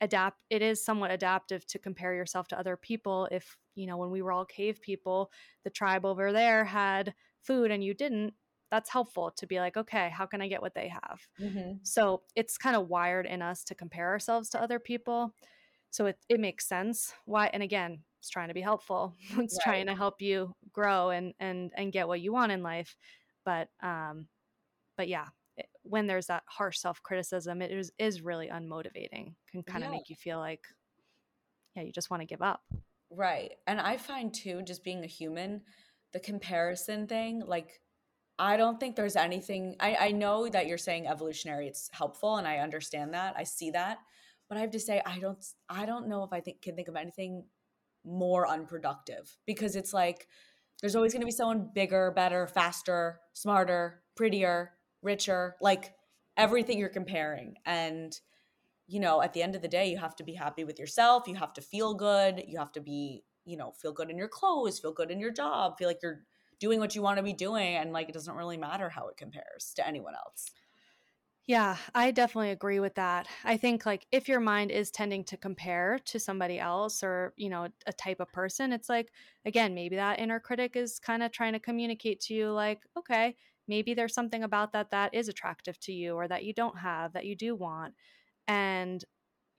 adapt 0.00 0.38
it 0.50 0.62
is 0.62 0.84
somewhat 0.84 1.10
adaptive 1.10 1.66
to 1.66 1.78
compare 1.78 2.14
yourself 2.14 2.48
to 2.48 2.58
other 2.58 2.76
people 2.76 3.28
if 3.30 3.56
you 3.74 3.86
know 3.86 3.96
when 3.96 4.10
we 4.10 4.22
were 4.22 4.32
all 4.32 4.44
cave 4.44 4.80
people 4.80 5.30
the 5.64 5.70
tribe 5.70 6.04
over 6.04 6.32
there 6.32 6.64
had 6.64 7.14
food 7.42 7.70
and 7.70 7.82
you 7.82 7.94
didn't, 7.94 8.34
that's 8.70 8.90
helpful 8.90 9.32
to 9.36 9.46
be 9.46 9.58
like, 9.58 9.76
okay, 9.76 10.10
how 10.10 10.26
can 10.26 10.40
I 10.40 10.48
get 10.48 10.62
what 10.62 10.74
they 10.74 10.88
have? 10.88 11.20
Mm-hmm. 11.40 11.78
So 11.82 12.22
it's 12.36 12.56
kind 12.56 12.76
of 12.76 12.88
wired 12.88 13.26
in 13.26 13.42
us 13.42 13.64
to 13.64 13.74
compare 13.74 14.08
ourselves 14.08 14.48
to 14.50 14.62
other 14.62 14.78
people. 14.78 15.34
So 15.90 16.06
it, 16.06 16.18
it 16.28 16.38
makes 16.38 16.68
sense. 16.68 17.12
Why? 17.24 17.50
And 17.52 17.62
again, 17.62 18.02
it's 18.20 18.30
trying 18.30 18.48
to 18.48 18.54
be 18.54 18.60
helpful. 18.60 19.16
it's 19.38 19.58
right. 19.58 19.64
trying 19.64 19.86
to 19.86 19.94
help 19.94 20.22
you 20.22 20.54
grow 20.72 21.10
and, 21.10 21.34
and, 21.40 21.72
and 21.76 21.92
get 21.92 22.06
what 22.06 22.20
you 22.20 22.32
want 22.32 22.52
in 22.52 22.62
life. 22.62 22.96
But, 23.44 23.68
um, 23.82 24.28
but 24.96 25.08
yeah, 25.08 25.26
it, 25.56 25.66
when 25.82 26.06
there's 26.06 26.26
that 26.26 26.44
harsh 26.46 26.78
self-criticism, 26.78 27.62
it 27.62 27.72
is, 27.72 27.90
is 27.98 28.22
really 28.22 28.48
unmotivating, 28.48 29.34
can 29.50 29.64
kind 29.64 29.82
of 29.82 29.90
yeah. 29.90 29.96
make 29.96 30.10
you 30.10 30.16
feel 30.16 30.38
like, 30.38 30.64
yeah, 31.74 31.82
you 31.82 31.90
just 31.90 32.10
want 32.10 32.20
to 32.20 32.26
give 32.26 32.42
up. 32.42 32.62
Right. 33.10 33.52
And 33.66 33.80
I 33.80 33.96
find 33.96 34.32
too, 34.32 34.62
just 34.62 34.84
being 34.84 35.02
a 35.02 35.08
human, 35.08 35.62
the 36.12 36.20
comparison 36.20 37.06
thing, 37.06 37.42
like 37.46 37.80
I 38.38 38.56
don't 38.56 38.80
think 38.80 38.96
there's 38.96 39.16
anything 39.16 39.76
I, 39.80 39.96
I 40.00 40.10
know 40.12 40.48
that 40.48 40.66
you're 40.66 40.78
saying 40.78 41.06
evolutionary, 41.06 41.68
it's 41.68 41.90
helpful 41.92 42.36
and 42.36 42.46
I 42.46 42.58
understand 42.58 43.14
that. 43.14 43.34
I 43.36 43.44
see 43.44 43.70
that. 43.72 43.98
But 44.48 44.58
I 44.58 44.62
have 44.62 44.70
to 44.72 44.80
say 44.80 45.00
I 45.04 45.18
don't 45.18 45.44
I 45.68 45.86
don't 45.86 46.08
know 46.08 46.24
if 46.24 46.32
I 46.32 46.40
think 46.40 46.62
can 46.62 46.74
think 46.74 46.88
of 46.88 46.96
anything 46.96 47.44
more 48.04 48.48
unproductive 48.48 49.36
because 49.46 49.76
it's 49.76 49.92
like 49.92 50.26
there's 50.80 50.96
always 50.96 51.12
going 51.12 51.20
to 51.20 51.26
be 51.26 51.32
someone 51.32 51.68
bigger, 51.74 52.10
better, 52.10 52.46
faster, 52.46 53.20
smarter, 53.34 54.02
prettier, 54.16 54.72
richer, 55.02 55.56
like 55.60 55.94
everything 56.36 56.78
you're 56.78 56.88
comparing. 56.88 57.56
And, 57.66 58.18
you 58.86 58.98
know, 59.00 59.20
at 59.20 59.34
the 59.34 59.42
end 59.42 59.54
of 59.54 59.62
the 59.62 59.68
day, 59.68 59.90
you 59.90 59.98
have 59.98 60.16
to 60.16 60.24
be 60.24 60.32
happy 60.32 60.64
with 60.64 60.78
yourself. 60.78 61.28
You 61.28 61.34
have 61.34 61.52
to 61.54 61.60
feel 61.60 61.94
good. 61.94 62.42
You 62.46 62.58
have 62.58 62.72
to 62.72 62.80
be 62.80 63.24
you 63.44 63.56
know, 63.56 63.72
feel 63.72 63.92
good 63.92 64.10
in 64.10 64.18
your 64.18 64.28
clothes, 64.28 64.78
feel 64.80 64.92
good 64.92 65.10
in 65.10 65.20
your 65.20 65.32
job, 65.32 65.78
feel 65.78 65.88
like 65.88 66.00
you're 66.02 66.24
doing 66.58 66.78
what 66.80 66.94
you 66.94 67.02
want 67.02 67.16
to 67.18 67.22
be 67.22 67.32
doing. 67.32 67.76
And 67.76 67.92
like, 67.92 68.08
it 68.08 68.12
doesn't 68.12 68.34
really 68.34 68.56
matter 68.56 68.90
how 68.90 69.08
it 69.08 69.16
compares 69.16 69.72
to 69.74 69.86
anyone 69.86 70.14
else. 70.14 70.46
Yeah, 71.46 71.78
I 71.94 72.12
definitely 72.12 72.50
agree 72.50 72.78
with 72.78 72.94
that. 72.94 73.26
I 73.44 73.56
think 73.56 73.84
like 73.84 74.06
if 74.12 74.28
your 74.28 74.38
mind 74.40 74.70
is 74.70 74.90
tending 74.90 75.24
to 75.24 75.36
compare 75.36 75.98
to 76.04 76.20
somebody 76.20 76.60
else 76.60 77.02
or, 77.02 77.34
you 77.36 77.48
know, 77.48 77.68
a 77.86 77.92
type 77.92 78.20
of 78.20 78.30
person, 78.32 78.72
it's 78.72 78.88
like 78.88 79.12
again, 79.44 79.74
maybe 79.74 79.96
that 79.96 80.20
inner 80.20 80.38
critic 80.38 80.76
is 80.76 81.00
kind 81.00 81.22
of 81.22 81.32
trying 81.32 81.54
to 81.54 81.58
communicate 81.58 82.20
to 82.22 82.34
you 82.34 82.52
like, 82.52 82.82
okay, 82.96 83.36
maybe 83.66 83.94
there's 83.94 84.14
something 84.14 84.44
about 84.44 84.72
that 84.72 84.90
that 84.90 85.12
is 85.14 85.28
attractive 85.28 85.78
to 85.80 85.92
you 85.92 86.14
or 86.14 86.28
that 86.28 86.44
you 86.44 86.52
don't 86.54 86.78
have 86.78 87.14
that 87.14 87.26
you 87.26 87.34
do 87.34 87.56
want. 87.56 87.94
And 88.46 89.04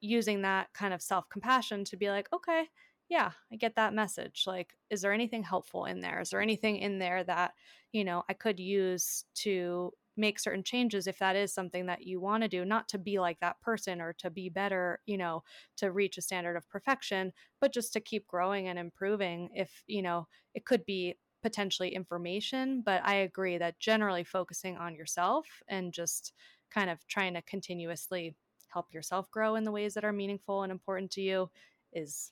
using 0.02 0.42
that 0.44 0.74
kind 0.74 0.94
of 0.94 1.02
self-compassion 1.02 1.86
to 1.86 1.98
be 1.98 2.10
like, 2.10 2.28
okay, 2.34 2.70
yeah, 3.12 3.34
I 3.52 3.58
get 3.58 3.76
that 3.76 3.94
message. 3.94 4.46
Like, 4.48 4.74
is 4.90 5.02
there 5.02 5.12
anything 5.12 5.44
helpful 5.44 5.86
in 5.86 6.00
there? 6.00 6.22
Is 6.22 6.30
there 6.30 6.42
anything 6.42 6.78
in 6.78 7.00
there 7.00 7.24
that, 7.26 7.54
you 7.92 8.06
know, 8.06 8.24
I 8.30 8.34
could 8.34 8.58
use 8.60 9.26
to 9.36 9.92
make 10.16 10.40
certain 10.40 10.64
changes 10.64 11.08
if 11.08 11.20
that 11.20 11.36
is 11.36 11.54
something 11.54 11.88
that 11.88 12.04
you 12.04 12.22
want 12.22 12.44
to 12.44 12.48
do, 12.50 12.64
not 12.64 12.88
to 12.90 12.98
be 12.98 13.20
like 13.20 13.40
that 13.42 13.60
person 13.62 14.00
or 14.02 14.14
to 14.14 14.30
be 14.30 14.50
better, 14.50 15.02
you 15.06 15.18
know, 15.18 15.44
to 15.78 15.92
reach 15.92 16.18
a 16.18 16.22
standard 16.22 16.56
of 16.56 16.70
perfection, 16.70 17.34
but 17.60 17.74
just 17.74 17.92
to 17.94 18.00
keep 18.00 18.28
growing 18.28 18.70
and 18.70 18.80
improving. 18.80 19.50
If, 19.56 19.84
you 19.88 20.02
know, 20.02 20.28
it 20.54 20.66
could 20.66 20.86
be 20.86 21.18
potentially 21.44 21.94
information, 21.94 22.82
but 22.82 23.04
I 23.06 23.16
agree 23.16 23.58
that 23.58 23.80
generally 23.80 24.24
focusing 24.24 24.78
on 24.78 24.96
yourself 24.96 25.48
and 25.68 25.94
just 25.94 26.34
kind 26.70 26.90
of 26.90 27.06
trying 27.08 27.34
to 27.34 27.42
continuously 27.42 28.36
help 28.70 28.94
yourself 28.94 29.30
grow 29.32 29.56
in 29.56 29.66
the 29.66 29.72
ways 29.72 29.96
that 29.96 30.06
are 30.06 30.14
meaningful 30.14 30.64
and 30.64 30.72
important 30.72 31.12
to 31.12 31.22
you 31.22 31.50
is 31.92 32.32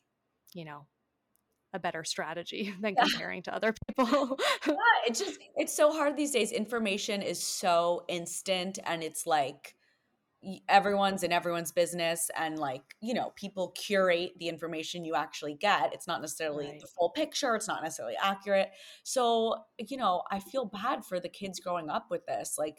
you 0.53 0.65
know 0.65 0.85
a 1.73 1.79
better 1.79 2.03
strategy 2.03 2.73
than 2.81 2.95
comparing 2.95 3.43
to 3.43 3.53
other 3.53 3.73
people. 3.87 4.37
yeah, 4.67 4.75
it's 5.07 5.19
just 5.19 5.39
it's 5.55 5.75
so 5.75 5.91
hard 5.91 6.15
these 6.15 6.31
days. 6.31 6.51
Information 6.51 7.21
is 7.21 7.41
so 7.41 8.03
instant 8.07 8.79
and 8.85 9.03
it's 9.03 9.25
like 9.25 9.75
everyone's 10.69 11.23
in 11.23 11.33
everyone's 11.33 11.73
business 11.73 12.31
and 12.37 12.57
like, 12.57 12.83
you 13.01 13.13
know, 13.13 13.33
people 13.35 13.73
curate 13.75 14.31
the 14.39 14.47
information 14.47 15.03
you 15.03 15.13
actually 15.13 15.53
get. 15.53 15.93
It's 15.93 16.07
not 16.07 16.21
necessarily 16.21 16.67
right. 16.67 16.79
the 16.79 16.87
full 16.87 17.09
picture, 17.09 17.55
it's 17.55 17.67
not 17.67 17.83
necessarily 17.83 18.15
accurate. 18.21 18.69
So, 19.03 19.55
you 19.77 19.97
know, 19.97 20.23
I 20.31 20.39
feel 20.39 20.65
bad 20.65 21.03
for 21.03 21.19
the 21.19 21.27
kids 21.27 21.59
growing 21.59 21.89
up 21.89 22.05
with 22.09 22.25
this. 22.25 22.55
Like 22.57 22.77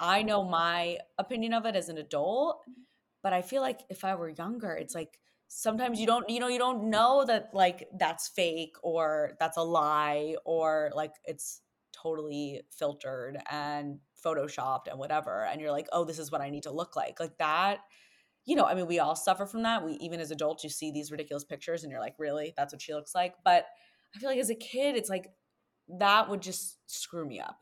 I 0.00 0.22
know 0.22 0.42
my 0.42 0.98
opinion 1.18 1.52
of 1.52 1.66
it 1.66 1.76
as 1.76 1.90
an 1.90 1.98
adult, 1.98 2.62
mm-hmm. 2.62 2.80
but 3.22 3.34
I 3.34 3.42
feel 3.42 3.60
like 3.60 3.80
if 3.90 4.02
I 4.02 4.14
were 4.14 4.30
younger, 4.30 4.72
it's 4.72 4.94
like 4.94 5.18
sometimes 5.48 6.00
you 6.00 6.06
don't 6.06 6.28
you 6.28 6.40
know 6.40 6.48
you 6.48 6.58
don't 6.58 6.90
know 6.90 7.24
that 7.26 7.50
like 7.52 7.88
that's 7.98 8.28
fake 8.28 8.74
or 8.82 9.32
that's 9.38 9.56
a 9.56 9.62
lie 9.62 10.34
or 10.44 10.90
like 10.94 11.12
it's 11.24 11.60
totally 11.92 12.62
filtered 12.70 13.38
and 13.50 13.98
photoshopped 14.24 14.88
and 14.88 14.98
whatever. 14.98 15.44
And 15.44 15.60
you're 15.60 15.70
like 15.70 15.88
oh 15.92 16.04
this 16.04 16.18
is 16.18 16.30
what 16.30 16.40
i 16.40 16.50
need 16.50 16.64
to 16.64 16.72
look 16.72 16.96
like. 16.96 17.20
Like 17.20 17.38
that 17.38 17.78
you 18.44 18.54
know 18.54 18.64
i 18.64 18.74
mean 18.74 18.86
we 18.86 18.98
all 18.98 19.16
suffer 19.16 19.46
from 19.46 19.62
that. 19.62 19.84
We 19.84 19.92
even 19.94 20.20
as 20.20 20.30
adults 20.30 20.64
you 20.64 20.70
see 20.70 20.90
these 20.90 21.10
ridiculous 21.10 21.44
pictures 21.44 21.82
and 21.82 21.90
you're 21.90 22.00
like 22.00 22.14
really? 22.18 22.52
That's 22.56 22.72
what 22.72 22.82
she 22.82 22.94
looks 22.94 23.14
like? 23.14 23.34
But 23.44 23.66
i 24.14 24.18
feel 24.18 24.30
like 24.30 24.38
as 24.38 24.50
a 24.50 24.54
kid 24.54 24.96
it's 24.96 25.10
like 25.10 25.30
that 25.88 26.28
would 26.28 26.42
just 26.42 26.78
screw 26.86 27.24
me 27.26 27.40
up. 27.40 27.60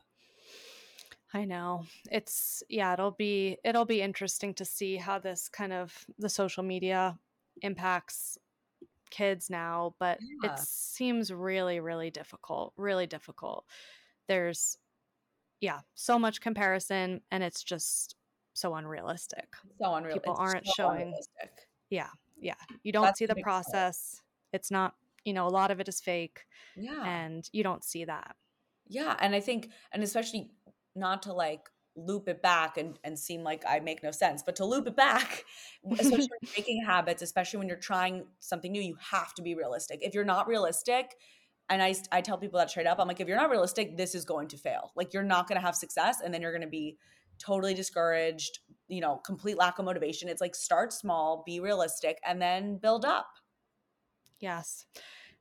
I 1.33 1.43
know. 1.43 1.85
It's 2.09 2.63
yeah, 2.69 2.93
it'll 2.93 3.11
be 3.11 3.57
it'll 3.63 3.85
be 3.85 4.01
interesting 4.01 4.53
to 4.55 4.65
see 4.65 4.95
how 4.95 5.19
this 5.19 5.49
kind 5.49 5.73
of 5.73 6.05
the 6.17 6.29
social 6.29 6.63
media 6.63 7.19
impacts 7.61 8.37
kids 9.09 9.49
now, 9.49 9.95
but 9.99 10.17
Yeah. 10.43 10.53
it 10.53 10.59
seems 10.59 11.31
really 11.31 11.79
really 11.79 12.09
difficult, 12.11 12.73
really 12.77 13.07
difficult. 13.07 13.65
There's 14.27 14.77
yeah, 15.61 15.79
so 15.93 16.19
much 16.19 16.41
comparison 16.41 17.21
and 17.31 17.43
it's 17.43 17.63
just 17.63 18.15
so 18.53 18.75
unrealistic. 18.75 19.47
So 19.81 19.93
unreal. 19.95 20.15
People 20.15 20.35
aren't 20.37 20.65
so 20.65 20.73
showing 20.75 21.01
unrealistic. 21.03 21.67
yeah, 21.89 22.09
yeah. 22.37 22.55
You 22.83 22.91
don't 22.91 23.03
That's 23.03 23.19
see 23.19 23.25
the 23.25 23.35
process. 23.37 24.21
It's 24.53 24.69
not, 24.69 24.95
you 25.23 25.33
know, 25.33 25.47
a 25.47 25.49
lot 25.49 25.71
of 25.71 25.79
it 25.79 25.87
is 25.87 25.99
fake 26.01 26.45
Yeah. 26.75 27.03
and 27.05 27.49
you 27.53 27.63
don't 27.63 27.83
see 27.83 28.05
that. 28.05 28.35
Yeah, 28.87 29.15
and 29.19 29.33
I 29.33 29.39
think, 29.39 29.71
and 29.91 30.03
especially 30.03 30.51
not 30.95 31.23
to 31.23 31.33
like 31.33 31.69
loop 31.95 32.27
it 32.27 32.41
back 32.41 32.77
and, 32.77 32.99
and 33.03 33.17
seem 33.17 33.43
like 33.43 33.63
I 33.67 33.79
make 33.79 34.03
no 34.03 34.11
sense, 34.11 34.43
but 34.43 34.55
to 34.57 34.65
loop 34.65 34.87
it 34.87 34.95
back, 34.95 35.45
especially 35.99 36.29
when 36.41 36.51
making 36.57 36.83
habits, 36.85 37.21
especially 37.21 37.59
when 37.59 37.67
you're 37.67 37.77
trying 37.77 38.25
something 38.39 38.71
new, 38.71 38.81
you 38.81 38.97
have 39.11 39.33
to 39.35 39.41
be 39.41 39.55
realistic. 39.55 39.99
If 40.01 40.13
you're 40.13 40.25
not 40.25 40.47
realistic, 40.47 41.15
and 41.69 41.81
I, 41.81 41.95
I 42.11 42.21
tell 42.21 42.37
people 42.37 42.59
that 42.59 42.69
straight 42.69 42.85
up, 42.85 42.99
I'm 42.99 43.07
like, 43.07 43.19
if 43.19 43.27
you're 43.27 43.37
not 43.37 43.49
realistic, 43.49 43.97
this 43.97 44.13
is 44.13 44.23
going 44.25 44.49
to 44.49 44.57
fail. 44.57 44.91
Like 44.95 45.13
you're 45.13 45.23
not 45.23 45.47
going 45.47 45.59
to 45.59 45.65
have 45.65 45.75
success, 45.75 46.17
and 46.23 46.33
then 46.33 46.41
you're 46.41 46.51
going 46.51 46.61
to 46.61 46.67
be 46.67 46.97
totally 47.39 47.73
discouraged. 47.73 48.59
You 48.87 49.01
know, 49.01 49.17
complete 49.25 49.57
lack 49.57 49.79
of 49.79 49.85
motivation. 49.85 50.29
It's 50.29 50.41
like 50.41 50.55
start 50.55 50.93
small, 50.93 51.43
be 51.45 51.59
realistic, 51.59 52.19
and 52.25 52.41
then 52.41 52.77
build 52.77 53.03
up. 53.03 53.27
Yes. 54.39 54.85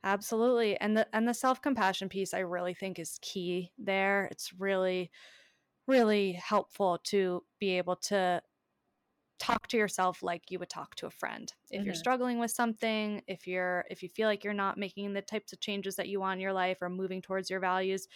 Absolutely. 0.03 0.79
And 0.81 0.97
the 0.97 1.07
and 1.15 1.27
the 1.27 1.33
self-compassion 1.35 2.11
piece 2.11 2.35
I 2.35 2.41
really 2.41 2.75
think 2.75 2.99
is 2.99 3.19
key 3.23 3.73
there. 3.79 4.29
It's 4.31 4.53
really 4.53 5.11
really 5.87 6.32
helpful 6.32 6.99
to 7.05 7.45
be 7.59 7.78
able 7.78 7.97
to 7.97 8.43
talk 9.39 9.68
to 9.68 9.76
yourself 9.76 10.22
like 10.22 10.51
you 10.51 10.59
would 10.59 10.70
talk 10.70 10.95
to 10.97 11.07
a 11.07 11.11
friend. 11.11 11.53
If 11.70 11.85
you're 11.85 11.95
Mhm. 11.95 11.95
struggling 11.95 12.39
with 12.39 12.51
something, 12.51 13.22
if 13.26 13.47
you're 13.47 13.85
if 13.91 14.03
you 14.03 14.09
feel 14.09 14.28
like 14.28 14.45
you're 14.45 14.55
not 14.55 14.78
making 14.78 15.12
the 15.12 15.22
types 15.22 15.53
of 15.53 15.61
changes 15.61 15.97
that 15.97 16.09
you 16.09 16.20
want 16.20 16.39
in 16.39 16.43
your 16.43 16.53
life 16.53 16.78
or 16.82 16.89
moving 16.89 17.20
towards 17.22 17.51
your 17.51 17.61
values, 17.61 18.09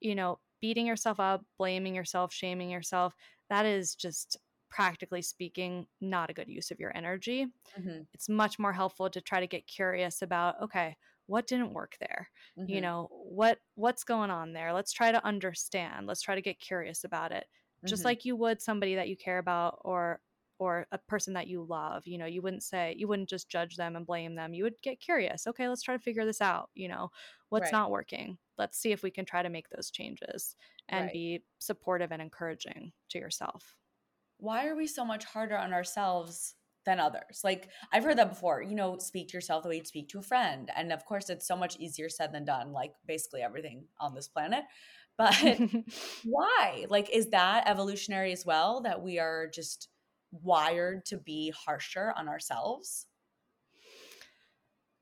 you 0.00 0.14
know, 0.14 0.40
beating 0.60 0.86
yourself 0.86 1.20
up, 1.20 1.44
blaming 1.58 1.94
yourself, 1.94 2.32
shaming 2.32 2.70
yourself, 2.70 3.14
that 3.50 3.66
is 3.66 3.94
just 3.96 4.38
practically 4.70 5.22
speaking 5.22 5.86
not 6.00 6.30
a 6.30 6.34
good 6.34 6.48
use 6.48 6.70
of 6.70 6.80
your 6.80 6.96
energy 6.96 7.48
Mhm, 7.76 8.06
it's 8.14 8.28
much 8.28 8.58
more 8.58 8.72
helpful 8.72 9.10
to 9.10 9.20
try 9.20 9.40
to 9.40 9.46
get 9.46 9.66
curious 9.66 10.22
about 10.22 10.60
okay 10.60 10.96
what 11.26 11.46
didn't 11.46 11.72
work 11.74 11.96
there 12.00 12.30
you 12.66 12.80
mhm, 12.80 12.80
know 12.80 13.08
what 13.10 13.60
what's 13.74 14.04
going 14.04 14.30
on 14.30 14.52
there 14.52 14.72
let's 14.72 14.92
try 14.92 15.12
to 15.12 15.24
understand 15.24 16.06
let's 16.06 16.22
try 16.22 16.34
to 16.34 16.42
get 16.42 16.58
curious 16.60 17.04
about 17.04 17.32
it 17.32 17.46
just 17.84 18.04
mhm. 18.04 18.04
like 18.04 18.24
you 18.24 18.36
would 18.36 18.60
somebody 18.60 18.94
that 18.94 19.08
you 19.08 19.16
care 19.16 19.38
about 19.38 19.80
or 19.84 20.20
or 20.58 20.86
a 20.90 20.98
person 20.98 21.34
that 21.34 21.46
you 21.48 21.62
love 21.62 22.06
you 22.06 22.16
know 22.18 22.26
you 22.26 22.40
wouldn't 22.42 22.62
say 22.62 22.94
you 22.96 23.06
wouldn't 23.06 23.28
just 23.28 23.48
judge 23.48 23.76
them 23.76 23.94
and 23.96 24.06
blame 24.06 24.34
them 24.34 24.54
you 24.54 24.62
would 24.64 24.80
get 24.82 25.00
curious 25.00 25.46
okay 25.46 25.68
let's 25.68 25.82
try 25.82 25.94
to 25.96 26.02
figure 26.02 26.24
this 26.24 26.40
out 26.40 26.70
you 26.74 26.88
know 26.88 27.10
what's 27.50 27.70
Right. 27.70 27.72
not 27.72 27.90
working 27.90 28.38
let's 28.58 28.78
see 28.78 28.92
if 28.92 29.02
we 29.02 29.10
can 29.10 29.24
try 29.24 29.42
to 29.42 29.50
make 29.50 29.68
those 29.68 29.90
changes 29.90 30.56
and 30.88 31.10
Right. 31.10 31.12
be 31.12 31.44
supportive 31.58 32.10
and 32.12 32.22
encouraging 32.22 32.92
to 33.08 33.18
yourself 33.18 33.76
why 34.38 34.66
are 34.66 34.74
we 34.74 34.86
so 34.86 35.04
much 35.04 35.24
harder 35.24 35.56
on 35.56 35.72
ourselves 35.72 36.54
than 36.86 37.00
others? 37.00 37.42
Like 37.44 37.68
I've 37.92 38.04
heard 38.04 38.18
that 38.18 38.30
before, 38.30 38.62
you 38.62 38.74
know, 38.74 38.96
speak 38.98 39.28
to 39.28 39.36
yourself 39.36 39.62
the 39.62 39.68
way 39.68 39.76
you'd 39.76 39.86
speak 39.86 40.08
to 40.10 40.18
a 40.18 40.22
friend. 40.22 40.70
And 40.74 40.92
of 40.92 41.04
course, 41.04 41.28
it's 41.28 41.46
so 41.46 41.56
much 41.56 41.76
easier 41.78 42.08
said 42.08 42.32
than 42.32 42.44
done, 42.44 42.72
like 42.72 42.94
basically 43.06 43.42
everything 43.42 43.84
on 44.00 44.14
this 44.14 44.28
planet. 44.28 44.64
But 45.18 45.34
why? 46.24 46.84
Like, 46.90 47.08
is 47.08 47.30
that 47.30 47.66
evolutionary 47.66 48.32
as 48.32 48.44
well? 48.44 48.82
That 48.82 49.00
we 49.00 49.18
are 49.18 49.46
just 49.46 49.88
wired 50.30 51.06
to 51.06 51.16
be 51.16 51.54
harsher 51.56 52.12
on 52.14 52.28
ourselves? 52.28 53.06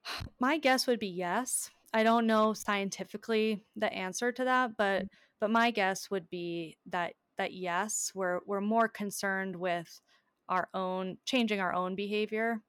My 0.40 0.58
guess 0.58 0.86
would 0.86 1.00
be 1.00 1.08
yes. 1.08 1.68
I 1.94 2.02
don't 2.02 2.26
know 2.26 2.54
scientifically 2.54 3.62
the 3.76 3.92
answer 3.92 4.32
to 4.32 4.44
that, 4.44 4.76
but 4.76 5.04
mm. 5.04 5.08
but 5.40 5.50
my 5.50 5.70
guess 5.70 6.10
would 6.10 6.28
be 6.28 6.76
that 6.86 7.14
that 7.38 7.52
yes, 7.52 8.10
we're 8.14 8.40
we're 8.46 8.60
more 8.60 8.88
concerned 8.88 9.54
with 9.54 10.00
our 10.48 10.68
own 10.74 11.18
changing 11.24 11.60
our 11.60 11.74
own 11.74 11.94
behavior 11.96 12.62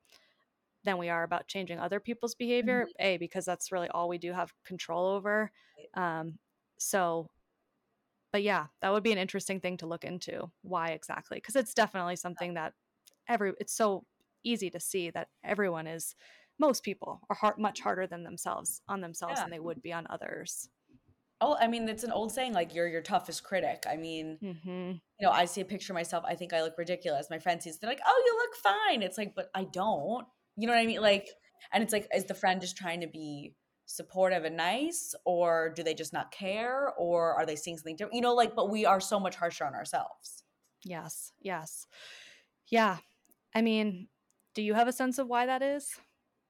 than 0.84 0.97
we 0.97 1.09
are 1.09 1.23
about 1.23 1.47
changing 1.47 1.80
other 1.80 1.99
people's 1.99 2.36
behavior. 2.36 2.88
A 2.99 3.17
because 3.17 3.45
that's 3.45 3.71
really 3.71 3.89
all 3.89 4.09
we 4.09 4.17
do 4.17 4.34
have 4.34 4.53
control 4.65 5.07
over. 5.07 5.51
Um, 5.95 6.39
so, 6.78 7.30
but 8.32 8.43
yeah, 8.43 8.67
that 8.82 8.91
would 8.91 9.03
be 9.03 9.11
an 9.11 9.17
interesting 9.17 9.59
thing 9.61 9.78
to 9.78 9.88
look 9.88 10.03
into. 10.03 10.51
Why 10.61 10.89
exactly? 10.89 11.38
Because 11.38 11.55
it's 11.55 11.73
definitely 11.73 12.15
something 12.17 12.55
that 12.55 12.73
every 13.28 13.53
it's 13.59 13.73
so 13.73 14.05
easy 14.43 14.69
to 14.71 14.80
see 14.80 15.09
that 15.11 15.30
everyone 15.43 15.88
is 15.88 16.15
most 16.59 16.84
people 16.84 17.21
are 17.30 17.36
hard, 17.36 17.57
much 17.59 17.82
harder 17.82 18.07
than 18.07 18.23
themselves 18.23 18.82
on 18.88 19.01
themselves 19.01 19.39
Yeah. 19.39 19.43
than 19.43 19.51
they 19.51 19.59
would 19.59 19.82
be 19.82 19.93
on 19.93 20.07
others. 20.09 20.69
Oh, 21.41 21.55
I 21.59 21.67
mean, 21.67 21.88
it's 21.89 22.03
an 22.03 22.11
old 22.11 22.31
saying, 22.31 22.53
like 22.53 22.73
you're 22.73 22.88
your 22.88 23.01
toughest 23.01 23.43
critic. 23.43 23.83
I 23.89 23.97
mean, 23.97 24.39
hmm 24.41 24.99
you 25.19 25.27
know, 25.27 25.31
I 25.31 25.45
see 25.45 25.61
a 25.61 25.65
picture 25.65 25.93
of 25.93 25.95
myself, 25.95 26.23
I 26.27 26.36
think 26.36 26.53
I 26.53 26.61
look 26.63 26.77
ridiculous. 26.77 27.29
My 27.29 27.39
friend 27.39 27.61
sees, 27.61 27.79
they're 27.79 27.89
like, 27.89 28.01
oh, 28.05 28.23
you 28.25 28.38
look 28.38 28.55
fine. 28.75 29.01
It's 29.01 29.17
like, 29.17 29.33
but 29.36 29.49
I 29.55 29.65
don't. 29.65 30.27
You 30.57 30.67
know 30.67 30.73
what 30.73 30.79
I 30.81 30.86
mean? 30.86 31.01
Like, 31.01 31.29
and 31.71 31.83
it's 31.83 31.93
like, 31.93 32.07
is 32.13 32.25
the 32.25 32.33
friend 32.33 32.61
just 32.61 32.77
trying 32.77 33.01
to 33.01 33.07
be 33.07 33.55
supportive 33.86 34.45
and 34.45 34.57
nice, 34.57 35.15
or 35.25 35.71
do 35.75 35.83
they 35.83 35.93
just 35.93 36.13
not 36.13 36.31
care, 36.31 36.91
or 36.97 37.33
are 37.36 37.45
they 37.45 37.55
seeing 37.55 37.77
something 37.77 37.95
different? 37.95 38.15
You 38.15 38.21
know, 38.21 38.33
like, 38.36 38.55
but 38.55 38.69
we 38.69 38.86
are 38.86 38.99
so 38.99 39.19
much 39.19 39.36
harsher 39.36 39.65
on 39.65 39.75
ourselves. 39.75 40.43
Yes, 40.83 41.33
yes, 41.39 41.88
yeah. 42.69 42.99
I 43.55 43.61
mean, 43.61 44.09
do 44.55 44.61
you 44.61 44.73
have 44.75 44.88
a 44.88 44.93
sense 44.93 45.17
of 45.19 45.27
why 45.27 45.45
that 45.47 45.61
is? 45.63 45.99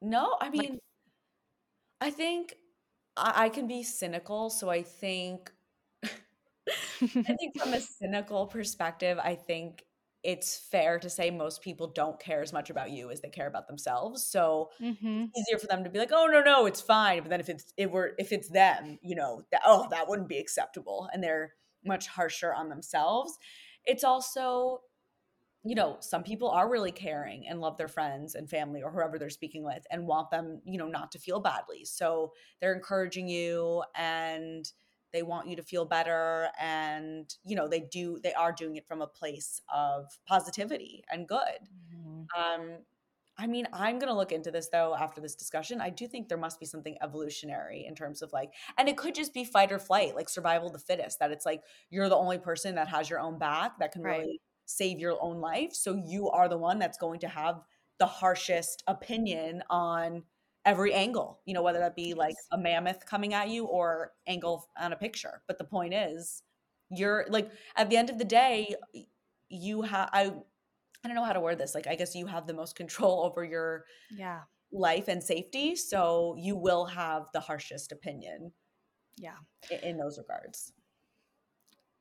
No, 0.01 0.38
I 0.39 0.49
Like, 0.55 0.67
mean, 0.67 0.79
I 2.01 2.09
think 2.09 2.55
I, 3.18 3.45
I 3.45 3.49
can 3.49 3.68
be 3.68 3.84
cynical. 3.84 4.49
So 4.49 4.70
I 4.70 4.84
think, 4.84 5.51
I 7.28 7.34
think 7.34 7.55
from 7.57 7.74
a 7.74 7.82
cynical 7.82 8.47
perspective, 8.47 9.18
I 9.22 9.36
think 9.36 9.84
it's 10.24 10.57
fair 10.57 10.99
to 10.99 11.09
say 11.09 11.30
most 11.32 11.61
people 11.61 11.88
don't 11.88 12.20
care 12.20 12.41
as 12.41 12.53
much 12.53 12.70
about 12.70 12.91
you 12.91 13.11
as 13.11 13.22
they 13.22 13.30
care 13.30 13.47
about 13.47 13.68
themselves. 13.68 14.24
So 14.24 14.70
hmm 14.80 15.26
easier 15.38 15.59
for 15.59 15.68
them 15.68 15.84
to 15.86 15.89
be 15.91 15.99
like, 15.99 16.11
"Oh 16.13 16.28
no, 16.28 16.41
no, 16.41 16.66
it's 16.68 16.82
fine." 16.82 17.22
But 17.24 17.30
then 17.32 17.39
if 17.41 17.49
it's 17.49 17.74
if 17.78 17.91
we're 17.91 18.13
if 18.20 18.32
it's 18.34 18.49
them, 18.49 18.99
you 19.03 19.16
know, 19.16 19.43
that, 19.51 19.61
oh, 19.66 19.88
that 19.91 20.07
wouldn't 20.09 20.30
be 20.30 20.39
acceptable, 20.39 21.09
and 21.13 21.24
they're 21.24 21.53
much 21.86 22.07
harsher 22.07 22.53
on 22.53 22.70
themselves. 22.70 23.38
It's 23.86 24.03
also, 24.03 24.82
you 25.66 25.76
know, 25.76 25.97
some 26.01 26.24
people 26.24 26.49
are 26.49 26.70
really 26.70 26.91
caring 26.91 27.47
and 27.47 27.59
love 27.59 27.78
their 27.78 27.88
friends 27.88 28.36
and 28.36 28.49
family 28.49 28.84
or 28.84 28.91
whoever 28.91 29.18
they're 29.20 29.30
speaking 29.32 29.63
with 29.63 29.86
and 29.91 30.07
want 30.07 30.30
them, 30.32 30.61
you 30.66 30.78
know, 30.78 30.88
not 30.88 31.11
to 31.13 31.20
feel 31.20 31.39
badly. 31.39 31.86
So 31.86 32.34
they're 32.61 32.74
encouraging 32.76 33.28
you 33.28 33.84
and 33.95 34.72
they 35.11 35.24
want 35.24 35.47
you 35.47 35.55
to 35.55 35.63
feel 35.63 35.86
better 35.86 36.49
and 36.59 37.34
you 37.45 37.55
know 37.55 37.70
they 37.70 37.80
do 37.80 38.20
they 38.22 38.34
are 38.34 38.51
doing 38.51 38.76
it 38.76 38.86
from 38.86 39.01
a 39.01 39.07
place 39.07 39.61
of 39.74 40.20
positivity 40.26 41.05
and 41.09 41.26
good 41.28 41.70
Mhm. 41.70 42.30
um, 42.38 42.80
I 43.38 43.47
mean, 43.47 43.68
I'm 43.74 43.99
going 43.99 44.09
to 44.11 44.16
look 44.18 44.32
into 44.32 44.49
this 44.51 44.70
though 44.70 44.95
after 44.95 45.20
this 45.22 45.36
discussion. 45.36 45.82
I 45.82 45.89
do 45.89 46.07
think 46.07 46.30
there 46.30 46.38
must 46.38 46.59
be 46.59 46.66
something 46.66 46.97
evolutionary 47.01 47.86
in 47.86 47.93
terms 47.95 48.22
of 48.22 48.32
like, 48.32 48.53
and 48.78 48.88
it 48.88 48.97
could 48.97 49.13
just 49.16 49.34
be 49.34 49.43
fight 49.43 49.72
or 49.72 49.80
flight, 49.80 50.16
like 50.16 50.30
survival 50.30 50.68
of 50.68 50.74
the 50.74 50.80
fittest, 50.80 51.20
that 51.20 51.32
it's 51.32 51.45
like 51.45 51.63
you're 51.89 52.07
the 52.09 52.16
only 52.16 52.39
person 52.39 52.76
that 52.76 52.88
has 52.88 53.09
your 53.09 53.20
own 53.20 53.38
back 53.38 53.78
that 53.80 53.91
can 53.91 54.03
Right. 54.03 54.30
really 54.30 54.41
save 54.66 54.99
your 54.99 55.18
own 55.22 55.39
life. 55.39 55.74
So 55.74 55.95
you 55.95 56.30
are 56.30 56.49
the 56.49 56.57
one 56.57 56.80
that's 56.80 56.97
going 56.97 57.20
to 57.22 57.28
have 57.28 57.61
the 57.99 58.05
harshest 58.05 58.84
opinion 58.88 59.63
on 59.70 60.24
every 60.66 60.93
angle, 60.93 61.41
you 61.45 61.53
know, 61.53 61.61
whether 61.61 61.80
that 61.80 61.95
be 61.95 62.13
like 62.13 62.36
a 62.51 62.57
mammoth 62.57 63.05
coming 63.05 63.34
at 63.34 63.49
you 63.49 63.66
or 63.66 64.11
angle 64.28 64.68
on 64.78 64.93
a 64.93 64.95
picture. 64.97 65.41
But 65.47 65.57
the 65.57 65.63
point 65.63 65.93
is, 65.93 66.41
you're 66.89 67.26
like, 67.30 67.51
at 67.76 67.89
the 67.89 67.97
end 67.97 68.09
of 68.09 68.18
the 68.18 68.26
day, 68.26 68.76
you 69.49 69.84
have, 69.84 70.09
I, 70.11 70.34
I 71.03 71.07
don't 71.07 71.16
know 71.16 71.24
how 71.24 71.34
to 71.34 71.39
word 71.39 71.59
this. 71.59 71.76
Like, 71.76 71.88
I 71.88 71.95
guess 71.95 72.16
you 72.16 72.26
have 72.28 72.47
the 72.47 72.53
most 72.53 72.76
control 72.78 73.24
over 73.24 73.43
your 73.43 73.86
Yeah, 74.09 74.41
life 74.72 75.07
and 75.07 75.24
safety. 75.24 75.76
So 75.76 76.36
you 76.38 76.55
will 76.55 76.86
have 76.86 77.28
the 77.34 77.39
harshest 77.39 77.91
opinion 77.91 78.51
yeah. 79.18 79.38
in, 79.70 79.80
in 79.89 79.97
those 79.97 80.18
regards. 80.18 80.74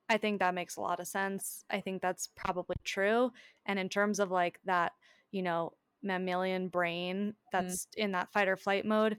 I 0.08 0.18
think 0.18 0.38
that 0.40 0.54
makes 0.54 0.76
a 0.76 0.80
lot 0.80 1.00
of 1.00 1.06
sense. 1.08 1.64
I 1.70 1.80
think 1.80 2.02
that's 2.02 2.28
probably 2.28 2.76
true. 2.84 3.32
And 3.64 3.78
in 3.78 3.88
terms 3.88 4.20
of 4.20 4.30
like 4.30 4.60
that, 4.64 4.92
you 5.30 5.42
know, 5.42 5.72
mammalian 6.02 6.68
brain 6.68 7.34
that's 7.50 7.88
in 7.96 8.12
that 8.12 8.32
fight 8.32 8.48
or 8.48 8.56
flight 8.56 8.84
mode, 8.84 9.18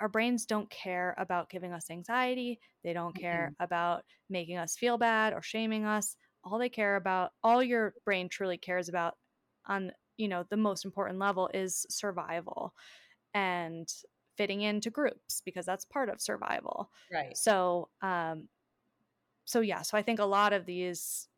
our 0.00 0.08
brains 0.08 0.44
don't 0.44 0.68
care 0.70 1.14
about 1.18 1.50
giving 1.50 1.72
us 1.72 1.88
anxiety. 1.88 2.58
They 2.82 2.92
don't 2.92 3.14
care 3.14 3.52
about 3.60 4.04
making 4.28 4.56
us 4.56 4.76
feel 4.76 4.98
bad 4.98 5.32
or 5.32 5.40
shaming 5.40 5.84
us. 5.84 6.16
All 6.42 6.58
they 6.58 6.68
care 6.68 6.96
about, 6.96 7.30
all 7.44 7.62
your 7.62 7.94
brain 8.04 8.28
truly 8.28 8.58
cares 8.58 8.88
about 8.88 9.16
on, 9.66 9.92
you 10.16 10.26
know, 10.26 10.44
the 10.50 10.56
most 10.56 10.84
important 10.84 11.20
level 11.20 11.48
is 11.54 11.86
survival 11.88 12.74
and 13.34 13.88
fitting 14.36 14.62
into 14.62 14.90
groups 14.90 15.42
because 15.44 15.66
that's 15.66 15.84
part 15.84 16.08
of 16.08 16.20
survival. 16.20 16.90
Right. 17.12 17.36
So, 17.36 17.90
um, 18.02 18.48
so 19.44 19.60
yeah, 19.60 19.82
so 19.82 19.96
I 19.98 20.02
think 20.02 20.18
a 20.20 20.24
lot 20.24 20.52
of 20.52 20.66
these 20.66 21.28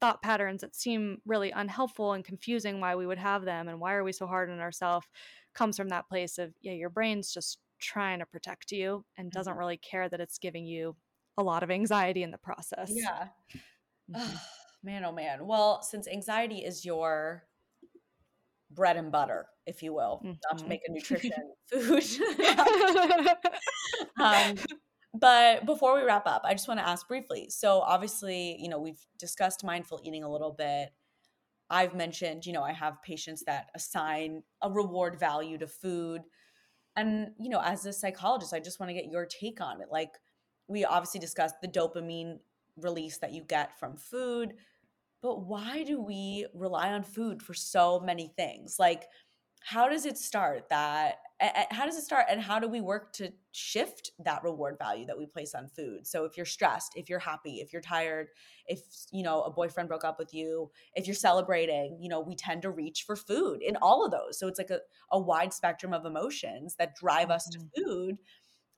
thought 0.00 0.22
patterns 0.22 0.62
that 0.62 0.74
seem 0.74 1.20
really 1.26 1.50
unhelpful 1.52 2.12
and 2.12 2.24
confusing 2.24 2.80
why 2.80 2.94
we 2.96 3.06
would 3.06 3.18
have 3.18 3.44
them 3.44 3.68
and 3.68 3.80
why 3.80 3.94
are 3.94 4.04
we 4.04 4.12
so 4.12 4.26
hard 4.26 4.50
on 4.50 4.58
ourselves 4.60 5.06
comes 5.54 5.76
from 5.76 5.88
that 5.90 6.08
place 6.08 6.38
of 6.38 6.52
yeah 6.60 6.72
your 6.72 6.90
brain's 6.90 7.32
just 7.32 7.58
trying 7.80 8.18
to 8.18 8.26
protect 8.26 8.72
you 8.72 9.04
and 9.16 9.30
doesn't 9.32 9.54
Mhm. 9.54 9.58
really 9.58 9.76
care 9.76 10.08
that 10.08 10.20
it's 10.20 10.38
giving 10.38 10.66
you 10.66 10.96
a 11.38 11.42
lot 11.42 11.62
of 11.62 11.70
anxiety 11.70 12.22
in 12.24 12.30
the 12.32 12.38
process 12.38 12.92
Yeah. 12.92 13.28
Mhm. 14.10 14.14
Ugh, 14.14 14.38
man, 14.82 15.04
oh 15.04 15.12
man. 15.12 15.46
Well, 15.46 15.82
since 15.82 16.08
anxiety 16.08 16.64
is 16.64 16.84
your 16.84 17.48
bread 18.70 18.96
and 18.96 19.12
butter, 19.12 19.46
if 19.66 19.82
you 19.82 19.92
will, 19.92 20.26
not 20.48 20.58
to 20.58 20.68
make 20.68 20.80
a 20.86 20.92
nutrition 20.92 21.54
food. 21.70 22.02
um, 24.20 24.56
but 25.14 25.66
before 25.66 25.94
we 25.94 26.02
wrap 26.02 26.26
up, 26.26 26.42
I 26.44 26.54
just 26.54 26.68
want 26.68 26.80
to 26.80 26.88
ask 26.88 27.06
briefly. 27.06 27.48
So, 27.50 27.80
obviously, 27.80 28.56
you 28.60 28.68
know, 28.68 28.78
we've 28.78 29.04
discussed 29.18 29.64
mindful 29.64 30.00
eating 30.04 30.24
a 30.24 30.30
little 30.30 30.52
bit. 30.52 30.90
I've 31.70 31.94
mentioned, 31.94 32.46
you 32.46 32.52
know, 32.52 32.62
I 32.62 32.72
have 32.72 33.02
patients 33.02 33.44
that 33.46 33.70
assign 33.74 34.42
a 34.62 34.70
reward 34.70 35.18
value 35.18 35.58
to 35.58 35.66
food. 35.66 36.22
And, 36.96 37.32
you 37.40 37.48
know, 37.48 37.60
as 37.62 37.86
a 37.86 37.92
psychologist, 37.92 38.52
I 38.54 38.60
just 38.60 38.80
want 38.80 38.90
to 38.90 38.94
get 38.94 39.10
your 39.10 39.26
take 39.26 39.60
on 39.60 39.80
it. 39.80 39.88
Like, 39.90 40.18
we 40.68 40.84
obviously 40.84 41.20
discussed 41.20 41.56
the 41.62 41.68
dopamine 41.68 42.38
release 42.76 43.18
that 43.18 43.32
you 43.32 43.42
get 43.42 43.78
from 43.78 43.96
food, 43.96 44.54
but 45.22 45.46
why 45.46 45.84
do 45.84 46.00
we 46.00 46.46
rely 46.54 46.92
on 46.92 47.02
food 47.02 47.42
for 47.42 47.54
so 47.54 48.00
many 48.00 48.32
things? 48.36 48.76
Like, 48.78 49.04
how 49.60 49.88
does 49.88 50.06
it 50.06 50.18
start 50.18 50.68
that 50.70 51.16
how 51.70 51.86
does 51.86 51.96
it 51.96 52.02
start 52.02 52.26
and 52.28 52.40
how 52.40 52.58
do 52.58 52.68
we 52.68 52.80
work 52.80 53.12
to 53.14 53.32
shift 53.52 54.10
that 54.18 54.42
reward 54.44 54.76
value 54.78 55.06
that 55.06 55.18
we 55.18 55.26
place 55.26 55.54
on 55.54 55.68
food? 55.68 56.06
So 56.06 56.24
if 56.24 56.36
you're 56.36 56.46
stressed 56.46 56.92
if 56.96 57.08
you're 57.08 57.18
happy 57.18 57.60
if 57.60 57.72
you're 57.72 57.82
tired 57.82 58.28
if 58.66 58.80
you 59.10 59.22
know 59.22 59.42
a 59.42 59.50
boyfriend 59.50 59.88
broke 59.88 60.04
up 60.04 60.18
with 60.18 60.32
you 60.34 60.70
if 60.94 61.06
you're 61.06 61.14
celebrating 61.14 61.98
you 62.00 62.08
know 62.08 62.20
we 62.20 62.36
tend 62.36 62.62
to 62.62 62.70
reach 62.70 63.02
for 63.04 63.16
food 63.16 63.62
in 63.62 63.76
all 63.82 64.04
of 64.04 64.10
those. 64.12 64.38
So 64.38 64.48
it's 64.48 64.58
like 64.58 64.70
a, 64.70 64.80
a 65.10 65.18
wide 65.20 65.52
spectrum 65.52 65.92
of 65.92 66.04
emotions 66.06 66.76
that 66.76 66.94
drive 66.96 67.30
us 67.30 67.48
to 67.50 67.58
Mhm. 67.58 67.70
food 67.76 68.18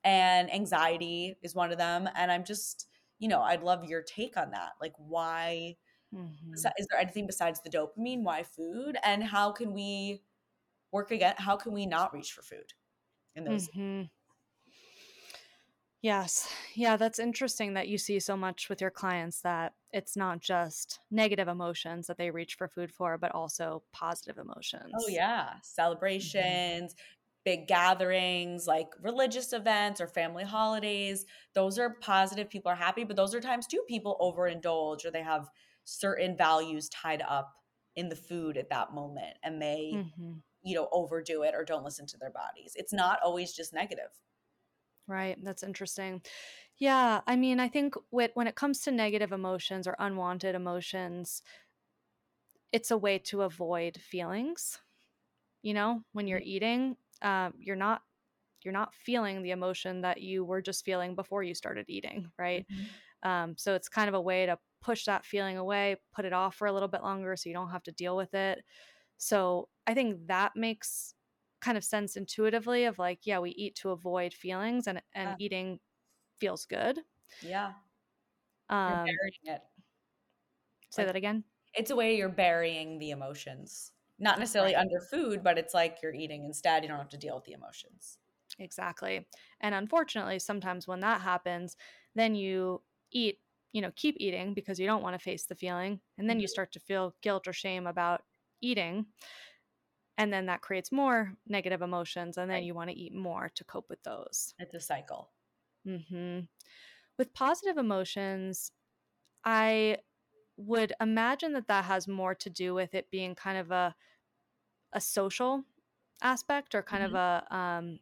and 0.04 0.52
anxiety 0.52 1.36
is 1.42 1.54
one 1.54 1.72
of 1.72 1.78
them 1.78 2.08
and 2.14 2.30
i'm 2.32 2.44
just 2.44 2.88
you 3.18 3.28
know 3.28 3.40
i'd 3.42 3.62
love 3.62 3.84
your 3.84 4.02
take 4.02 4.36
on 4.36 4.50
that. 4.52 4.72
Like 4.80 4.94
why 4.98 5.76
Mhm. 6.12 6.72
is 6.78 6.86
there 6.90 7.00
anything 7.00 7.26
besides 7.26 7.60
the 7.62 7.70
dopamine? 7.70 8.22
Why 8.22 8.42
food? 8.42 8.96
And 9.02 9.24
how 9.24 9.52
can 9.52 9.72
we 9.72 10.22
work 10.95 11.12
again 11.12 11.36
how 11.38 11.57
can 11.59 11.72
we 11.74 11.86
not 11.86 12.14
reach 12.14 12.32
for 12.32 12.42
food 12.42 12.72
in 13.36 13.45
those 13.45 13.68
Mhm. 13.68 14.11
Yes. 16.03 16.53
Yeah, 16.74 16.97
that's 16.97 17.18
interesting 17.18 17.74
that 17.74 17.88
you 17.88 17.97
see 17.99 18.20
so 18.20 18.36
much 18.36 18.68
with 18.68 18.80
your 18.80 18.90
clients 18.90 19.40
that 19.40 19.74
it's 19.90 20.16
not 20.16 20.40
just 20.40 21.01
negative 21.11 21.49
emotions 21.49 22.07
that 22.09 22.18
they 22.18 22.30
reach 22.30 22.55
for 22.57 22.68
food 22.68 22.92
for, 22.92 23.16
but 23.16 23.32
also 23.32 23.84
positive 23.92 24.36
emotions. 24.38 24.95
oh 24.95 25.09
yeah 25.09 25.55
celebrations 25.62 26.95
big 27.45 27.66
gatherings 27.68 28.66
like 28.66 28.88
religious 29.01 29.53
events 29.53 30.01
or 30.01 30.07
family 30.09 30.45
holidays 30.45 31.26
those 31.55 31.78
are 31.78 31.97
positive 32.01 32.49
people 32.49 32.70
are 32.70 32.76
happy 32.76 33.05
but 33.05 33.16
those 33.16 33.34
are 33.34 33.40
times 33.40 33.66
too 33.66 33.84
people 33.88 34.16
overindulge 34.20 35.05
or 35.05 35.11
they 35.11 35.22
have 35.22 35.49
certain 35.84 36.36
values 36.36 36.88
tied 36.88 37.22
up 37.22 37.55
in 37.97 38.09
the 38.09 38.16
food 38.16 38.57
at 38.57 38.70
that 38.70 38.92
moment 38.92 39.36
and 39.42 39.61
they 39.61 40.01
Mhm. 40.01 40.42
You 40.64 40.74
know 40.74 40.88
overdo 40.92 41.42
it 41.42 41.54
or 41.54 41.64
don't 41.64 41.84
listen 41.84 42.06
to 42.06 42.18
their 42.18 42.30
bodies 42.30 42.74
it's 42.76 42.92
not 42.92 43.20
always 43.22 43.52
just 43.52 43.72
negative 43.72 44.22
Right. 45.06 45.36
That's 45.42 45.62
interesting. 45.62 46.22
Yeah. 46.78 47.20
I 47.26 47.36
mean, 47.36 47.60
I 47.60 47.68
think 47.68 47.94
with, 48.10 48.30
when 48.34 48.46
it 48.46 48.54
comes 48.54 48.80
to 48.82 48.90
negative 48.90 49.32
emotions 49.32 49.86
or 49.86 49.96
unwanted 49.98 50.54
emotions, 50.54 51.42
it's 52.72 52.90
a 52.90 52.98
way 52.98 53.18
to 53.18 53.42
avoid 53.42 54.00
feelings. 54.00 54.80
You 55.62 55.74
know, 55.74 56.04
when 56.12 56.28
you're 56.28 56.40
eating, 56.40 56.96
um, 57.22 57.54
you're 57.58 57.76
not 57.76 58.02
you're 58.64 58.72
not 58.74 58.94
feeling 58.94 59.42
the 59.42 59.52
emotion 59.52 60.02
that 60.02 60.22
you 60.22 60.44
were 60.44 60.62
just 60.62 60.84
feeling 60.84 61.16
before 61.16 61.42
you 61.42 61.54
started 61.54 61.86
eating, 61.88 62.32
right? 62.38 62.66
Um, 63.22 63.56
so 63.58 63.74
it's 63.74 63.88
kind 63.88 64.08
of 64.08 64.14
a 64.14 64.20
way 64.20 64.46
to 64.46 64.58
push 64.82 65.06
that 65.06 65.24
feeling 65.26 65.58
away, 65.58 65.96
put 66.12 66.24
it 66.26 66.32
off 66.34 66.56
for 66.56 66.66
a 66.68 66.72
little 66.72 66.88
bit 66.88 67.02
longer 67.02 67.36
so 67.36 67.48
you 67.48 67.54
don't 67.54 67.70
have 67.70 67.84
to 67.84 67.92
deal 67.92 68.16
with 68.16 68.34
it. 68.34 68.64
So 69.25 69.70
I 69.87 69.95
think 69.95 70.27
that 70.29 70.55
makes 70.57 71.14
kind 71.61 71.79
of 71.79 71.85
sense 71.85 72.16
intuitively 72.16 72.85
of 72.85 72.99
like, 72.99 73.20
yeah, 73.27 73.39
we 73.39 73.51
eat 73.53 73.75
to 73.77 73.91
avoid 73.91 74.35
feelings 74.35 74.87
and 74.87 75.03
and 75.14 75.35
Yeah. 75.35 75.39
eating 75.39 75.81
feels 76.41 76.66
good. 76.66 77.01
yeah 77.41 77.75
Um, 78.68 79.20
burying 79.20 79.41
it 79.45 79.62
say 80.91 81.05
like- 81.05 81.07
that 81.07 81.16
again. 81.16 81.45
it's 81.75 81.91
a 81.91 81.97
way 81.97 82.16
you're 82.16 82.29
burying 82.29 82.99
the 82.99 83.11
emotions 83.11 83.93
not 84.18 84.39
necessarily 84.39 84.75
Right. 84.75 84.77
under 84.77 85.01
food 85.01 85.43
but 85.45 85.59
it's 85.59 85.75
like 85.75 86.01
you're 86.03 86.14
eating 86.14 86.45
instead 86.45 86.83
you 86.83 86.89
don't 86.89 86.99
have 86.99 87.09
to 87.11 87.18
deal 87.18 87.35
with 87.37 87.45
the 87.45 87.53
emotions 87.53 88.18
Exactly. 88.59 89.27
And 89.61 89.75
unfortunately, 89.75 90.39
sometimes 90.39 90.87
when 90.87 91.01
that 91.01 91.20
happens, 91.20 91.77
then 92.14 92.35
you 92.35 92.83
eat, 93.11 93.41
you 93.72 93.81
know, 93.83 93.91
keep 93.97 94.16
eating 94.18 94.55
because 94.55 94.79
you 94.79 94.87
don't 94.87 95.03
want 95.03 95.14
to 95.14 95.18
face 95.18 95.47
the 95.47 95.57
feeling. 95.57 96.01
And 96.18 96.31
then 96.31 96.39
you 96.41 96.47
Mhm. 96.47 96.49
start 96.49 96.72
to 96.72 96.81
feel 96.81 97.16
guilt 97.20 97.49
or 97.49 97.53
shame 97.53 97.87
about 97.87 98.22
eating. 98.64 99.06
And 100.18 100.32
then 100.32 100.46
that 100.46 100.60
creates 100.62 100.90
more 100.92 101.36
negative 101.46 101.80
emotions. 101.82 102.36
And 102.38 102.50
then 102.50 102.62
Right. 102.62 102.64
you 102.64 102.74
want 102.74 102.90
to 102.90 102.96
eat 102.96 103.14
more 103.14 103.48
to 103.50 103.64
cope 103.64 103.88
with 103.88 104.02
those. 104.02 104.54
it's 104.58 104.74
a 104.74 104.80
cycle 104.80 105.32
hmm 105.84 106.40
With 107.18 107.34
positive 107.34 107.78
emotions, 107.78 108.72
I 109.44 109.98
would 110.56 110.94
imagine 111.00 111.54
that 111.54 111.68
that 111.68 111.86
has 111.86 112.08
more 112.08 112.34
to 112.36 112.50
do 112.50 112.74
with 112.74 112.94
it 112.94 113.10
being 113.10 113.34
kind 113.36 113.58
of 113.58 113.70
a 113.72 113.96
a 114.92 115.00
social 115.00 115.64
aspect 116.22 116.74
or 116.74 116.82
kind 116.82 117.04
of 117.04 117.14
a 117.14 117.46
um, 117.54 118.00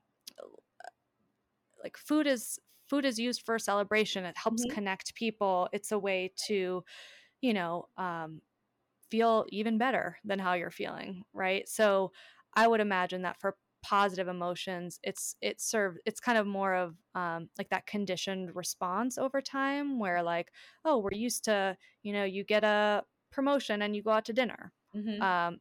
like 1.83 1.97
food 1.97 2.27
is 2.27 2.59
food 2.89 3.05
is 3.05 3.19
used 3.19 3.43
for 3.43 3.59
celebration 3.59 4.25
it 4.25 4.37
helps 4.37 4.65
Mhm. 4.65 4.77
connect 4.77 5.15
people 5.15 5.69
it's 5.73 5.93
a 5.93 5.99
way 5.99 6.33
to 6.37 6.85
you 7.43 7.55
know 7.55 7.89
um, 7.97 8.43
feel 9.13 9.47
even 9.51 9.79
better 9.79 10.19
than 10.25 10.39
how 10.39 10.55
you're 10.55 10.71
feeling 10.83 11.25
right? 11.35 11.69
So 11.69 12.13
i 12.55 12.67
would 12.69 12.81
imagine 12.81 13.23
that 13.23 13.41
for 13.41 13.57
positive 13.83 14.29
emotions 14.29 15.01
it's 15.03 15.35
it's 15.41 15.65
served 15.65 15.99
it's 16.07 16.21
kind 16.21 16.39
of 16.39 16.47
more 16.47 16.75
of 16.75 16.97
um, 17.15 17.49
like 17.59 17.69
that 17.71 17.87
conditioned 17.87 18.55
response 18.55 19.19
over 19.19 19.41
time 19.41 19.99
where 19.99 20.23
like 20.23 20.53
oh 20.85 20.99
we're 20.99 21.13
used 21.29 21.45
to 21.45 21.77
you 22.03 22.13
know 22.13 22.25
you 22.25 22.45
get 22.45 22.63
a 22.65 23.05
promotion 23.31 23.83
and 23.83 23.97
you 23.97 24.03
go 24.03 24.11
out 24.11 24.25
to 24.27 24.33
dinner. 24.33 24.73
Mhm. 24.95 25.21
um, 25.21 25.61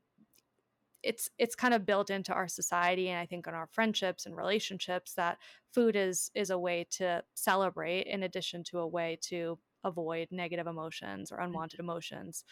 it's 1.04 1.30
it's 1.40 1.56
kind 1.56 1.74
of 1.74 1.86
built 1.86 2.10
into 2.12 2.32
our 2.34 2.48
society 2.48 3.10
and 3.10 3.20
i 3.20 3.26
think 3.26 3.48
in 3.48 3.54
our 3.56 3.68
friendships 3.68 4.26
and 4.26 4.36
relationships 4.38 5.14
that 5.16 5.40
food 5.74 5.96
is 5.96 6.30
is 6.36 6.50
a 6.52 6.60
way 6.60 6.86
to 6.90 7.24
celebrate 7.34 8.02
in 8.06 8.22
addition 8.24 8.64
to 8.64 8.78
a 8.80 8.88
way 8.88 9.18
to 9.22 9.60
avoid 9.84 10.28
negative 10.32 10.68
emotions 10.68 11.32
or 11.32 11.40
unwanted 11.40 11.80
emotions 11.80 12.44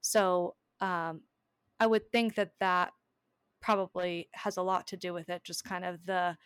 so 0.00 0.54
um, 0.80 1.20
i 1.80 1.86
would 1.86 2.10
think 2.12 2.34
that 2.34 2.52
that 2.60 2.92
probably 3.60 4.28
has 4.32 4.56
a 4.56 4.62
lot 4.62 4.86
to 4.86 4.96
do 4.96 5.12
with 5.12 5.28
it 5.28 5.42
just 5.44 5.64
kind 5.64 5.84
of 5.84 6.04
the 6.06 6.36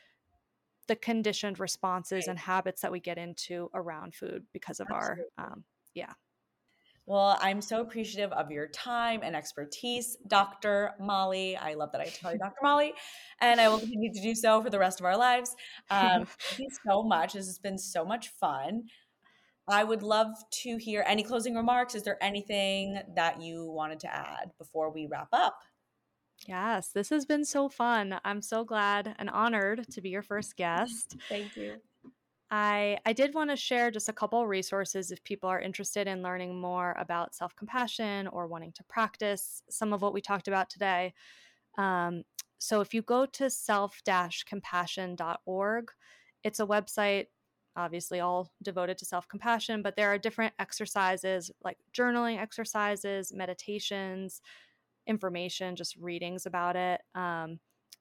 the 0.89 0.97
conditioned 0.97 1.61
responses 1.61 2.25
Right. 2.27 2.31
and 2.31 2.39
habits 2.39 2.83
that 2.83 2.91
we 2.91 3.01
get 3.01 3.19
into 3.19 3.71
around 3.75 4.15
food 4.15 4.45
because 4.53 4.81
of 4.81 4.89
Absolutely. 4.91 5.25
our 5.39 5.53
um, 5.53 5.65
yeah 5.95 6.13
Well, 7.07 7.37
I'm 7.41 7.61
so 7.61 7.81
appreciative 7.81 8.33
of 8.33 8.51
your 8.51 8.69
time 8.69 9.21
and 9.23 9.35
expertise, 9.35 10.17
Dr. 10.29 10.93
Molly. 11.01 11.57
I 11.57 11.75
love 11.75 11.91
that 11.93 12.01
I 12.01 12.05
tell 12.07 12.33
you 12.33 12.39
Dr. 12.39 12.63
Molly, 12.63 12.93
and 13.41 13.61
I 13.61 13.69
will 13.69 13.79
continue 13.85 14.13
to 14.13 14.21
do 14.23 14.35
so 14.35 14.63
for 14.63 14.71
the 14.71 14.79
rest 14.79 15.01
of 15.01 15.07
our 15.07 15.17
lives. 15.17 15.55
Um, 15.91 16.25
thank 16.27 16.59
you 16.59 16.69
so 16.87 17.03
much. 17.03 17.33
This 17.33 17.47
has 17.47 17.59
been 17.59 17.79
so 17.79 18.05
much 18.05 18.29
fun. 18.29 18.85
I 19.69 19.85
would 19.85 20.03
love 20.03 20.29
to 20.63 20.77
hear 20.77 21.05
any 21.07 21.23
closing 21.23 21.55
remarks. 21.55 21.95
Is 21.95 22.03
there 22.03 22.23
anything 22.23 23.01
that 23.15 23.41
you 23.41 23.71
wanted 23.71 24.01
to 24.01 24.15
add 24.15 24.53
before 24.59 24.91
we 24.91 25.07
wrap 25.07 25.29
up? 25.33 25.59
yes 26.49 26.89
this 26.89 27.09
has 27.09 27.25
been 27.25 27.45
so 27.45 27.69
fun 27.69 28.19
i'm 28.25 28.43
so 28.43 28.65
glad 28.65 29.15
and 29.19 29.31
honored 29.31 29.87
to 29.89 30.01
be 30.01 30.09
your 30.09 30.23
first 30.23 30.57
guest 30.57 31.17
Thank 31.29 31.57
you. 31.57 31.81
I 32.53 32.99
I 33.07 33.15
did 33.15 33.35
want 33.35 33.49
to 33.51 33.57
share 33.57 33.91
just 33.91 34.11
a 34.11 34.13
couple 34.13 34.47
resources 34.47 35.11
if 35.11 35.25
people 35.25 35.49
are 35.49 35.59
interested 35.61 36.07
in 36.07 36.23
learning 36.23 36.61
more 36.61 36.95
about 36.99 37.35
self 37.35 37.57
compassion 37.57 38.27
or 38.29 38.47
wanting 38.47 38.73
to 38.73 38.85
practice 38.85 39.63
some 39.71 39.95
of 39.95 40.03
what 40.03 40.13
we 40.13 40.21
talked 40.21 40.49
about 40.49 40.69
today. 40.69 41.15
Um, 41.79 42.25
so 42.59 42.83
if 42.83 42.93
you 42.93 43.01
go 43.01 43.25
to 43.25 43.49
self 43.49 44.03
compassion.org, 44.05 45.93
it's 46.45 46.61
a 46.61 46.67
website 46.67 47.29
obviously 47.77 48.21
all 48.21 48.53
devoted 48.63 48.99
to 48.99 49.05
self 49.05 49.29
compassion, 49.29 49.83
but 49.83 49.97
there 49.97 50.09
are 50.09 50.19
different 50.19 50.55
exercises 50.59 51.51
like 51.65 51.79
journaling 51.97 52.39
exercises, 52.39 53.33
meditations, 53.35 54.41
information, 55.07 55.77
just 55.77 55.97
readings 55.97 56.47
about 56.47 56.77
it. 56.77 57.01
Um, 57.15 57.59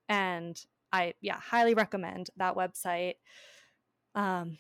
and 0.10 0.60
I 0.92 1.14
yeah, 1.22 1.40
highly 1.40 1.74
recommend 1.74 2.30
that 2.38 2.56
website. 2.56 3.16
Um, 4.16 4.58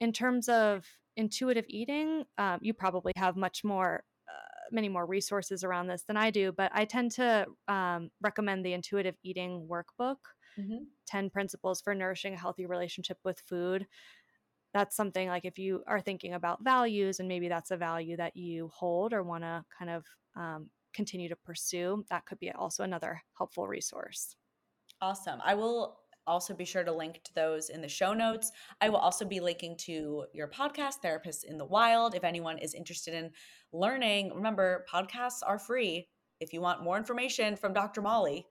in 0.00 0.12
terms 0.12 0.48
of 0.48 0.84
intuitive 1.16 1.64
eating, 1.68 2.24
um, 2.38 2.58
you 2.60 2.74
probably 2.74 3.12
have 3.16 3.36
much 3.36 3.64
more, 3.64 4.04
uh, 4.28 4.64
many 4.70 4.88
more 4.88 5.06
resources 5.06 5.64
around 5.64 5.86
this 5.86 6.04
than 6.06 6.16
I 6.16 6.30
do, 6.30 6.52
but 6.52 6.70
I 6.74 6.84
tend 6.84 7.12
to 7.12 7.46
um, 7.68 8.10
recommend 8.20 8.64
the 8.64 8.74
intuitive 8.74 9.16
eating 9.22 9.66
workbook 9.70 10.16
mm-hmm. 10.58 10.84
10 11.06 11.30
principles 11.30 11.80
for 11.80 11.94
nourishing 11.94 12.34
a 12.34 12.38
healthy 12.38 12.66
relationship 12.66 13.18
with 13.24 13.42
food. 13.48 13.86
That's 14.74 14.96
something 14.96 15.28
like 15.28 15.44
if 15.44 15.58
you 15.58 15.82
are 15.86 16.00
thinking 16.00 16.34
about 16.34 16.64
values 16.64 17.20
and 17.20 17.28
maybe 17.28 17.48
that's 17.48 17.70
a 17.70 17.76
value 17.76 18.16
that 18.16 18.36
you 18.36 18.70
hold 18.74 19.12
or 19.12 19.22
want 19.22 19.44
to 19.44 19.64
kind 19.78 19.90
of 19.90 20.04
um, 20.34 20.70
continue 20.94 21.28
to 21.28 21.36
pursue, 21.36 22.04
that 22.10 22.24
could 22.26 22.38
be 22.38 22.50
also 22.50 22.84
another 22.84 23.20
helpful 23.36 23.66
resource. 23.66 24.36
Awesome. 25.00 25.40
I 25.44 25.54
will 25.54 25.98
also 26.26 26.54
be 26.54 26.64
sure 26.64 26.84
to 26.84 26.92
link 26.92 27.20
to 27.24 27.34
those 27.34 27.68
in 27.68 27.80
the 27.80 27.88
show 27.88 28.14
notes. 28.14 28.52
I 28.80 28.88
will 28.88 28.98
also 28.98 29.24
be 29.24 29.40
linking 29.40 29.76
to 29.78 30.26
your 30.32 30.48
podcast, 30.48 31.02
Therapists 31.04 31.44
in 31.44 31.58
the 31.58 31.64
Wild. 31.64 32.14
If 32.14 32.24
anyone 32.24 32.58
is 32.58 32.74
interested 32.74 33.14
in 33.14 33.30
learning, 33.72 34.32
remember, 34.34 34.84
podcasts 34.92 35.40
are 35.44 35.58
free. 35.58 36.08
If 36.40 36.52
you 36.52 36.60
want 36.60 36.82
more 36.82 36.96
information 36.96 37.56
from 37.56 37.72
Dr. 37.72 38.02
Molly 38.02 38.46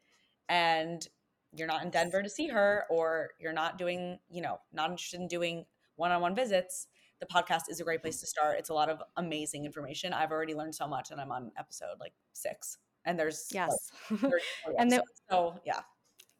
and 0.50 1.06
you're 1.54 1.68
not 1.68 1.84
in 1.84 1.90
Denver 1.90 2.24
to 2.24 2.30
see 2.30 2.48
her 2.48 2.86
or 2.90 3.30
you're 3.40 3.54
not 3.54 3.78
doing, 3.78 4.20
you 4.30 4.42
know, 4.42 4.60
not 4.74 4.90
interested 4.90 5.20
in 5.20 5.28
doing 5.28 5.66
one 6.02 6.12
on 6.12 6.22
one 6.22 6.36
visits, 6.36 6.88
the 7.20 7.28
podcast 7.28 7.70
is 7.70 7.80
a 7.80 7.84
great 7.84 8.02
place 8.02 8.18
mm-hmm. 8.18 8.22
to 8.22 8.28
start. 8.28 8.60
It's 8.60 8.70
a 8.70 8.74
lot 8.74 8.90
of 8.90 9.02
amazing 9.16 9.66
information. 9.66 10.12
I've 10.12 10.32
already 10.32 10.56
learned 10.56 10.76
so 10.76 10.88
much 10.88 11.12
and 11.12 11.22
I'm 11.22 11.32
on 11.32 11.52
episode 11.58 11.96
like 12.00 12.14
six. 12.34 12.80
And 13.06 13.18
there's 13.18 13.48
yes. 13.54 13.92
Like 14.12 14.34
and 14.80 14.92
there, 14.92 15.02
so 15.30 15.60
yeah, 15.66 15.82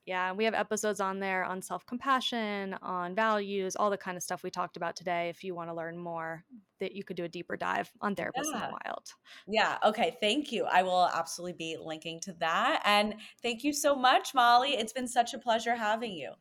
yeah, 0.06 0.32
we 0.32 0.46
have 0.46 0.56
episodes 0.56 1.00
on 1.00 1.20
there 1.20 1.44
on 1.44 1.62
self 1.62 1.86
compassion, 1.86 2.76
on 2.82 3.14
values, 3.14 3.76
all 3.76 3.92
the 3.92 3.98
kind 3.98 4.18
of 4.18 4.24
stuff 4.24 4.42
we 4.42 4.50
talked 4.50 4.76
about 4.76 4.96
today. 4.96 5.30
If 5.30 5.44
you 5.44 5.54
want 5.54 5.70
to 5.70 5.76
learn 5.76 5.98
more, 5.98 6.44
that 6.80 6.94
you 6.94 7.04
could 7.04 7.16
do 7.16 7.24
a 7.24 7.30
deeper 7.30 7.56
dive 7.56 7.92
on 8.02 8.16
therapists 8.16 8.50
yeah. 8.52 8.56
in 8.56 8.60
the 8.62 8.78
wild. 8.84 9.14
Yeah. 9.48 9.78
Okay. 9.86 10.18
Thank 10.20 10.52
you. 10.52 10.66
I 10.66 10.82
will 10.82 11.08
absolutely 11.14 11.54
be 11.54 11.78
linking 11.80 12.20
to 12.22 12.34
that. 12.40 12.82
And 12.84 13.16
thank 13.44 13.64
you 13.64 13.74
so 13.74 13.96
much, 13.96 14.34
Molly. 14.34 14.72
It's 14.72 14.94
been 14.94 15.08
such 15.08 15.36
a 15.36 15.40
pleasure 15.40 15.76
having 15.76 16.14
you. 16.14 16.32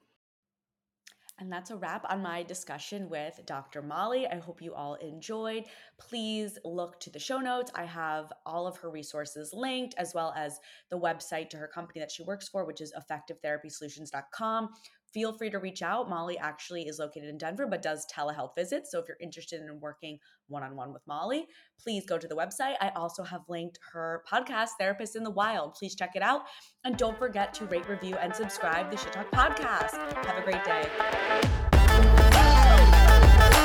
And 1.41 1.51
that's 1.51 1.71
a 1.71 1.77
wrap 1.77 2.05
on 2.11 2.23
my 2.23 2.43
discussion 2.43 3.09
with 3.09 3.41
Dr. 3.47 3.81
Molly. 3.81 4.27
I 4.27 4.37
hope 4.37 4.61
you 4.61 4.75
all 4.75 4.95
enjoyed. 4.97 5.65
Please 5.99 6.59
look 6.67 7.01
to 7.01 7.11
the 7.11 7.19
show 7.19 7.39
notes. 7.39 7.73
I 7.75 7.85
have 7.85 8.31
all 8.45 8.67
of 8.67 8.77
her 8.79 8.91
resources 8.91 9.55
linked, 9.55 9.95
as 9.97 10.13
well 10.15 10.35
as 10.37 10.61
the 10.91 10.99
website 10.99 11.49
to 11.51 11.57
her 11.57 11.67
company 11.67 12.01
that 12.01 12.11
she 12.11 12.23
works 12.23 12.47
for, 12.47 12.67
which 12.67 12.83
is 12.83 12.93
effectivetherapysolutions.com. 12.93 14.69
Feel 15.13 15.37
free 15.37 15.51
to 15.51 15.59
reach 15.59 15.83
out. 15.83 16.09
Molly 16.09 16.39
actually 16.39 16.83
is 16.83 16.99
located 16.99 17.29
in 17.29 17.39
Denver, 17.39 17.67
but 17.67 17.83
does 17.83 18.07
telehealth 18.07 18.55
visits. 18.55 18.91
So 18.93 18.99
if 19.01 19.07
you're 19.09 19.17
interested 19.21 19.61
in 19.61 19.81
working 19.81 20.19
one 20.49 20.63
on 20.63 20.77
one 20.77 20.93
with 20.93 21.03
Molly, 21.07 21.47
please 21.83 22.07
go 22.07 22.17
to 22.19 22.29
the 22.29 22.37
website. 22.37 22.77
I 22.81 22.91
also 22.95 23.25
have 23.25 23.43
linked 23.49 23.79
her 23.93 24.23
podcast, 24.31 24.71
Therapist 24.79 25.17
in 25.17 25.25
the 25.25 25.31
Wild. 25.31 25.75
Please 25.75 25.95
check 25.95 26.13
it 26.15 26.23
out. 26.23 26.43
And 26.85 26.97
don't 26.97 27.19
forget 27.19 27.53
to 27.55 27.65
rate, 27.67 27.89
review, 27.89 28.17
and 28.17 28.35
subscribe 28.35 28.91
the 28.91 28.97
Shit 28.97 29.13
Talk 29.13 29.31
podcast. 29.31 29.97
Have 30.25 30.39
a 30.39 30.43
great 30.43 30.65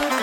day. 0.10 0.15